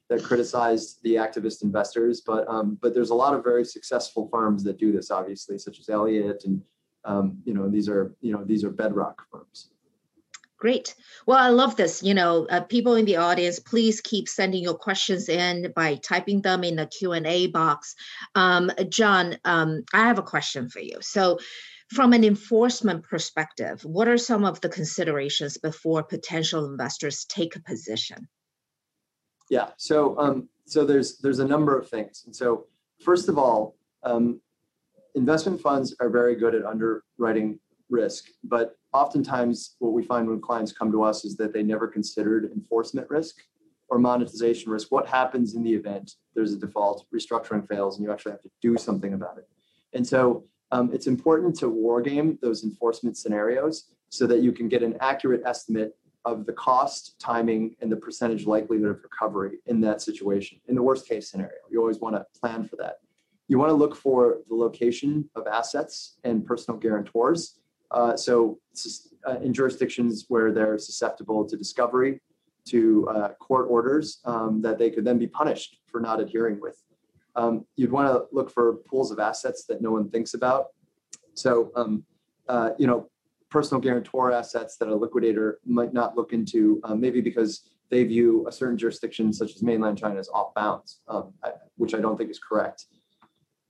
that 0.10 0.24
criticized 0.24 0.99
the 1.03 1.16
activist 1.16 1.64
investors, 1.64 2.22
but 2.22 2.47
um, 2.47 2.78
but 2.82 2.93
there's 2.93 3.10
a 3.10 3.16
lot 3.16 3.34
of 3.34 3.43
very 3.43 3.66
successful 3.66 4.30
firms 4.32 4.64
that 4.64 4.78
do 4.78 4.91
this, 4.91 5.10
obviously, 5.10 5.58
such 5.58 5.80
as 5.80 5.89
Elliott, 5.89 6.43
and 6.45 6.62
um, 7.06 7.38
you 7.43 7.53
know 7.53 7.70
these 7.70 7.89
are 7.89 8.16
you 8.22 8.32
know 8.32 8.43
these 8.43 8.64
are 8.64 8.70
bedrock 8.70 9.24
firms. 9.32 9.70
Great. 10.58 10.95
Well, 11.28 11.38
I 11.38 11.49
love 11.49 11.76
this. 11.76 12.01
You 12.01 12.14
know, 12.14 12.47
uh, 12.49 12.62
people 12.62 12.95
in 12.95 13.06
the 13.06 13.18
audience, 13.18 13.60
please 13.60 13.99
keep 13.99 14.30
sending 14.30 14.64
your 14.64 14.76
questions 14.76 15.28
in 15.28 15.74
by 15.76 15.95
typing 15.95 16.41
them 16.41 16.64
in 16.64 16.78
the 16.78 16.88
Q 16.88 17.12
and 17.12 17.28
A 17.28 17.47
box. 17.47 17.95
Um, 18.36 18.72
John, 18.89 19.38
um, 19.43 19.84
I 19.93 19.99
have 20.08 20.20
a 20.20 20.24
question 20.24 20.70
for 20.70 20.80
you. 20.80 20.97
So. 21.01 21.39
From 21.93 22.14
an 22.14 22.24
enforcement 22.24 23.03
perspective, 23.03 23.86
what 23.86 24.08
are 24.08 24.18
some 24.18 24.43
of 24.43 24.60
the 24.60 24.70
considerations 24.70 25.60
before 25.60 26.01
potential 26.01 26.66
investors 26.66 27.26
take 27.26 27.56
a 27.56 27.62
position? 27.62 28.28
Yeah. 29.50 29.70
So 29.78 30.18
um, 30.18 30.50
so 30.66 30.86
there's 30.86 31.18
there's 31.20 31.39
a 31.39 31.48
number 31.48 31.78
of 31.78 31.89
things. 31.89 32.24
And 32.26 32.36
so 32.36 32.66
first 33.04 33.30
of 33.30 33.38
all, 33.38 33.76
um, 34.04 34.39
investment 35.16 35.62
funds 35.62 35.96
are 36.00 36.10
very 36.10 36.36
good 36.36 36.56
at 36.56 36.66
underwriting 36.66 37.60
risk, 37.89 38.26
but 38.43 38.78
oftentimes 38.93 39.76
what 39.80 39.93
we 39.93 40.04
find 40.04 40.28
when 40.28 40.41
clients 40.41 40.72
come 40.72 40.91
to 40.91 41.04
us 41.04 41.26
is 41.26 41.36
that 41.38 41.54
they 41.54 41.64
never 41.64 41.88
considered 41.88 42.52
enforcement 42.52 43.10
risk 43.10 43.36
or 43.89 44.00
monetization 44.00 44.72
risk. 44.72 44.91
What 44.91 45.08
happens 45.08 45.54
in 45.56 45.64
the 45.64 45.74
event 45.74 46.14
there's 46.34 46.54
a 46.54 46.58
default, 46.58 47.06
restructuring 47.14 47.68
fails, 47.68 47.98
and 47.98 48.06
you 48.06 48.12
actually 48.12 48.34
have 48.34 48.41
to 48.41 48.52
do 48.62 48.78
something 48.78 49.14
about 49.14 49.38
it. 49.38 49.48
And 49.93 50.06
so 50.06 50.43
um, 50.72 50.91
it's 50.93 51.08
important 51.08 51.56
to 51.60 51.68
wargame 51.68 52.39
those 52.41 52.64
enforcement 52.64 53.18
scenarios 53.18 53.91
so 54.10 54.28
that 54.28 54.41
you 54.41 54.52
can 54.52 54.68
get 54.68 54.84
an 54.84 54.98
accurate 55.00 55.43
estimate 55.46 55.96
of 56.26 56.46
the 56.46 56.54
cost, 56.54 57.20
timing, 57.20 57.76
and 57.82 57.92
the 57.92 57.96
percentage 57.96 58.46
likelihood 58.46 58.90
of 58.90 59.04
recovery 59.04 59.60
in 59.68 59.80
that 59.82 60.02
situation. 60.02 60.60
In 60.68 60.76
the 60.76 60.82
worst 60.82 61.08
case 61.08 61.30
scenario, 61.30 61.60
you 61.72 61.80
always 61.80 62.00
want 62.00 62.16
to 62.16 62.26
plan 62.40 62.68
for 62.68 62.76
that. 62.78 62.96
You 63.48 63.60
want 63.60 63.70
to 63.70 63.76
look 63.76 63.96
for 63.96 64.40
the 64.50 64.56
location 64.56 65.30
of 65.36 65.46
assets 65.46 66.18
and 66.24 66.44
personal 66.46 66.80
guarantors. 66.80 67.60
Uh, 67.92 68.18
so, 68.18 68.60
uh, 69.28 69.38
in 69.40 69.54
jurisdictions 69.54 70.26
where 70.28 70.52
they're 70.52 70.80
susceptible 70.80 71.46
to 71.46 71.56
discovery, 71.56 72.20
to 72.66 73.08
uh, 73.10 73.30
court 73.36 73.68
orders 73.70 74.20
um, 74.26 74.62
that 74.62 74.80
they 74.80 74.90
could 74.90 75.06
then 75.06 75.20
be 75.20 75.28
punished 75.28 75.78
for 75.86 76.02
not 76.02 76.20
adhering 76.20 76.60
with. 76.60 76.82
Um, 77.36 77.66
you'd 77.76 77.92
want 77.92 78.08
to 78.08 78.26
look 78.36 78.50
for 78.50 78.78
pools 78.90 79.12
of 79.12 79.20
assets 79.20 79.66
that 79.66 79.82
no 79.82 79.92
one 79.92 80.10
thinks 80.10 80.34
about. 80.34 80.68
So, 81.36 81.72
um, 81.76 82.04
uh, 82.48 82.72
you 82.80 82.88
know, 82.88 83.10
personal 83.56 83.80
guarantor 83.80 84.34
assets 84.34 84.76
that 84.76 84.89
a 84.89 84.95
liquidator 85.03 85.60
might 85.66 85.93
not 85.93 86.18
look 86.18 86.34
into, 86.34 86.82
um, 86.84 86.99
maybe 86.99 87.22
because 87.22 87.51
they 87.89 88.03
view 88.03 88.45
a 88.49 88.51
certain 88.51 88.78
jurisdiction, 88.78 89.32
such 89.32 89.56
as 89.56 89.64
mainland 89.64 89.97
China, 89.97 90.20
as 90.20 90.28
off 90.28 90.53
bounds, 90.56 90.99
um, 91.08 91.34
which 91.78 91.93
I 91.95 92.01
don't 92.01 92.18
think 92.18 92.30
is 92.30 92.38
correct. 92.38 92.88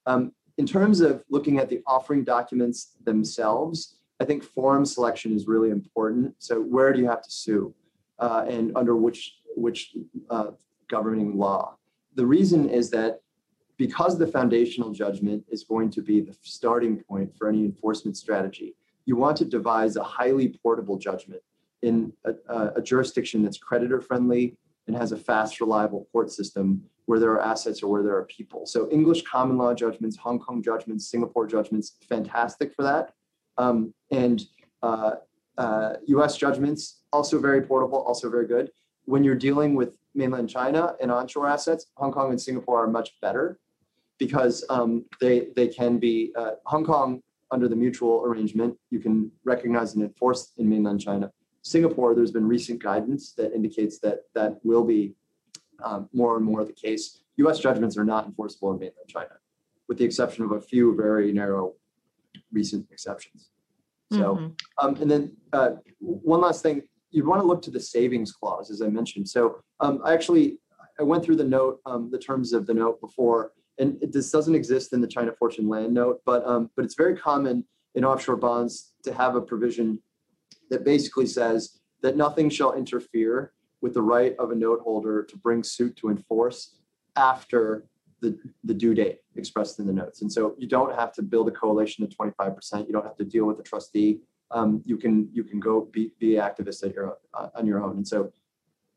Um, 0.08 0.32
in 0.58 0.66
terms 0.66 1.02
of 1.02 1.24
looking 1.30 1.60
at 1.60 1.70
the 1.70 1.84
offering 1.86 2.24
documents 2.24 2.96
themselves, 3.04 3.98
I 4.20 4.26
think 4.26 4.44
forum 4.44 4.86
selection 4.86 5.36
is 5.36 5.46
really 5.46 5.70
important. 5.70 6.34
So 6.40 6.54
where 6.62 6.92
do 6.92 7.00
you 7.00 7.08
have 7.08 7.22
to 7.22 7.30
sue, 7.30 7.76
uh, 8.18 8.44
and 8.50 8.76
under 8.76 8.96
which 8.96 9.22
which 9.56 9.96
uh, 10.32 10.52
governing 10.90 11.38
law. 11.38 11.78
The 12.16 12.26
reason 12.26 12.70
is 12.70 12.90
that 12.90 13.22
because 13.78 14.18
the 14.18 14.28
foundational 14.28 14.92
judgment 15.04 15.46
is 15.48 15.64
going 15.64 15.92
to 15.92 16.02
be 16.02 16.22
the 16.22 16.36
starting 16.42 17.04
point 17.10 17.30
for 17.38 17.48
any 17.48 17.64
enforcement 17.64 18.18
strategy, 18.18 18.76
you 19.06 19.16
want 19.16 19.38
to 19.38 19.46
devise 19.46 19.96
a 19.96 20.04
highly 20.04 20.58
portable 20.62 20.98
judgment 20.98 21.42
in 21.82 22.12
a, 22.26 22.72
a 22.76 22.82
jurisdiction 22.82 23.44
that's 23.44 23.58
creditor 23.58 24.02
friendly 24.02 24.58
and 24.88 24.96
has 24.96 25.12
a 25.12 25.18
fast, 25.18 25.60
reliable 25.60 26.08
court 26.12 26.32
system 26.32 26.84
where 27.06 27.20
there 27.20 27.32
are 27.32 27.42
assets 27.42 27.84
or 27.84 27.92
where 27.92 28.04
there 28.04 28.16
are 28.16 28.26
people. 28.26 28.66
So 28.66 28.90
English 28.92 29.24
common 29.24 29.58
law 29.58 29.74
judgments, 29.74 30.18
Hong 30.18 30.40
Kong 30.40 30.64
judgments, 30.64 31.10
Singapore 31.10 31.46
judgments, 31.46 31.98
fantastic 32.10 32.74
for 32.74 32.84
that. 32.84 33.14
Um, 33.58 33.94
and 34.12 34.42
uh, 34.82 35.12
uh, 35.58 35.94
US 36.08 36.38
judgments, 36.38 37.02
also 37.14 37.40
very 37.40 37.62
portable, 37.62 38.00
also 38.00 38.30
very 38.30 38.48
good. 38.48 38.72
When 39.06 39.24
you're 39.24 39.36
dealing 39.36 39.76
with 39.76 39.98
mainland 40.16 40.50
China 40.50 40.96
and 41.00 41.12
onshore 41.12 41.48
assets, 41.48 41.88
Hong 41.96 42.12
Kong 42.12 42.32
and 42.32 42.42
Singapore 42.42 42.84
are 42.84 42.88
much 42.88 43.12
better 43.22 43.60
because 44.18 44.66
um, 44.70 45.06
they, 45.22 45.50
they 45.56 45.68
can 45.68 46.00
be, 46.00 46.34
uh, 46.36 46.52
Hong 46.66 46.86
Kong 46.86 47.22
under 47.52 47.68
the 47.68 47.76
mutual 47.76 48.24
arrangement, 48.26 48.76
you 48.90 49.00
can 49.00 49.32
recognize 49.44 49.94
and 49.94 50.04
enforce 50.04 50.52
in 50.58 50.68
mainland 50.70 51.02
China. 51.02 51.32
Singapore, 51.62 52.14
there's 52.16 52.32
been 52.32 52.48
recent 52.48 52.82
guidance 52.82 53.34
that 53.34 53.54
indicates 53.54 54.00
that 54.00 54.20
that 54.34 54.60
will 54.64 54.84
be 54.84 55.14
um, 55.84 56.10
more 56.14 56.38
and 56.38 56.46
more 56.46 56.64
the 56.64 56.74
case. 56.74 57.22
US 57.38 57.60
judgments 57.60 57.98
are 57.98 58.06
not 58.06 58.26
enforceable 58.26 58.72
in 58.72 58.80
mainland 58.80 59.08
China, 59.08 59.36
with 59.88 59.98
the 59.98 60.06
exception 60.06 60.44
of 60.44 60.52
a 60.52 60.62
few 60.62 60.96
very 60.96 61.32
narrow 61.32 61.74
recent 62.52 62.88
exceptions. 62.92 63.50
So, 64.12 64.36
mm-hmm. 64.36 64.86
um, 64.88 64.96
and 65.02 65.10
then 65.10 65.36
uh, 65.52 65.72
one 66.00 66.42
last 66.42 66.62
thing, 66.62 66.84
you 67.10 67.26
want 67.26 67.42
to 67.42 67.48
look 67.48 67.62
to 67.64 67.72
the 67.72 67.80
savings 67.80 68.32
clause, 68.32 68.70
as 68.70 68.82
I 68.82 68.88
mentioned. 68.88 69.28
So, 69.28 69.62
um, 69.80 70.02
I 70.06 70.14
actually 70.14 70.60
I 71.00 71.04
went 71.04 71.26
through 71.26 71.36
the 71.38 71.44
note, 71.44 71.80
um, 71.86 72.10
the 72.12 72.20
terms 72.20 72.54
of 72.54 72.66
the 72.66 72.74
note 72.74 73.02
before, 73.02 73.52
and 73.78 74.02
it, 74.02 74.12
this 74.12 74.32
doesn't 74.32 74.56
exist 74.56 74.94
in 74.94 75.02
the 75.02 75.08
China 75.08 75.32
Fortune 75.38 75.68
Land 75.68 75.94
note, 75.94 76.22
but 76.26 76.46
um, 76.46 76.70
but 76.76 76.86
it's 76.86 76.96
very 76.96 77.16
common 77.16 77.66
in 77.96 78.06
offshore 78.06 78.36
bonds 78.36 78.94
to 79.04 79.14
have 79.14 79.36
a 79.36 79.42
provision 79.42 80.00
that 80.70 80.84
basically 80.84 81.26
says 81.26 81.80
that 82.02 82.18
nothing 82.18 82.50
shall 82.50 82.74
interfere 82.74 83.54
with 83.82 83.94
the 83.94 84.02
right 84.02 84.36
of 84.38 84.52
a 84.52 84.56
note 84.56 84.82
holder 84.82 85.24
to 85.24 85.38
bring 85.38 85.64
suit 85.64 85.96
to 85.98 86.10
enforce 86.10 86.78
after 87.16 87.86
the, 88.22 88.38
the 88.64 88.74
due 88.74 88.94
date 88.94 89.20
expressed 89.36 89.80
in 89.80 89.86
the 89.86 89.94
notes. 89.94 90.22
And 90.22 90.32
so 90.32 90.56
you 90.58 90.68
don't 90.68 90.96
have 90.96 91.14
to 91.14 91.22
build 91.22 91.48
a 91.48 91.52
coalition 91.52 92.08
to 92.08 92.16
25%. 92.16 92.88
You 92.88 92.94
don't 92.94 93.06
have 93.06 93.18
to 93.18 93.26
deal 93.26 93.46
with 93.46 93.58
the 93.58 93.64
trustee. 93.64 94.22
Um, 94.52 94.82
you 94.86 94.98
can 94.98 95.28
you 95.34 95.44
can 95.44 95.60
go 95.60 95.90
be, 95.92 96.12
be 96.20 96.34
activist 96.34 96.84
at 96.84 96.94
your 96.94 97.18
uh, 97.34 97.50
on 97.56 97.66
your 97.66 97.84
own. 97.84 97.98
And 97.98 98.08
so 98.08 98.32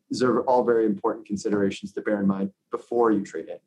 these 0.09 0.23
are 0.23 0.41
all 0.41 0.63
very 0.63 0.85
important 0.85 1.25
considerations 1.25 1.91
to 1.93 2.01
bear 2.01 2.19
in 2.19 2.27
mind 2.27 2.51
before 2.71 3.11
you 3.11 3.23
trade 3.23 3.49
in. 3.49 3.57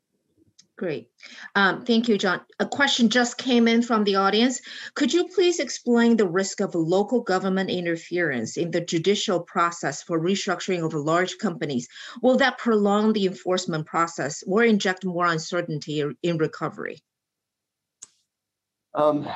Great. 0.78 1.08
Um, 1.54 1.84
thank 1.84 2.08
you, 2.08 2.16
John. 2.16 2.40
A 2.58 2.66
question 2.66 3.10
just 3.10 3.36
came 3.36 3.68
in 3.68 3.82
from 3.82 4.04
the 4.04 4.16
audience. 4.16 4.60
Could 4.94 5.12
you 5.12 5.28
please 5.28 5.60
explain 5.60 6.16
the 6.16 6.26
risk 6.26 6.60
of 6.60 6.74
local 6.74 7.20
government 7.20 7.70
interference 7.70 8.56
in 8.56 8.70
the 8.70 8.80
judicial 8.80 9.40
process 9.40 10.02
for 10.02 10.18
restructuring 10.18 10.84
of 10.84 10.94
large 10.94 11.36
companies? 11.38 11.88
Will 12.22 12.38
that 12.38 12.58
prolong 12.58 13.12
the 13.12 13.26
enforcement 13.26 13.86
process 13.86 14.42
or 14.46 14.64
inject 14.64 15.04
more 15.04 15.26
uncertainty 15.26 16.02
in 16.22 16.38
recovery? 16.38 17.02
Um, 18.94 19.28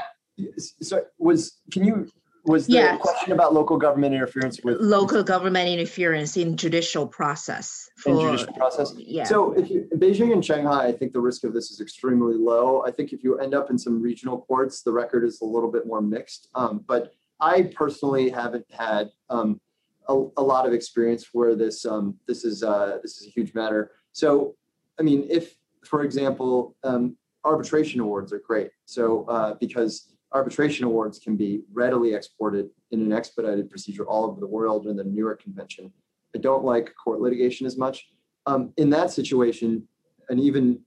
so 0.57 1.05
was 1.19 1.59
can 1.71 1.85
you 1.85 2.09
was 2.47 2.67
the 2.67 2.75
yes. 2.75 3.01
question 3.01 3.33
about 3.33 3.53
local 3.53 3.77
government 3.77 4.15
interference 4.15 4.61
with 4.63 4.81
local 4.81 5.23
government 5.23 5.69
interference 5.69 6.37
in 6.37 6.57
judicial 6.57 7.07
process 7.07 7.91
for, 7.97 8.11
in 8.11 8.21
judicial 8.21 8.53
process? 8.55 8.95
Yeah. 8.97 9.25
So 9.25 9.53
if 9.53 9.71
you 9.71 9.89
beijing 9.97 10.33
and 10.33 10.45
shanghai 10.45 10.87
i 10.87 10.93
think 10.93 11.13
the 11.13 11.21
risk 11.21 11.45
of 11.45 11.53
this 11.53 11.71
is 11.71 11.81
extremely 11.81 12.35
low. 12.35 12.85
I 12.87 12.91
think 12.91 13.13
if 13.13 13.25
you 13.25 13.39
end 13.39 13.55
up 13.55 13.71
in 13.71 13.79
some 13.79 14.01
regional 14.01 14.43
courts 14.43 14.83
the 14.83 14.93
record 14.93 15.25
is 15.25 15.41
a 15.41 15.45
little 15.45 15.71
bit 15.71 15.87
more 15.87 16.01
mixed. 16.01 16.49
Um, 16.55 16.85
but 16.87 17.13
i 17.41 17.63
personally 17.75 18.31
haven't 18.31 18.67
had 18.71 19.11
um, 19.29 19.61
a, 20.09 20.15
a, 20.37 20.43
lot 20.43 20.67
of 20.67 20.73
experience 20.73 21.29
where 21.33 21.55
this 21.55 21.85
um, 21.85 22.17
this 22.27 22.45
is 22.45 22.63
uh, 22.63 22.99
this 23.03 23.19
is 23.19 23.27
a 23.27 23.31
huge 23.31 23.55
matter. 23.55 23.93
So 24.13 24.57
i 24.99 25.03
mean 25.03 25.27
if 25.29 25.57
for 25.85 26.03
example 26.03 26.77
um, 26.85 27.17
arbitration 27.47 28.01
awards 28.01 28.33
are 28.33 28.41
great. 28.41 28.71
So 28.85 29.25
uh, 29.29 29.55
because 29.55 30.13
arbitration 30.37 30.85
awards 30.85 31.19
can 31.19 31.35
be 31.35 31.63
readily 31.73 32.15
exported 32.15 32.69
in 32.91 33.01
an 33.01 33.13
expedited 33.13 33.71
procedure 33.71 34.05
all 34.05 34.25
over 34.27 34.39
the 34.39 34.47
world 34.47 34.87
in 34.87 34.97
the 34.97 35.05
New 35.05 35.19
York 35.19 35.43
Convention. 35.43 35.91
I 36.35 36.39
don't 36.39 36.65
like 36.65 36.93
court 37.03 37.21
litigation 37.21 37.67
as 37.67 37.79
much. 37.79 38.07
Um, 38.45 38.73
in 38.77 38.91
that 38.91 39.11
situation, 39.11 39.89
an 40.29 40.39
even 40.39 40.79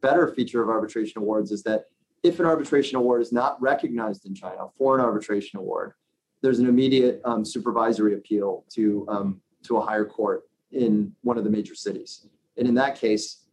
better 0.00 0.28
feature 0.28 0.62
of 0.62 0.68
arbitration 0.68 1.20
awards 1.20 1.50
is 1.50 1.62
that 1.64 1.86
if 2.22 2.38
an 2.38 2.46
arbitration 2.46 2.96
award 2.96 3.20
is 3.20 3.32
not 3.32 3.60
recognized 3.60 4.24
in 4.24 4.34
China, 4.34 4.66
a 4.66 4.70
foreign 4.78 5.04
arbitration 5.04 5.58
award, 5.58 5.92
there's 6.40 6.60
an 6.60 6.68
immediate 6.68 7.20
um, 7.24 7.44
supervisory 7.44 8.14
appeal 8.14 8.64
to 8.74 9.04
um, 9.08 9.40
to 9.64 9.76
a 9.76 9.80
higher 9.80 10.04
court 10.04 10.44
in 10.70 11.12
one 11.22 11.36
of 11.38 11.44
the 11.44 11.50
major 11.50 11.74
cities. 11.74 12.28
And 12.56 12.68
in 12.68 12.74
that 12.74 12.96
case, 12.96 13.44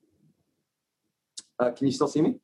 uh, 1.60 1.72
can 1.72 1.88
you 1.88 1.94
still 1.94 2.08
see 2.08 2.22
me? 2.22 2.36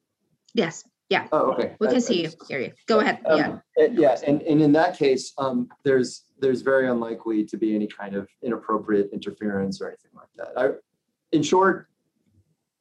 Yes. 0.53 0.83
Yeah. 1.09 1.27
Oh, 1.31 1.51
okay. 1.51 1.75
We 1.79 1.87
can 1.87 2.01
see 2.01 2.23
you, 2.23 2.31
hear 2.47 2.59
you. 2.59 2.71
Go 2.87 2.99
ahead. 2.99 3.19
Um, 3.25 3.61
yeah. 3.77 3.87
Yes, 3.91 4.23
and, 4.23 4.41
and 4.41 4.61
in 4.61 4.71
that 4.73 4.97
case, 4.97 5.33
um, 5.37 5.69
there's 5.83 6.23
there's 6.39 6.61
very 6.61 6.89
unlikely 6.89 7.45
to 7.45 7.57
be 7.57 7.75
any 7.75 7.87
kind 7.87 8.15
of 8.15 8.27
inappropriate 8.41 9.09
interference 9.13 9.81
or 9.81 9.87
anything 9.87 10.11
like 10.15 10.27
that. 10.35 10.59
I, 10.59 10.69
in 11.31 11.43
short, 11.43 11.87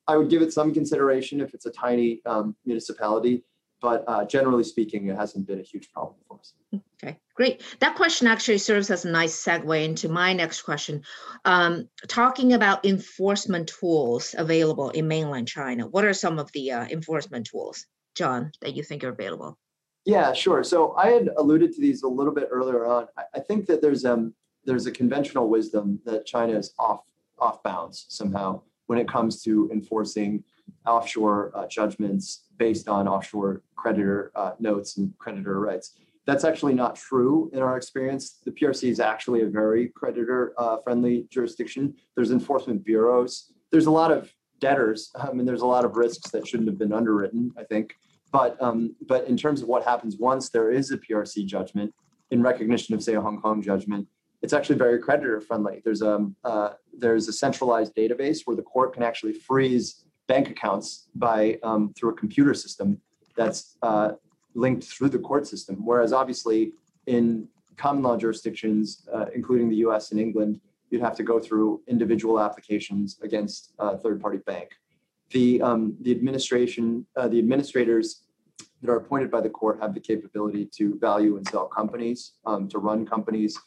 I 0.07 0.17
would 0.17 0.31
give 0.31 0.43
it 0.43 0.53
some 0.53 0.73
consideration 0.73 1.41
if 1.41 1.55
it's 1.55 1.67
a 1.67 1.71
tiny 1.71 2.21
um, 2.27 2.57
municipality, 2.65 3.45
but 3.81 4.05
uh, 4.07 4.25
generally 4.25 4.65
speaking, 4.65 5.09
it 5.09 5.17
hasn't 5.17 5.47
been 5.47 5.61
a 5.61 5.63
huge 5.63 5.91
problem 5.93 6.17
for 6.27 6.39
us. 6.39 6.55
Okay, 7.03 7.19
great. 7.35 7.63
That 7.81 7.97
question 7.97 8.27
actually 8.27 8.59
serves 8.59 8.91
as 8.91 9.05
a 9.05 9.11
nice 9.11 9.37
segue 9.43 9.85
into 9.85 10.09
my 10.09 10.33
next 10.33 10.63
question. 10.63 11.03
Um, 11.45 11.89
talking 12.09 12.55
about 12.55 12.85
enforcement 12.87 13.69
tools 13.69 14.35
available 14.37 14.91
in 14.91 15.09
mainland 15.09 15.49
China, 15.49 15.87
what 15.87 16.05
are 16.05 16.15
some 16.15 16.39
of 16.39 16.51
the 16.53 16.73
uh, 16.73 16.87
enforcement 16.87 17.47
tools? 17.47 17.87
John, 18.15 18.53
that 18.61 18.75
you 18.75 18.83
think 18.83 19.05
are 19.05 19.09
available? 19.09 19.59
Yeah, 20.05 20.33
sure. 20.33 20.63
So 20.63 20.95
I 20.97 21.09
had 21.09 21.31
alluded 21.37 21.73
to 21.75 21.81
these 21.81 22.03
a 22.03 22.09
little 22.09 22.33
bit 22.33 22.49
earlier 22.51 22.87
on. 22.87 23.07
I, 23.35 23.41
think 23.41 23.67
that 23.67 23.81
there's 23.81 24.05
um 24.05 24.35
there's 24.65 24.87
a 24.87 24.93
conventional 24.93 25.49
wisdom 25.49 26.01
that 26.05 26.27
China 26.27 26.53
is 26.59 26.75
off 26.79 27.01
off 27.39 27.63
bounds 27.63 28.07
somehow 28.09 28.61
when 28.87 28.99
it 28.99 29.09
comes 29.09 29.43
to 29.43 29.71
enforcing 29.73 30.45
offshore 30.87 31.53
uh, 31.55 31.67
judgments 31.67 32.45
based 32.59 32.89
on 32.89 33.09
offshore 33.09 33.63
creditor 33.77 34.31
uh, 34.35 34.53
notes 34.59 34.99
and 34.99 35.13
creditor 35.19 35.59
rights. 35.59 35.95
That's 36.27 36.45
actually 36.45 36.75
not 36.75 36.97
true 36.97 37.51
in 37.53 37.61
our 37.61 37.77
experience. 37.77 38.39
The 38.45 38.51
PRC 38.51 38.91
is 38.91 39.01
actually 39.01 39.43
a 39.43 39.49
very 39.49 39.89
creditor 39.89 40.55
uh, 40.57 40.79
friendly 40.79 41.27
jurisdiction. 41.31 41.95
There's 42.15 42.31
enforcement 42.31 42.85
bureaus. 42.85 43.53
There's 43.71 43.87
a 43.87 43.91
lot 43.91 44.11
of 44.11 44.33
debtors. 44.59 45.11
I 45.15 45.33
mean, 45.33 45.45
there's 45.45 45.63
a 45.63 45.67
lot 45.67 45.85
of 45.85 45.97
risks 45.97 46.31
that 46.31 46.47
shouldn't 46.47 46.69
have 46.69 46.79
been 46.79 46.93
underwritten, 46.93 47.53
I 47.59 47.65
think. 47.65 47.97
But 48.35 48.61
um, 48.61 48.97
but 49.07 49.29
in 49.29 49.37
terms 49.37 49.63
of 49.63 49.69
what 49.69 49.85
happens 49.85 50.17
once 50.17 50.49
there 50.49 50.69
is 50.73 50.91
a 50.91 50.99
PRC 50.99 51.47
judgment 51.47 51.95
in 52.33 52.43
recognition 52.43 52.93
of, 52.93 53.01
say, 53.01 53.15
a 53.15 53.21
Hong 53.21 53.41
Kong 53.41 53.63
judgment, 53.63 54.09
it's 54.43 54.53
actually 54.53 54.75
very 54.75 54.99
creditor 54.99 55.41
friendly. 55.41 55.81
There's 55.85 56.03
a 56.03 56.17
um, 56.17 56.35
uh, 56.43 56.71
there's 56.93 57.29
a 57.29 57.33
centralized 57.33 57.95
database 57.95 58.41
where 58.45 58.57
the 58.57 58.63
court 58.63 58.93
can 58.93 59.05
actually 59.05 59.35
freeze 59.35 60.05
bank 60.27 60.51
accounts 60.51 61.07
by 61.15 61.61
um, 61.63 61.95
through 61.97 62.11
a 62.11 62.15
computer 62.15 62.55
system 62.55 63.01
that's 63.37 63.77
uh, 63.83 64.11
linked 64.57 64.83
through 64.83 65.11
the 65.11 65.21
court 65.21 65.47
system. 65.47 65.77
Whereas 65.85 66.13
obviously 66.13 66.73
in 67.07 67.47
common 67.77 68.03
law 68.03 68.17
jurisdictions, 68.17 69.07
uh, 69.15 69.27
including 69.33 69.69
the 69.69 69.77
U.S. 69.87 70.11
and 70.11 70.19
England, 70.19 70.61
you'd 70.91 71.03
have 71.03 71.15
to 71.19 71.23
go 71.23 71.39
through 71.39 71.83
individual 71.87 72.41
applications 72.41 73.17
against 73.23 73.75
a 73.79 73.97
third-party 73.97 74.39
bank. 74.39 74.71
The 75.31 75.63
um, 75.63 75.97
the 76.01 76.11
administration, 76.11 77.07
uh, 77.17 77.29
the 77.29 77.39
administrators 77.39 78.24
that 78.85 78.93
are 78.93 78.97
appointed 78.97 79.31
by 79.31 79.41
the 79.41 79.49
court 79.49 79.81
have 79.81 79.95
the 79.95 80.01
capability 80.01 80.69
to 80.77 80.99
value 80.99 81.39
and 81.39 81.49
sell 81.49 81.67
companies, 81.67 82.33
um, 82.45 82.69
to 82.69 82.79
run 82.79 83.07
companies. 83.07 83.59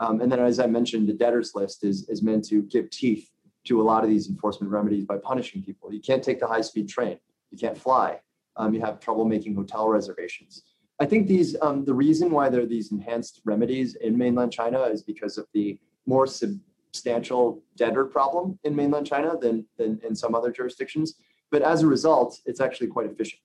Um, 0.00 0.22
and 0.22 0.32
then, 0.32 0.40
as 0.40 0.58
I 0.58 0.66
mentioned, 0.66 1.08
the 1.08 1.12
debtors 1.12 1.52
list 1.54 1.84
is, 1.84 2.08
is 2.08 2.22
meant 2.22 2.44
to 2.48 2.62
give 2.62 2.88
teeth 2.88 3.28
to 3.64 3.82
a 3.82 3.84
lot 3.84 4.02
of 4.02 4.08
these 4.08 4.28
enforcement 4.30 4.72
remedies 4.72 5.04
by 5.04 5.18
punishing 5.18 5.62
people. 5.62 5.92
You 5.92 6.00
can't 6.00 6.24
take 6.24 6.40
the 6.40 6.46
high 6.46 6.62
speed 6.62 6.88
train, 6.88 7.18
you 7.50 7.58
can't 7.58 7.76
fly, 7.76 8.20
um, 8.56 8.72
you 8.72 8.80
have 8.80 8.98
trouble 8.98 9.26
making 9.26 9.54
hotel 9.54 9.88
reservations. 9.88 10.62
I 10.98 11.04
think 11.04 11.26
these 11.26 11.54
um, 11.60 11.84
the 11.84 11.94
reason 11.94 12.30
why 12.30 12.48
there 12.48 12.62
are 12.62 12.66
these 12.66 12.92
enhanced 12.92 13.40
remedies 13.44 13.96
in 13.96 14.16
mainland 14.16 14.52
China 14.52 14.82
is 14.84 15.02
because 15.02 15.36
of 15.36 15.46
the 15.52 15.78
more 16.06 16.26
substantial 16.26 17.62
debtor 17.76 18.06
problem 18.06 18.58
in 18.64 18.74
mainland 18.74 19.06
China 19.06 19.36
than, 19.38 19.66
than 19.76 20.00
in 20.06 20.14
some 20.14 20.34
other 20.34 20.50
jurisdictions. 20.50 21.14
But 21.50 21.62
as 21.62 21.82
a 21.82 21.86
result, 21.86 22.40
it's 22.46 22.60
actually 22.60 22.86
quite 22.86 23.06
efficient. 23.06 23.42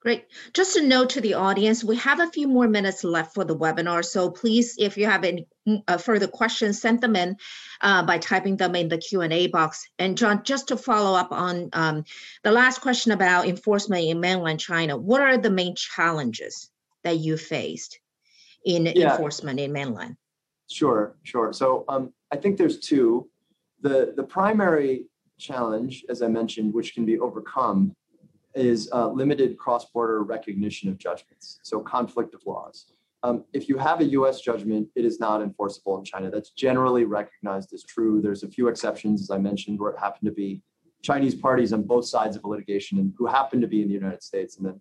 Great. 0.00 0.24
Just 0.54 0.76
a 0.76 0.82
note 0.82 1.10
to 1.10 1.20
the 1.20 1.34
audience, 1.34 1.84
we 1.84 1.94
have 1.96 2.20
a 2.20 2.30
few 2.30 2.48
more 2.48 2.66
minutes 2.66 3.04
left 3.04 3.34
for 3.34 3.44
the 3.44 3.56
webinar. 3.56 4.02
So 4.02 4.30
please, 4.30 4.76
if 4.78 4.96
you 4.96 5.04
have 5.04 5.24
any 5.24 5.46
mm, 5.68 5.82
uh, 5.86 5.98
further 5.98 6.26
questions, 6.26 6.80
send 6.80 7.02
them 7.02 7.16
in 7.16 7.36
uh, 7.82 8.02
by 8.06 8.16
typing 8.16 8.56
them 8.56 8.74
in 8.74 8.88
the 8.88 8.96
Q&A 8.96 9.48
box. 9.48 9.86
And 9.98 10.16
John, 10.16 10.42
just 10.42 10.68
to 10.68 10.78
follow 10.78 11.18
up 11.18 11.32
on 11.32 11.68
um, 11.74 12.04
the 12.44 12.50
last 12.50 12.80
question 12.80 13.12
about 13.12 13.46
enforcement 13.46 14.06
in 14.06 14.20
mainland 14.20 14.58
China, 14.58 14.96
what 14.96 15.20
are 15.20 15.36
the 15.36 15.50
main 15.50 15.74
challenges 15.76 16.70
that 17.04 17.18
you 17.18 17.36
faced 17.36 18.00
in 18.64 18.86
yeah. 18.86 19.10
enforcement 19.10 19.60
in 19.60 19.70
mainland? 19.70 20.16
Sure, 20.70 21.14
sure. 21.24 21.52
So 21.52 21.84
um, 21.88 22.14
I 22.30 22.36
think 22.36 22.56
there's 22.56 22.78
two. 22.78 23.28
The, 23.82 24.14
the 24.16 24.22
primary 24.22 25.04
challenge, 25.38 26.06
as 26.08 26.22
I 26.22 26.28
mentioned, 26.28 26.72
which 26.72 26.94
can 26.94 27.04
be 27.04 27.18
overcome 27.18 27.94
is 28.54 28.90
uh, 28.92 29.08
limited 29.08 29.56
cross-border 29.56 30.22
recognition 30.22 30.88
of 30.88 30.98
judgments, 30.98 31.60
so 31.62 31.80
conflict 31.80 32.34
of 32.34 32.44
laws. 32.46 32.92
Um, 33.22 33.44
if 33.52 33.68
you 33.68 33.76
have 33.76 34.00
a 34.00 34.04
US 34.04 34.40
judgment, 34.40 34.88
it 34.96 35.04
is 35.04 35.20
not 35.20 35.42
enforceable 35.42 35.98
in 35.98 36.04
China. 36.04 36.30
That's 36.30 36.50
generally 36.50 37.04
recognized 37.04 37.72
as 37.74 37.82
true. 37.82 38.20
There's 38.22 38.42
a 38.42 38.48
few 38.48 38.68
exceptions, 38.68 39.20
as 39.20 39.30
I 39.30 39.38
mentioned, 39.38 39.78
where 39.78 39.90
it 39.90 39.98
happened 39.98 40.26
to 40.26 40.32
be 40.32 40.62
Chinese 41.02 41.34
parties 41.34 41.72
on 41.72 41.82
both 41.82 42.06
sides 42.06 42.36
of 42.36 42.44
a 42.44 42.48
litigation 42.48 42.98
and 42.98 43.12
who 43.16 43.26
happen 43.26 43.60
to 43.60 43.66
be 43.66 43.82
in 43.82 43.88
the 43.88 43.94
United 43.94 44.22
States. 44.22 44.56
And 44.56 44.66
then, 44.66 44.80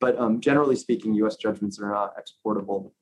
but 0.00 0.18
um, 0.18 0.40
generally 0.40 0.76
speaking, 0.76 1.14
US 1.14 1.36
judgments 1.36 1.80
are 1.80 1.90
not 1.90 2.14
exportable. 2.16 2.92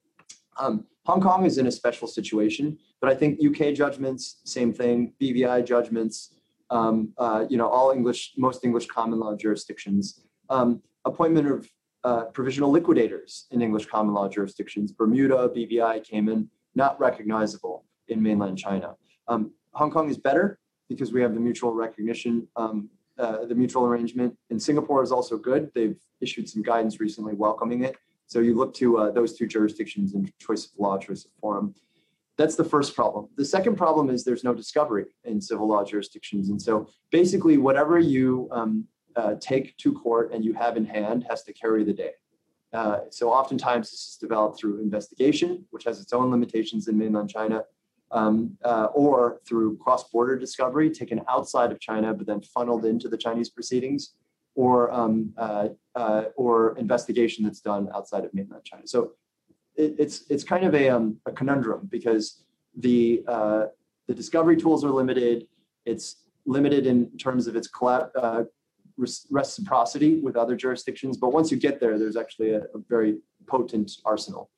Um, 0.58 0.86
Hong 1.06 1.20
Kong 1.20 1.46
is 1.46 1.58
in 1.58 1.66
a 1.66 1.72
special 1.72 2.06
situation, 2.06 2.78
but 3.00 3.10
I 3.10 3.14
think 3.14 3.40
UK 3.44 3.74
judgments, 3.74 4.40
same 4.44 4.72
thing, 4.72 5.14
BVI 5.20 5.64
judgments, 5.64 6.34
um, 6.70 7.12
uh, 7.18 7.44
you 7.48 7.56
know, 7.56 7.68
all 7.68 7.90
English, 7.90 8.32
most 8.36 8.64
English 8.64 8.86
common 8.86 9.18
law 9.18 9.34
jurisdictions. 9.36 10.22
Um, 10.48 10.82
appointment 11.04 11.46
of 11.48 11.68
uh, 12.04 12.24
provisional 12.26 12.70
liquidators 12.70 13.46
in 13.50 13.62
English 13.62 13.86
common 13.86 14.14
law 14.14 14.28
jurisdictions, 14.28 14.92
Bermuda, 14.92 15.48
BVI, 15.48 16.02
Cayman, 16.04 16.48
not 16.74 16.98
recognizable 17.00 17.84
in 18.08 18.22
mainland 18.22 18.58
China. 18.58 18.96
Um, 19.28 19.52
Hong 19.72 19.90
Kong 19.90 20.08
is 20.08 20.18
better 20.18 20.58
because 20.88 21.12
we 21.12 21.20
have 21.20 21.34
the 21.34 21.40
mutual 21.40 21.72
recognition, 21.74 22.48
um, 22.56 22.88
uh, 23.18 23.44
the 23.44 23.54
mutual 23.54 23.84
arrangement. 23.84 24.36
And 24.50 24.60
Singapore 24.60 25.02
is 25.02 25.12
also 25.12 25.36
good. 25.36 25.70
They've 25.74 25.98
issued 26.20 26.48
some 26.48 26.62
guidance 26.62 27.00
recently 27.00 27.34
welcoming 27.34 27.84
it. 27.84 27.96
So 28.26 28.40
you 28.40 28.54
look 28.54 28.74
to 28.74 28.98
uh, 28.98 29.10
those 29.10 29.36
two 29.36 29.46
jurisdictions 29.46 30.14
in 30.14 30.30
choice 30.38 30.66
of 30.66 30.72
law, 30.78 30.98
choice 30.98 31.24
of 31.24 31.32
forum. 31.40 31.74
That's 32.40 32.56
the 32.56 32.64
first 32.64 32.96
problem. 32.96 33.28
The 33.36 33.44
second 33.44 33.76
problem 33.76 34.08
is 34.08 34.24
there's 34.24 34.44
no 34.44 34.54
discovery 34.54 35.04
in 35.24 35.42
civil 35.42 35.68
law 35.68 35.84
jurisdictions. 35.84 36.48
And 36.48 36.60
so 36.60 36.88
basically, 37.10 37.58
whatever 37.58 37.98
you 37.98 38.48
um, 38.50 38.86
uh, 39.14 39.34
take 39.38 39.76
to 39.76 39.92
court 39.92 40.32
and 40.32 40.42
you 40.42 40.54
have 40.54 40.78
in 40.78 40.86
hand 40.86 41.26
has 41.28 41.42
to 41.42 41.52
carry 41.52 41.84
the 41.84 41.92
day. 41.92 42.12
Uh, 42.72 43.00
so 43.10 43.30
oftentimes 43.30 43.90
this 43.90 44.08
is 44.08 44.16
developed 44.18 44.58
through 44.58 44.80
investigation, 44.80 45.66
which 45.68 45.84
has 45.84 46.00
its 46.00 46.14
own 46.14 46.30
limitations 46.30 46.88
in 46.88 46.96
mainland 46.96 47.28
China, 47.28 47.62
um, 48.10 48.56
uh, 48.64 48.86
or 48.94 49.42
through 49.46 49.76
cross-border 49.76 50.38
discovery 50.38 50.88
taken 50.88 51.20
outside 51.28 51.70
of 51.70 51.78
China, 51.78 52.14
but 52.14 52.26
then 52.26 52.40
funneled 52.40 52.86
into 52.86 53.06
the 53.10 53.18
Chinese 53.18 53.50
proceedings, 53.50 54.14
or 54.54 54.90
um, 54.92 55.34
uh, 55.36 55.68
uh, 55.94 56.24
or 56.36 56.74
investigation 56.78 57.44
that's 57.44 57.60
done 57.60 57.90
outside 57.94 58.24
of 58.24 58.32
mainland 58.32 58.64
China. 58.64 58.86
So 58.86 59.12
it, 59.80 59.94
it's 59.98 60.24
it's 60.28 60.44
kind 60.44 60.64
of 60.64 60.74
a, 60.74 60.88
um, 60.88 61.16
a 61.26 61.32
conundrum 61.32 61.88
because 61.90 62.42
the 62.76 63.24
uh, 63.26 63.66
the 64.06 64.14
discovery 64.14 64.56
tools 64.56 64.84
are 64.84 64.90
limited. 64.90 65.46
It's 65.86 66.16
limited 66.46 66.86
in 66.86 67.16
terms 67.16 67.46
of 67.46 67.56
its 67.56 67.68
collab, 67.70 68.10
uh, 68.14 68.44
reciprocity 69.30 70.20
with 70.20 70.36
other 70.36 70.56
jurisdictions. 70.56 71.16
But 71.16 71.32
once 71.32 71.50
you 71.50 71.56
get 71.56 71.80
there, 71.80 71.98
there's 71.98 72.16
actually 72.16 72.50
a, 72.50 72.62
a 72.74 72.78
very 72.88 73.18
potent 73.46 73.92
arsenal. 74.04 74.50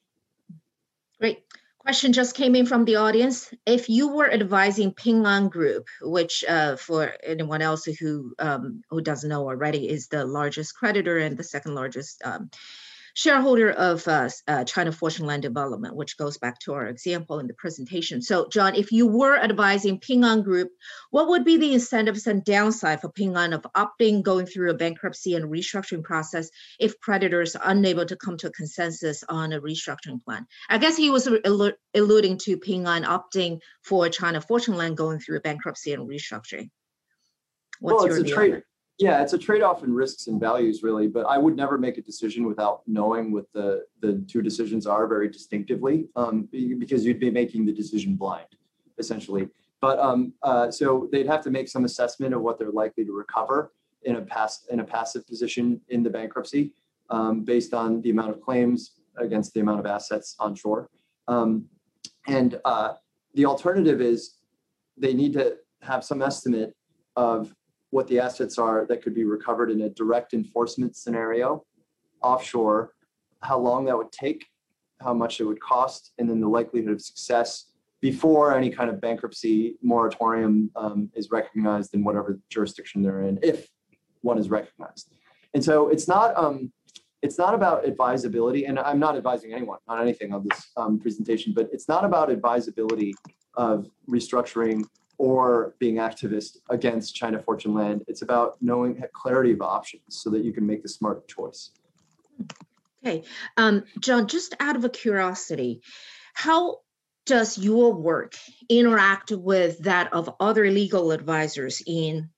Great. 1.21 1.45
Question 1.79 2.13
just 2.13 2.37
came 2.37 2.55
in 2.55 2.65
from 2.67 2.85
the 2.85 2.97
audience. 2.97 3.53
If 3.67 3.89
you 3.89 4.15
were 4.15 4.31
advising 4.31 4.93
Ping 4.93 5.27
An 5.27 5.49
Group, 5.49 5.89
which 6.01 6.45
uh, 6.49 6.77
for 6.77 7.13
anyone 7.25 7.61
else 7.61 7.85
who 7.85 8.35
um, 8.39 8.83
who 8.89 9.01
doesn't 9.01 9.29
know 9.29 9.49
already 9.49 9.89
is 9.89 10.07
the 10.07 10.25
largest 10.25 10.77
creditor 10.77 11.19
and 11.19 11.37
the 11.37 11.43
second 11.43 11.75
largest 11.75 12.23
um, 12.25 12.51
shareholder 13.15 13.71
of 13.71 14.07
uh, 14.09 14.29
uh, 14.49 14.65
China 14.65 14.93
Fortune 14.93 15.27
Land 15.27 15.43
Development, 15.43 15.95
which 15.95 16.17
goes 16.17 16.39
back 16.39 16.59
to 16.61 16.75
our 16.75 16.87
example 16.87 17.39
in 17.39 17.47
the 17.47 17.55
presentation. 17.55 18.23
So, 18.23 18.49
John, 18.49 18.75
if 18.75 18.93
you 18.93 19.07
were 19.07 19.37
advising 19.37 19.99
Ping 19.99 20.25
An 20.25 20.43
Group, 20.43 20.71
what 21.11 21.29
would 21.29 21.45
be 21.45 21.57
the 21.57 21.75
incentives 21.75 22.27
and 22.27 22.45
downside 22.45 23.01
for 23.01 23.11
Ping 23.11 23.37
An 23.37 23.53
of 23.53 23.67
opting, 23.77 24.23
going 24.23 24.47
through 24.47 24.71
a 24.71 24.75
bankruptcy 24.75 25.35
and 25.35 25.51
restructuring 25.51 26.03
process 26.03 26.49
if 26.79 26.99
creditors 27.01 27.57
are 27.57 27.71
unable 27.71 28.07
to 28.07 28.17
come 28.17 28.37
to 28.39 28.49
a 28.49 28.53
consensus 28.53 29.23
on 29.29 29.53
a 29.53 29.61
restructuring 29.61 30.23
plan? 30.23 30.47
I 30.69 30.79
guess 30.79 30.97
he 30.97 31.11
was 31.11 31.29
alluding 31.95 32.39
to 32.39 32.57
Ping 32.57 32.87
An 32.87 33.05
opting 33.05 33.61
for 33.83 34.09
China 34.09 34.41
Fortune 34.41 34.77
Land 34.77 34.97
going 34.97 35.21
through 35.21 35.39
a 35.39 35.41
bankruptcy 35.41 35.93
and 35.93 36.09
restructuring. 36.09 36.71
What's 37.81 38.05
well, 38.05 38.13
it's 38.13 38.31
a 38.31 38.35
trade. 38.35 38.63
Yeah, 39.03 39.21
it's 39.21 39.33
a 39.33 39.39
trade-off 39.39 39.83
in 39.83 39.93
risks 39.93 40.29
and 40.29 40.41
values, 40.41 40.85
really. 40.85 41.09
But 41.09 41.27
I 41.27 41.37
would 41.37 41.57
never 41.57 41.77
make 41.77 41.99
a 41.99 42.03
decision 42.03 42.47
without 42.47 42.83
knowing 42.87 43.33
what 43.33 43.47
the 43.53 43.85
the 44.01 44.25
two 44.31 44.43
decisions 44.43 44.87
are 44.87 45.09
very 45.09 45.29
distinctively, 45.29 46.07
um, 46.15 46.49
because 46.79 47.05
you'd 47.05 47.19
be 47.19 47.29
making 47.29 47.67
the 47.67 47.73
decision 47.73 48.15
blind, 48.15 48.47
essentially. 48.99 49.49
But 49.81 49.99
um, 49.99 50.35
uh, 50.45 50.71
so 50.71 51.09
they'd 51.11 51.27
have 51.27 51.43
to 51.43 51.51
make 51.51 51.69
some 51.69 51.85
assessment 51.85 52.33
of 52.33 52.43
what 52.43 52.61
they're 52.61 52.71
likely 52.71 53.05
to 53.05 53.13
recover 53.13 53.73
in 54.05 54.15
a 54.15 54.23
pass 54.23 54.67
in 54.71 54.79
a 54.79 54.85
passive 54.85 55.27
position 55.27 55.81
in 55.89 56.05
the 56.05 56.11
bankruptcy, 56.11 56.73
um, 57.11 57.43
based 57.43 57.75
on 57.75 58.03
the 58.03 58.11
amount 58.11 58.31
of 58.31 58.41
claims 58.41 59.01
against 59.17 59.53
the 59.53 59.59
amount 59.59 59.81
of 59.81 59.87
assets 59.87 60.37
onshore. 60.39 60.89
Um, 61.27 61.65
and 62.29 62.61
uh, 62.65 62.93
the 63.35 63.47
alternative 63.47 64.01
is 64.01 64.37
they 64.97 65.13
need 65.13 65.33
to 65.33 65.57
have 65.81 66.05
some 66.05 66.23
estimate 66.23 66.77
of 67.17 67.53
what 67.93 68.09
the 68.09 68.19
assets 68.19 68.59
are 68.59 68.87
that 68.89 69.03
could 69.03 69.15
be 69.15 69.25
recovered 69.25 69.71
in 69.71 69.83
a 69.83 69.91
direct 69.91 70.33
enforcement 70.33 70.97
scenario 70.97 71.63
offshore, 72.23 72.95
how 73.43 73.59
long 73.59 73.85
that 73.85 73.97
would 73.97 74.11
take, 74.11 74.47
how 75.03 75.13
much 75.13 75.41
it 75.41 75.45
would 75.45 75.61
cost, 75.61 76.13
and 76.19 76.29
then 76.29 76.41
the 76.41 76.49
likelihood 76.49 76.93
of 76.93 77.03
success 77.03 77.67
before 78.01 78.57
any 78.57 78.71
kind 78.71 78.89
of 78.89 78.99
bankruptcy 78.99 79.77
moratorium 79.83 80.71
um, 80.75 81.11
is 81.15 81.31
recognized 81.31 81.95
in 81.95 82.03
whatever 82.03 82.41
jurisdiction 82.49 83.03
they're 83.03 83.23
in, 83.23 83.39
if 83.43 83.69
one 84.23 84.39
is 84.39 84.49
recognized. 84.49 85.13
And 85.53 85.63
so 85.63 85.89
it's 85.89 86.09
not 86.09 86.35
um, 86.37 86.73
it's 87.21 87.37
not 87.37 87.53
about 87.55 87.87
advisability, 87.87 88.65
and 88.65 88.79
I'm 88.79 88.99
not 88.99 89.17
advising 89.17 89.53
anyone 89.53 89.79
on 89.87 90.01
anything 90.01 90.33
on 90.33 90.47
this 90.49 90.71
um, 90.79 90.99
presentation, 90.99 91.53
but 91.55 91.69
it's 91.73 91.89
not 91.89 92.05
about 92.07 92.31
advisability 92.31 93.15
of 93.55 93.91
restructuring 94.09 94.83
or 95.19 95.75
being 95.79 95.97
activist 95.97 96.59
against 96.71 97.15
China 97.15 97.39
Fortune 97.39 97.75
Land. 97.75 98.05
It's 98.09 98.23
about 98.23 98.57
knowing 98.61 99.03
clarity 99.13 99.53
of 99.53 99.63
options 99.63 100.03
so 100.09 100.31
that 100.31 100.45
you 100.45 100.53
can 100.53 100.67
make 100.67 100.83
the 100.83 100.89
smart 100.89 101.29
choice. 101.29 101.71
Okay, 103.05 103.25
um, 103.57 103.85
John, 104.01 104.27
just 104.29 104.55
out 104.61 104.77
of 104.77 104.85
a 104.85 104.89
curiosity, 104.89 105.83
how 106.35 106.79
does 107.27 107.59
your 107.59 107.95
work 107.95 108.35
interact 108.69 109.31
with 109.31 109.79
that 109.81 110.13
of 110.13 110.35
other 110.41 110.71
legal 110.71 111.13
advisors 111.13 111.83
in 111.87 112.31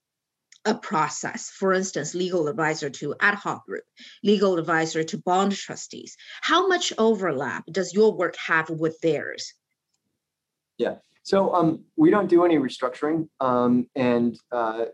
a 0.64 0.74
process? 0.74 1.50
For 1.50 1.72
instance, 1.72 2.14
legal 2.14 2.48
advisor 2.48 2.90
to 2.90 3.14
ad 3.20 3.34
hoc 3.34 3.66
group, 3.66 3.84
legal 4.22 4.58
advisor 4.58 5.04
to 5.04 5.18
bond 5.18 5.52
trustees. 5.52 6.16
How 6.40 6.66
much 6.66 6.92
overlap 6.98 7.64
does 7.70 7.94
your 7.94 8.14
work 8.14 8.36
have 8.36 8.70
with 8.70 8.98
theirs? 9.00 9.54
Yeah, 10.78 10.96
so 11.24 11.54
um, 11.54 11.82
we 11.96 12.10
don't 12.10 12.28
do 12.28 12.44
any 12.44 12.56
restructuring, 12.56 13.26
um, 13.40 13.88
and 13.96 14.38
uh, 14.52 14.84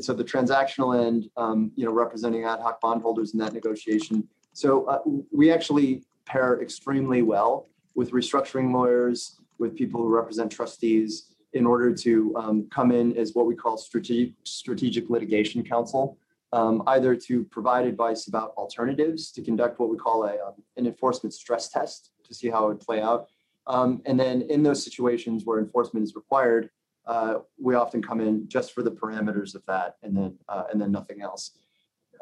so 0.00 0.14
the 0.14 0.24
transactional 0.24 0.98
end, 1.06 1.28
um, 1.36 1.70
you 1.76 1.84
know, 1.84 1.92
representing 1.92 2.44
ad 2.44 2.60
hoc 2.60 2.80
bondholders 2.80 3.34
in 3.34 3.40
that 3.40 3.52
negotiation. 3.52 4.26
So 4.54 4.86
uh, 4.86 5.00
we 5.30 5.52
actually 5.52 6.02
pair 6.24 6.62
extremely 6.62 7.20
well 7.20 7.68
with 7.94 8.12
restructuring 8.12 8.72
lawyers, 8.72 9.38
with 9.58 9.76
people 9.76 10.00
who 10.00 10.08
represent 10.08 10.50
trustees, 10.50 11.34
in 11.52 11.66
order 11.66 11.94
to 11.94 12.34
um, 12.36 12.66
come 12.70 12.90
in 12.90 13.14
as 13.14 13.34
what 13.34 13.44
we 13.44 13.54
call 13.54 13.76
strategic 13.76 14.32
strategic 14.44 15.10
litigation 15.10 15.62
counsel, 15.62 16.16
um, 16.54 16.82
either 16.86 17.14
to 17.14 17.44
provide 17.44 17.84
advice 17.84 18.28
about 18.28 18.54
alternatives, 18.56 19.30
to 19.30 19.42
conduct 19.42 19.78
what 19.78 19.90
we 19.90 19.98
call 19.98 20.24
a 20.24 20.32
um, 20.46 20.54
an 20.78 20.86
enforcement 20.86 21.34
stress 21.34 21.68
test 21.68 22.12
to 22.24 22.32
see 22.32 22.48
how 22.48 22.64
it 22.64 22.68
would 22.68 22.80
play 22.80 23.02
out 23.02 23.28
um, 23.66 24.02
and 24.06 24.18
then 24.18 24.42
in 24.42 24.62
those 24.62 24.84
situations 24.84 25.44
where 25.44 25.58
enforcement 25.58 26.04
is 26.04 26.14
required, 26.14 26.70
uh, 27.06 27.38
we 27.58 27.74
often 27.74 28.02
come 28.02 28.20
in 28.20 28.48
just 28.48 28.72
for 28.72 28.82
the 28.82 28.90
parameters 28.90 29.54
of 29.54 29.64
that 29.66 29.96
and 30.02 30.16
then, 30.16 30.36
uh, 30.48 30.64
and 30.72 30.80
then 30.80 30.90
nothing 30.90 31.22
else. 31.22 31.52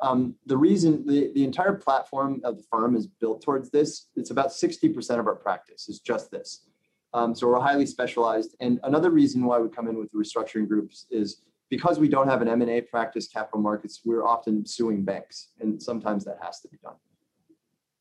Um, 0.02 0.34
the 0.46 0.56
reason 0.56 1.06
the, 1.06 1.30
the 1.34 1.44
entire 1.44 1.72
platform 1.72 2.40
of 2.44 2.56
the 2.58 2.64
firm 2.64 2.96
is 2.96 3.06
built 3.06 3.42
towards 3.42 3.70
this, 3.70 4.08
it's 4.16 4.30
about 4.30 4.48
60% 4.48 5.18
of 5.18 5.26
our 5.26 5.36
practice 5.36 5.88
is 5.88 6.00
just 6.00 6.30
this. 6.30 6.66
Um, 7.14 7.34
so 7.34 7.46
we're 7.46 7.60
highly 7.60 7.86
specialized. 7.86 8.56
And 8.60 8.80
another 8.82 9.10
reason 9.10 9.44
why 9.44 9.58
we 9.58 9.68
come 9.68 9.88
in 9.88 9.96
with 9.96 10.10
the 10.10 10.18
restructuring 10.18 10.68
groups 10.68 11.06
is 11.10 11.42
because 11.70 11.98
we 11.98 12.08
don't 12.08 12.28
have 12.28 12.42
an 12.42 12.48
M&A 12.48 12.80
practice 12.82 13.28
capital 13.28 13.60
markets, 13.60 14.00
we're 14.04 14.26
often 14.26 14.66
suing 14.66 15.02
banks, 15.02 15.48
and 15.60 15.82
sometimes 15.82 16.24
that 16.24 16.38
has 16.42 16.60
to 16.60 16.68
be 16.68 16.76
done. 16.82 16.96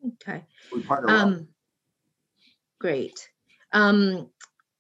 Okay. 0.06 0.44
We 0.74 0.82
partner 0.82 1.08
well. 1.08 1.28
Um, 1.28 1.48
great. 2.80 3.30
Um, 3.74 4.30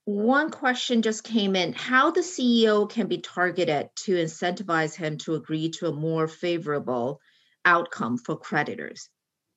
one 0.05 0.49
question 0.49 1.01
just 1.01 1.23
came 1.23 1.55
in, 1.55 1.73
how 1.73 2.11
the 2.11 2.21
CEO 2.21 2.89
can 2.89 3.07
be 3.07 3.19
targeted 3.19 3.89
to 4.03 4.15
incentivize 4.15 4.95
him 4.95 5.17
to 5.19 5.35
agree 5.35 5.69
to 5.71 5.87
a 5.87 5.93
more 5.93 6.27
favorable 6.27 7.19
outcome 7.65 8.17
for 8.17 8.37
creditors? 8.37 9.09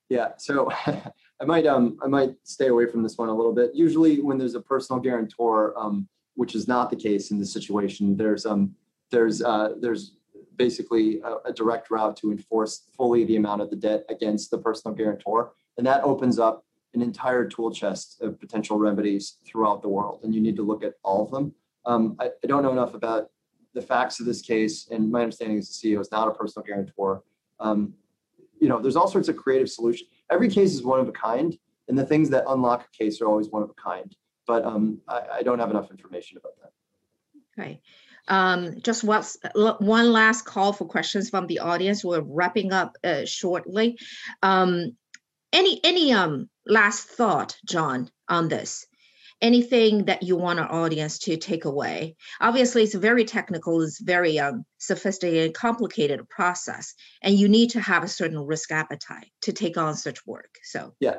Yeah, 0.09 0.33
so 0.37 0.71
I 0.87 1.45
might 1.45 1.67
um 1.67 1.99
I 2.03 2.07
might 2.07 2.35
stay 2.45 2.69
away 2.69 2.87
from 2.87 3.03
this 3.03 3.19
one 3.19 3.29
a 3.29 3.35
little 3.35 3.53
bit. 3.53 3.73
Usually, 3.75 4.21
when 4.21 4.39
there's 4.39 4.55
a 4.55 4.61
personal 4.61 5.01
guarantor, 5.01 5.77
um, 5.77 6.09
which 6.35 6.55
is 6.55 6.69
not 6.69 6.91
the 6.91 6.97
case 6.97 7.31
in 7.31 7.39
this 7.39 7.53
situation, 7.53 8.17
there's 8.17 8.47
um 8.47 8.75
there's 9.11 9.43
uh 9.43 9.75
there's 9.81 10.17
basically 10.55 11.21
a, 11.21 11.49
a 11.49 11.53
direct 11.53 11.91
route 11.91 12.17
to 12.17 12.31
enforce 12.31 12.85
fully 12.97 13.25
the 13.25 13.37
amount 13.37 13.61
of 13.61 13.69
the 13.69 13.77
debt 13.77 14.05
against 14.09 14.51
the 14.51 14.59
personal 14.59 14.95
guarantor, 14.95 15.53
and 15.77 15.87
that 15.87 16.05
opens 16.05 16.39
up 16.39 16.65
an 16.97 17.03
entire 17.03 17.47
tool 17.47 17.71
chest 17.71 18.21
of 18.23 18.41
potential 18.41 18.79
remedies 18.79 19.37
throughout 19.45 19.83
the 19.83 19.89
world, 19.89 20.21
and 20.25 20.35
you 20.35 20.41
need 20.41 20.57
to 20.57 20.63
look 20.63 20.83
at 20.83 20.95
all 21.05 21.25
of 21.25 21.31
them. 21.31 21.55
Um, 21.85 22.17
I, 22.19 22.31
I 22.43 22.47
don't 22.47 22.63
know 22.63 22.73
enough 22.73 22.95
about 22.95 23.31
the 23.75 23.83
facts 23.83 24.19
of 24.19 24.27
this 24.27 24.41
case, 24.41 24.89
and 24.91 25.11
my 25.11 25.21
understanding 25.21 25.59
is 25.59 25.69
the 25.69 25.95
CEO 25.95 26.01
is 26.01 26.11
not 26.11 26.27
a 26.27 26.31
personal 26.33 26.65
guarantor. 26.65 27.23
Um, 27.61 27.93
you 28.59 28.69
know, 28.69 28.81
there's 28.81 28.97
all 28.97 29.09
sorts 29.09 29.29
of 29.29 29.37
creative 29.37 29.69
solutions. 29.69 30.09
Every 30.31 30.49
case 30.49 30.73
is 30.73 30.83
one 30.83 30.99
of 30.99 31.07
a 31.07 31.13
kind, 31.13 31.57
and 31.89 31.99
the 31.99 32.07
things 32.07 32.31
that 32.31 32.45
unlock 32.49 32.89
a 32.93 32.97
case 32.97 33.21
are 33.21 33.27
always 33.27 33.51
one 33.51 33.63
of 33.63 33.71
a 33.71 33.75
kind. 33.75 34.17
But 34.47 34.65
um, 34.65 34.99
I, 35.07 35.23
I 35.35 35.43
don't 35.43 35.59
have 35.59 35.71
enough 35.71 35.91
information 35.91 36.39
about 36.39 36.55
that. 36.63 36.73
Okay. 37.59 37.81
Um, 38.29 38.81
just 38.81 39.05
one, 39.05 39.23
one 39.55 40.13
last 40.13 40.43
call 40.47 40.73
for 40.73 40.87
questions 40.87 41.31
from 41.31 41.47
the 41.47 41.61
audience. 41.61 42.05
We're 42.05 42.23
wrapping 42.23 42.73
up 42.73 42.97
uh, 43.05 43.25
shortly. 43.25 43.99
Um, 44.43 44.97
any 45.57 45.81
any 45.83 46.13
um 46.13 46.49
last 46.67 47.09
thought, 47.09 47.57
John, 47.65 48.11
on 48.29 48.49
this? 48.49 48.87
anything 49.43 50.07
that 50.07 50.23
you 50.23 50.35
want 50.35 50.59
our 50.59 50.73
audience 50.73 51.19
to 51.19 51.37
take 51.37 51.67
away? 51.67 52.17
Obviously 52.41 52.83
it's 52.83 52.95
very 52.95 53.25
technical 53.25 53.83
it's 53.83 54.01
very 54.01 54.39
um, 54.39 54.65
sophisticated 54.79 55.53
complicated 55.55 56.27
process 56.29 56.95
and 57.23 57.35
you 57.35 57.49
need 57.49 57.69
to 57.71 57.81
have 57.81 58.03
a 58.03 58.09
certain 58.09 58.39
risk 58.39 58.73
appetite 58.73 59.31
to 59.43 59.53
take 59.53 59.77
on 59.77 59.95
such 59.95 60.27
work 60.27 60.55
so. 60.63 60.95
Yeah. 61.01 61.19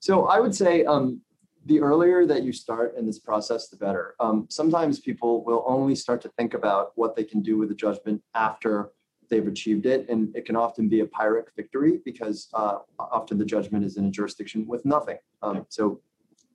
So 0.00 0.26
i 0.26 0.38
would 0.38 0.54
say 0.54 0.84
um, 0.84 1.22
the 1.64 1.80
earlier 1.80 2.26
that 2.26 2.42
you 2.42 2.52
start 2.52 2.96
in 2.96 3.06
this 3.06 3.18
process 3.18 3.68
the 3.68 3.76
better. 3.76 4.14
Um, 4.20 4.46
sometimes 4.48 5.00
people 5.00 5.44
will 5.44 5.64
only 5.66 5.94
start 5.94 6.20
to 6.22 6.30
think 6.38 6.54
about 6.54 6.92
what 6.96 7.14
they 7.16 7.24
can 7.24 7.42
do 7.42 7.58
with 7.58 7.68
the 7.68 7.74
judgment 7.74 8.22
after 8.34 8.90
they've 9.28 9.46
achieved 9.46 9.86
it 9.86 10.08
and 10.08 10.34
it 10.36 10.44
can 10.44 10.56
often 10.56 10.88
be 10.88 11.00
a 11.00 11.06
pyrrhic 11.06 11.46
victory 11.56 12.00
because 12.04 12.48
uh, 12.54 12.78
often 12.98 13.38
the 13.38 13.44
judgment 13.44 13.84
is 13.84 13.96
in 13.96 14.04
a 14.06 14.10
jurisdiction 14.10 14.66
with 14.66 14.84
nothing 14.84 15.18
um, 15.42 15.66
so 15.68 16.00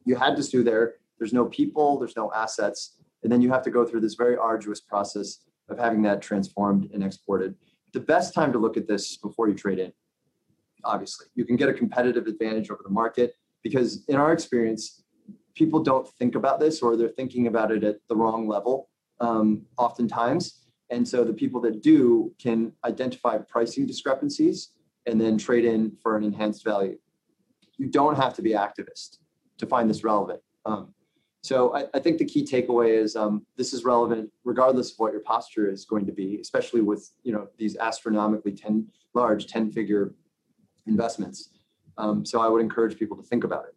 you 0.05 0.15
had 0.15 0.35
to 0.35 0.43
sue 0.43 0.63
there. 0.63 0.95
There's 1.17 1.33
no 1.33 1.45
people, 1.45 1.99
there's 1.99 2.15
no 2.15 2.31
assets. 2.33 2.97
And 3.23 3.31
then 3.31 3.41
you 3.41 3.51
have 3.51 3.63
to 3.63 3.71
go 3.71 3.85
through 3.85 4.01
this 4.01 4.15
very 4.15 4.35
arduous 4.35 4.81
process 4.81 5.39
of 5.69 5.77
having 5.77 6.01
that 6.03 6.21
transformed 6.21 6.89
and 6.93 7.03
exported. 7.03 7.55
The 7.93 8.01
best 8.01 8.33
time 8.33 8.51
to 8.53 8.59
look 8.59 8.75
at 8.75 8.87
this 8.87 9.11
is 9.11 9.17
before 9.17 9.47
you 9.47 9.55
trade 9.55 9.79
in, 9.79 9.93
obviously. 10.83 11.27
You 11.35 11.45
can 11.45 11.55
get 11.55 11.69
a 11.69 11.73
competitive 11.73 12.27
advantage 12.27 12.69
over 12.69 12.81
the 12.83 12.89
market 12.89 13.35
because, 13.63 14.03
in 14.07 14.15
our 14.15 14.33
experience, 14.33 15.03
people 15.55 15.81
don't 15.81 16.07
think 16.19 16.35
about 16.35 16.59
this 16.59 16.81
or 16.81 16.97
they're 16.97 17.09
thinking 17.09 17.47
about 17.47 17.71
it 17.71 17.83
at 17.83 17.97
the 18.09 18.15
wrong 18.15 18.47
level 18.47 18.89
um, 19.21 19.61
oftentimes. 19.77 20.62
And 20.93 21.07
so 21.07 21.23
the 21.23 21.33
people 21.33 21.59
that 21.61 21.81
do 21.81 22.31
can 22.39 22.71
identify 22.85 23.39
pricing 23.39 23.87
discrepancies 23.87 24.69
and 25.07 25.19
then 25.19 25.37
trade 25.37 25.65
in 25.65 25.97
for 26.01 26.15
an 26.15 26.23
enhanced 26.23 26.63
value. 26.63 26.97
You 27.77 27.87
don't 27.87 28.15
have 28.15 28.35
to 28.35 28.41
be 28.41 28.51
activist 28.51 29.17
to 29.57 29.65
find 29.65 29.89
this 29.89 30.03
relevant. 30.03 30.41
Um, 30.65 30.93
so 31.41 31.75
I, 31.75 31.85
I, 31.93 31.99
think 31.99 32.19
the 32.19 32.25
key 32.25 32.45
takeaway 32.45 32.97
is 32.97 33.17
um, 33.17 33.45
this 33.57 33.73
is 33.73 33.83
relevant 33.83 34.31
regardless 34.45 34.91
of 34.91 34.99
what 34.99 35.11
your 35.11 35.21
posture 35.21 35.69
is 35.69 35.83
going 35.83 36.05
to 36.05 36.13
be, 36.13 36.39
especially 36.39 36.79
with 36.81 37.11
you 37.23 37.33
know 37.33 37.47
these 37.57 37.75
astronomically 37.75 38.53
10 38.53 38.87
large 39.13 39.47
10 39.47 39.71
figure 39.71 40.13
investments. 40.87 41.49
Um, 41.97 42.25
so 42.25 42.39
I 42.39 42.47
would 42.47 42.61
encourage 42.61 42.97
people 42.97 43.17
to 43.17 43.23
think 43.23 43.43
about 43.43 43.65
it. 43.65 43.75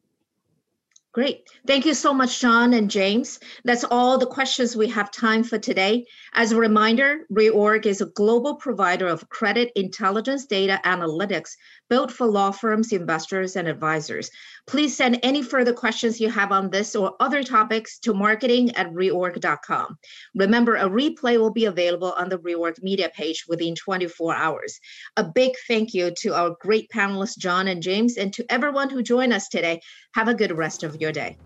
Great. 1.16 1.48
Thank 1.66 1.86
you 1.86 1.94
so 1.94 2.12
much, 2.12 2.40
John 2.42 2.74
and 2.74 2.90
James. 2.90 3.40
That's 3.64 3.84
all 3.84 4.18
the 4.18 4.26
questions 4.26 4.76
we 4.76 4.86
have 4.90 5.10
time 5.10 5.44
for 5.44 5.58
today. 5.58 6.04
As 6.34 6.52
a 6.52 6.58
reminder, 6.58 7.20
Reorg 7.32 7.86
is 7.86 8.02
a 8.02 8.12
global 8.14 8.56
provider 8.56 9.06
of 9.06 9.26
credit 9.30 9.72
intelligence 9.76 10.44
data 10.44 10.78
analytics 10.84 11.52
built 11.88 12.12
for 12.12 12.26
law 12.26 12.50
firms, 12.50 12.92
investors, 12.92 13.56
and 13.56 13.66
advisors. 13.66 14.30
Please 14.66 14.94
send 14.96 15.18
any 15.22 15.40
further 15.40 15.72
questions 15.72 16.20
you 16.20 16.28
have 16.28 16.52
on 16.52 16.68
this 16.68 16.94
or 16.94 17.14
other 17.20 17.42
topics 17.42 17.98
to 18.00 18.12
marketing 18.12 18.74
at 18.76 18.92
reorg.com. 18.92 19.96
Remember, 20.34 20.76
a 20.76 20.88
replay 20.88 21.38
will 21.38 21.52
be 21.52 21.64
available 21.64 22.12
on 22.12 22.28
the 22.28 22.38
Reorg 22.38 22.82
media 22.82 23.10
page 23.14 23.44
within 23.48 23.74
24 23.74 24.34
hours. 24.34 24.80
A 25.16 25.24
big 25.24 25.52
thank 25.68 25.94
you 25.94 26.12
to 26.18 26.34
our 26.34 26.56
great 26.60 26.90
panelists, 26.90 27.38
John 27.38 27.68
and 27.68 27.82
James, 27.82 28.16
and 28.16 28.32
to 28.34 28.44
everyone 28.50 28.90
who 28.90 29.02
joined 29.02 29.32
us 29.32 29.48
today. 29.48 29.80
Have 30.14 30.28
a 30.28 30.34
good 30.34 30.56
rest 30.56 30.82
of 30.82 31.00
your 31.06 31.12
day. 31.12 31.36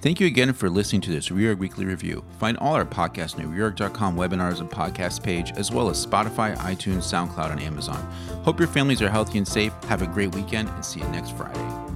Thank 0.00 0.20
you 0.20 0.28
again 0.28 0.52
for 0.52 0.70
listening 0.70 1.00
to 1.02 1.10
this 1.10 1.28
Reorg 1.28 1.58
Weekly 1.58 1.84
Review. 1.84 2.24
Find 2.38 2.56
all 2.58 2.74
our 2.74 2.84
podcasts 2.84 3.34
on 3.36 3.42
the 3.42 3.58
reorg.com 3.58 4.16
webinars 4.16 4.60
and 4.60 4.70
podcast 4.70 5.24
page, 5.24 5.50
as 5.56 5.72
well 5.72 5.90
as 5.90 6.04
Spotify, 6.04 6.56
iTunes, 6.58 7.02
SoundCloud, 7.02 7.50
and 7.50 7.60
Amazon. 7.60 8.00
Hope 8.44 8.60
your 8.60 8.68
families 8.68 9.02
are 9.02 9.10
healthy 9.10 9.38
and 9.38 9.48
safe. 9.48 9.72
Have 9.84 10.02
a 10.02 10.06
great 10.06 10.34
weekend 10.36 10.68
and 10.68 10.84
see 10.84 11.00
you 11.00 11.08
next 11.08 11.36
Friday. 11.36 11.87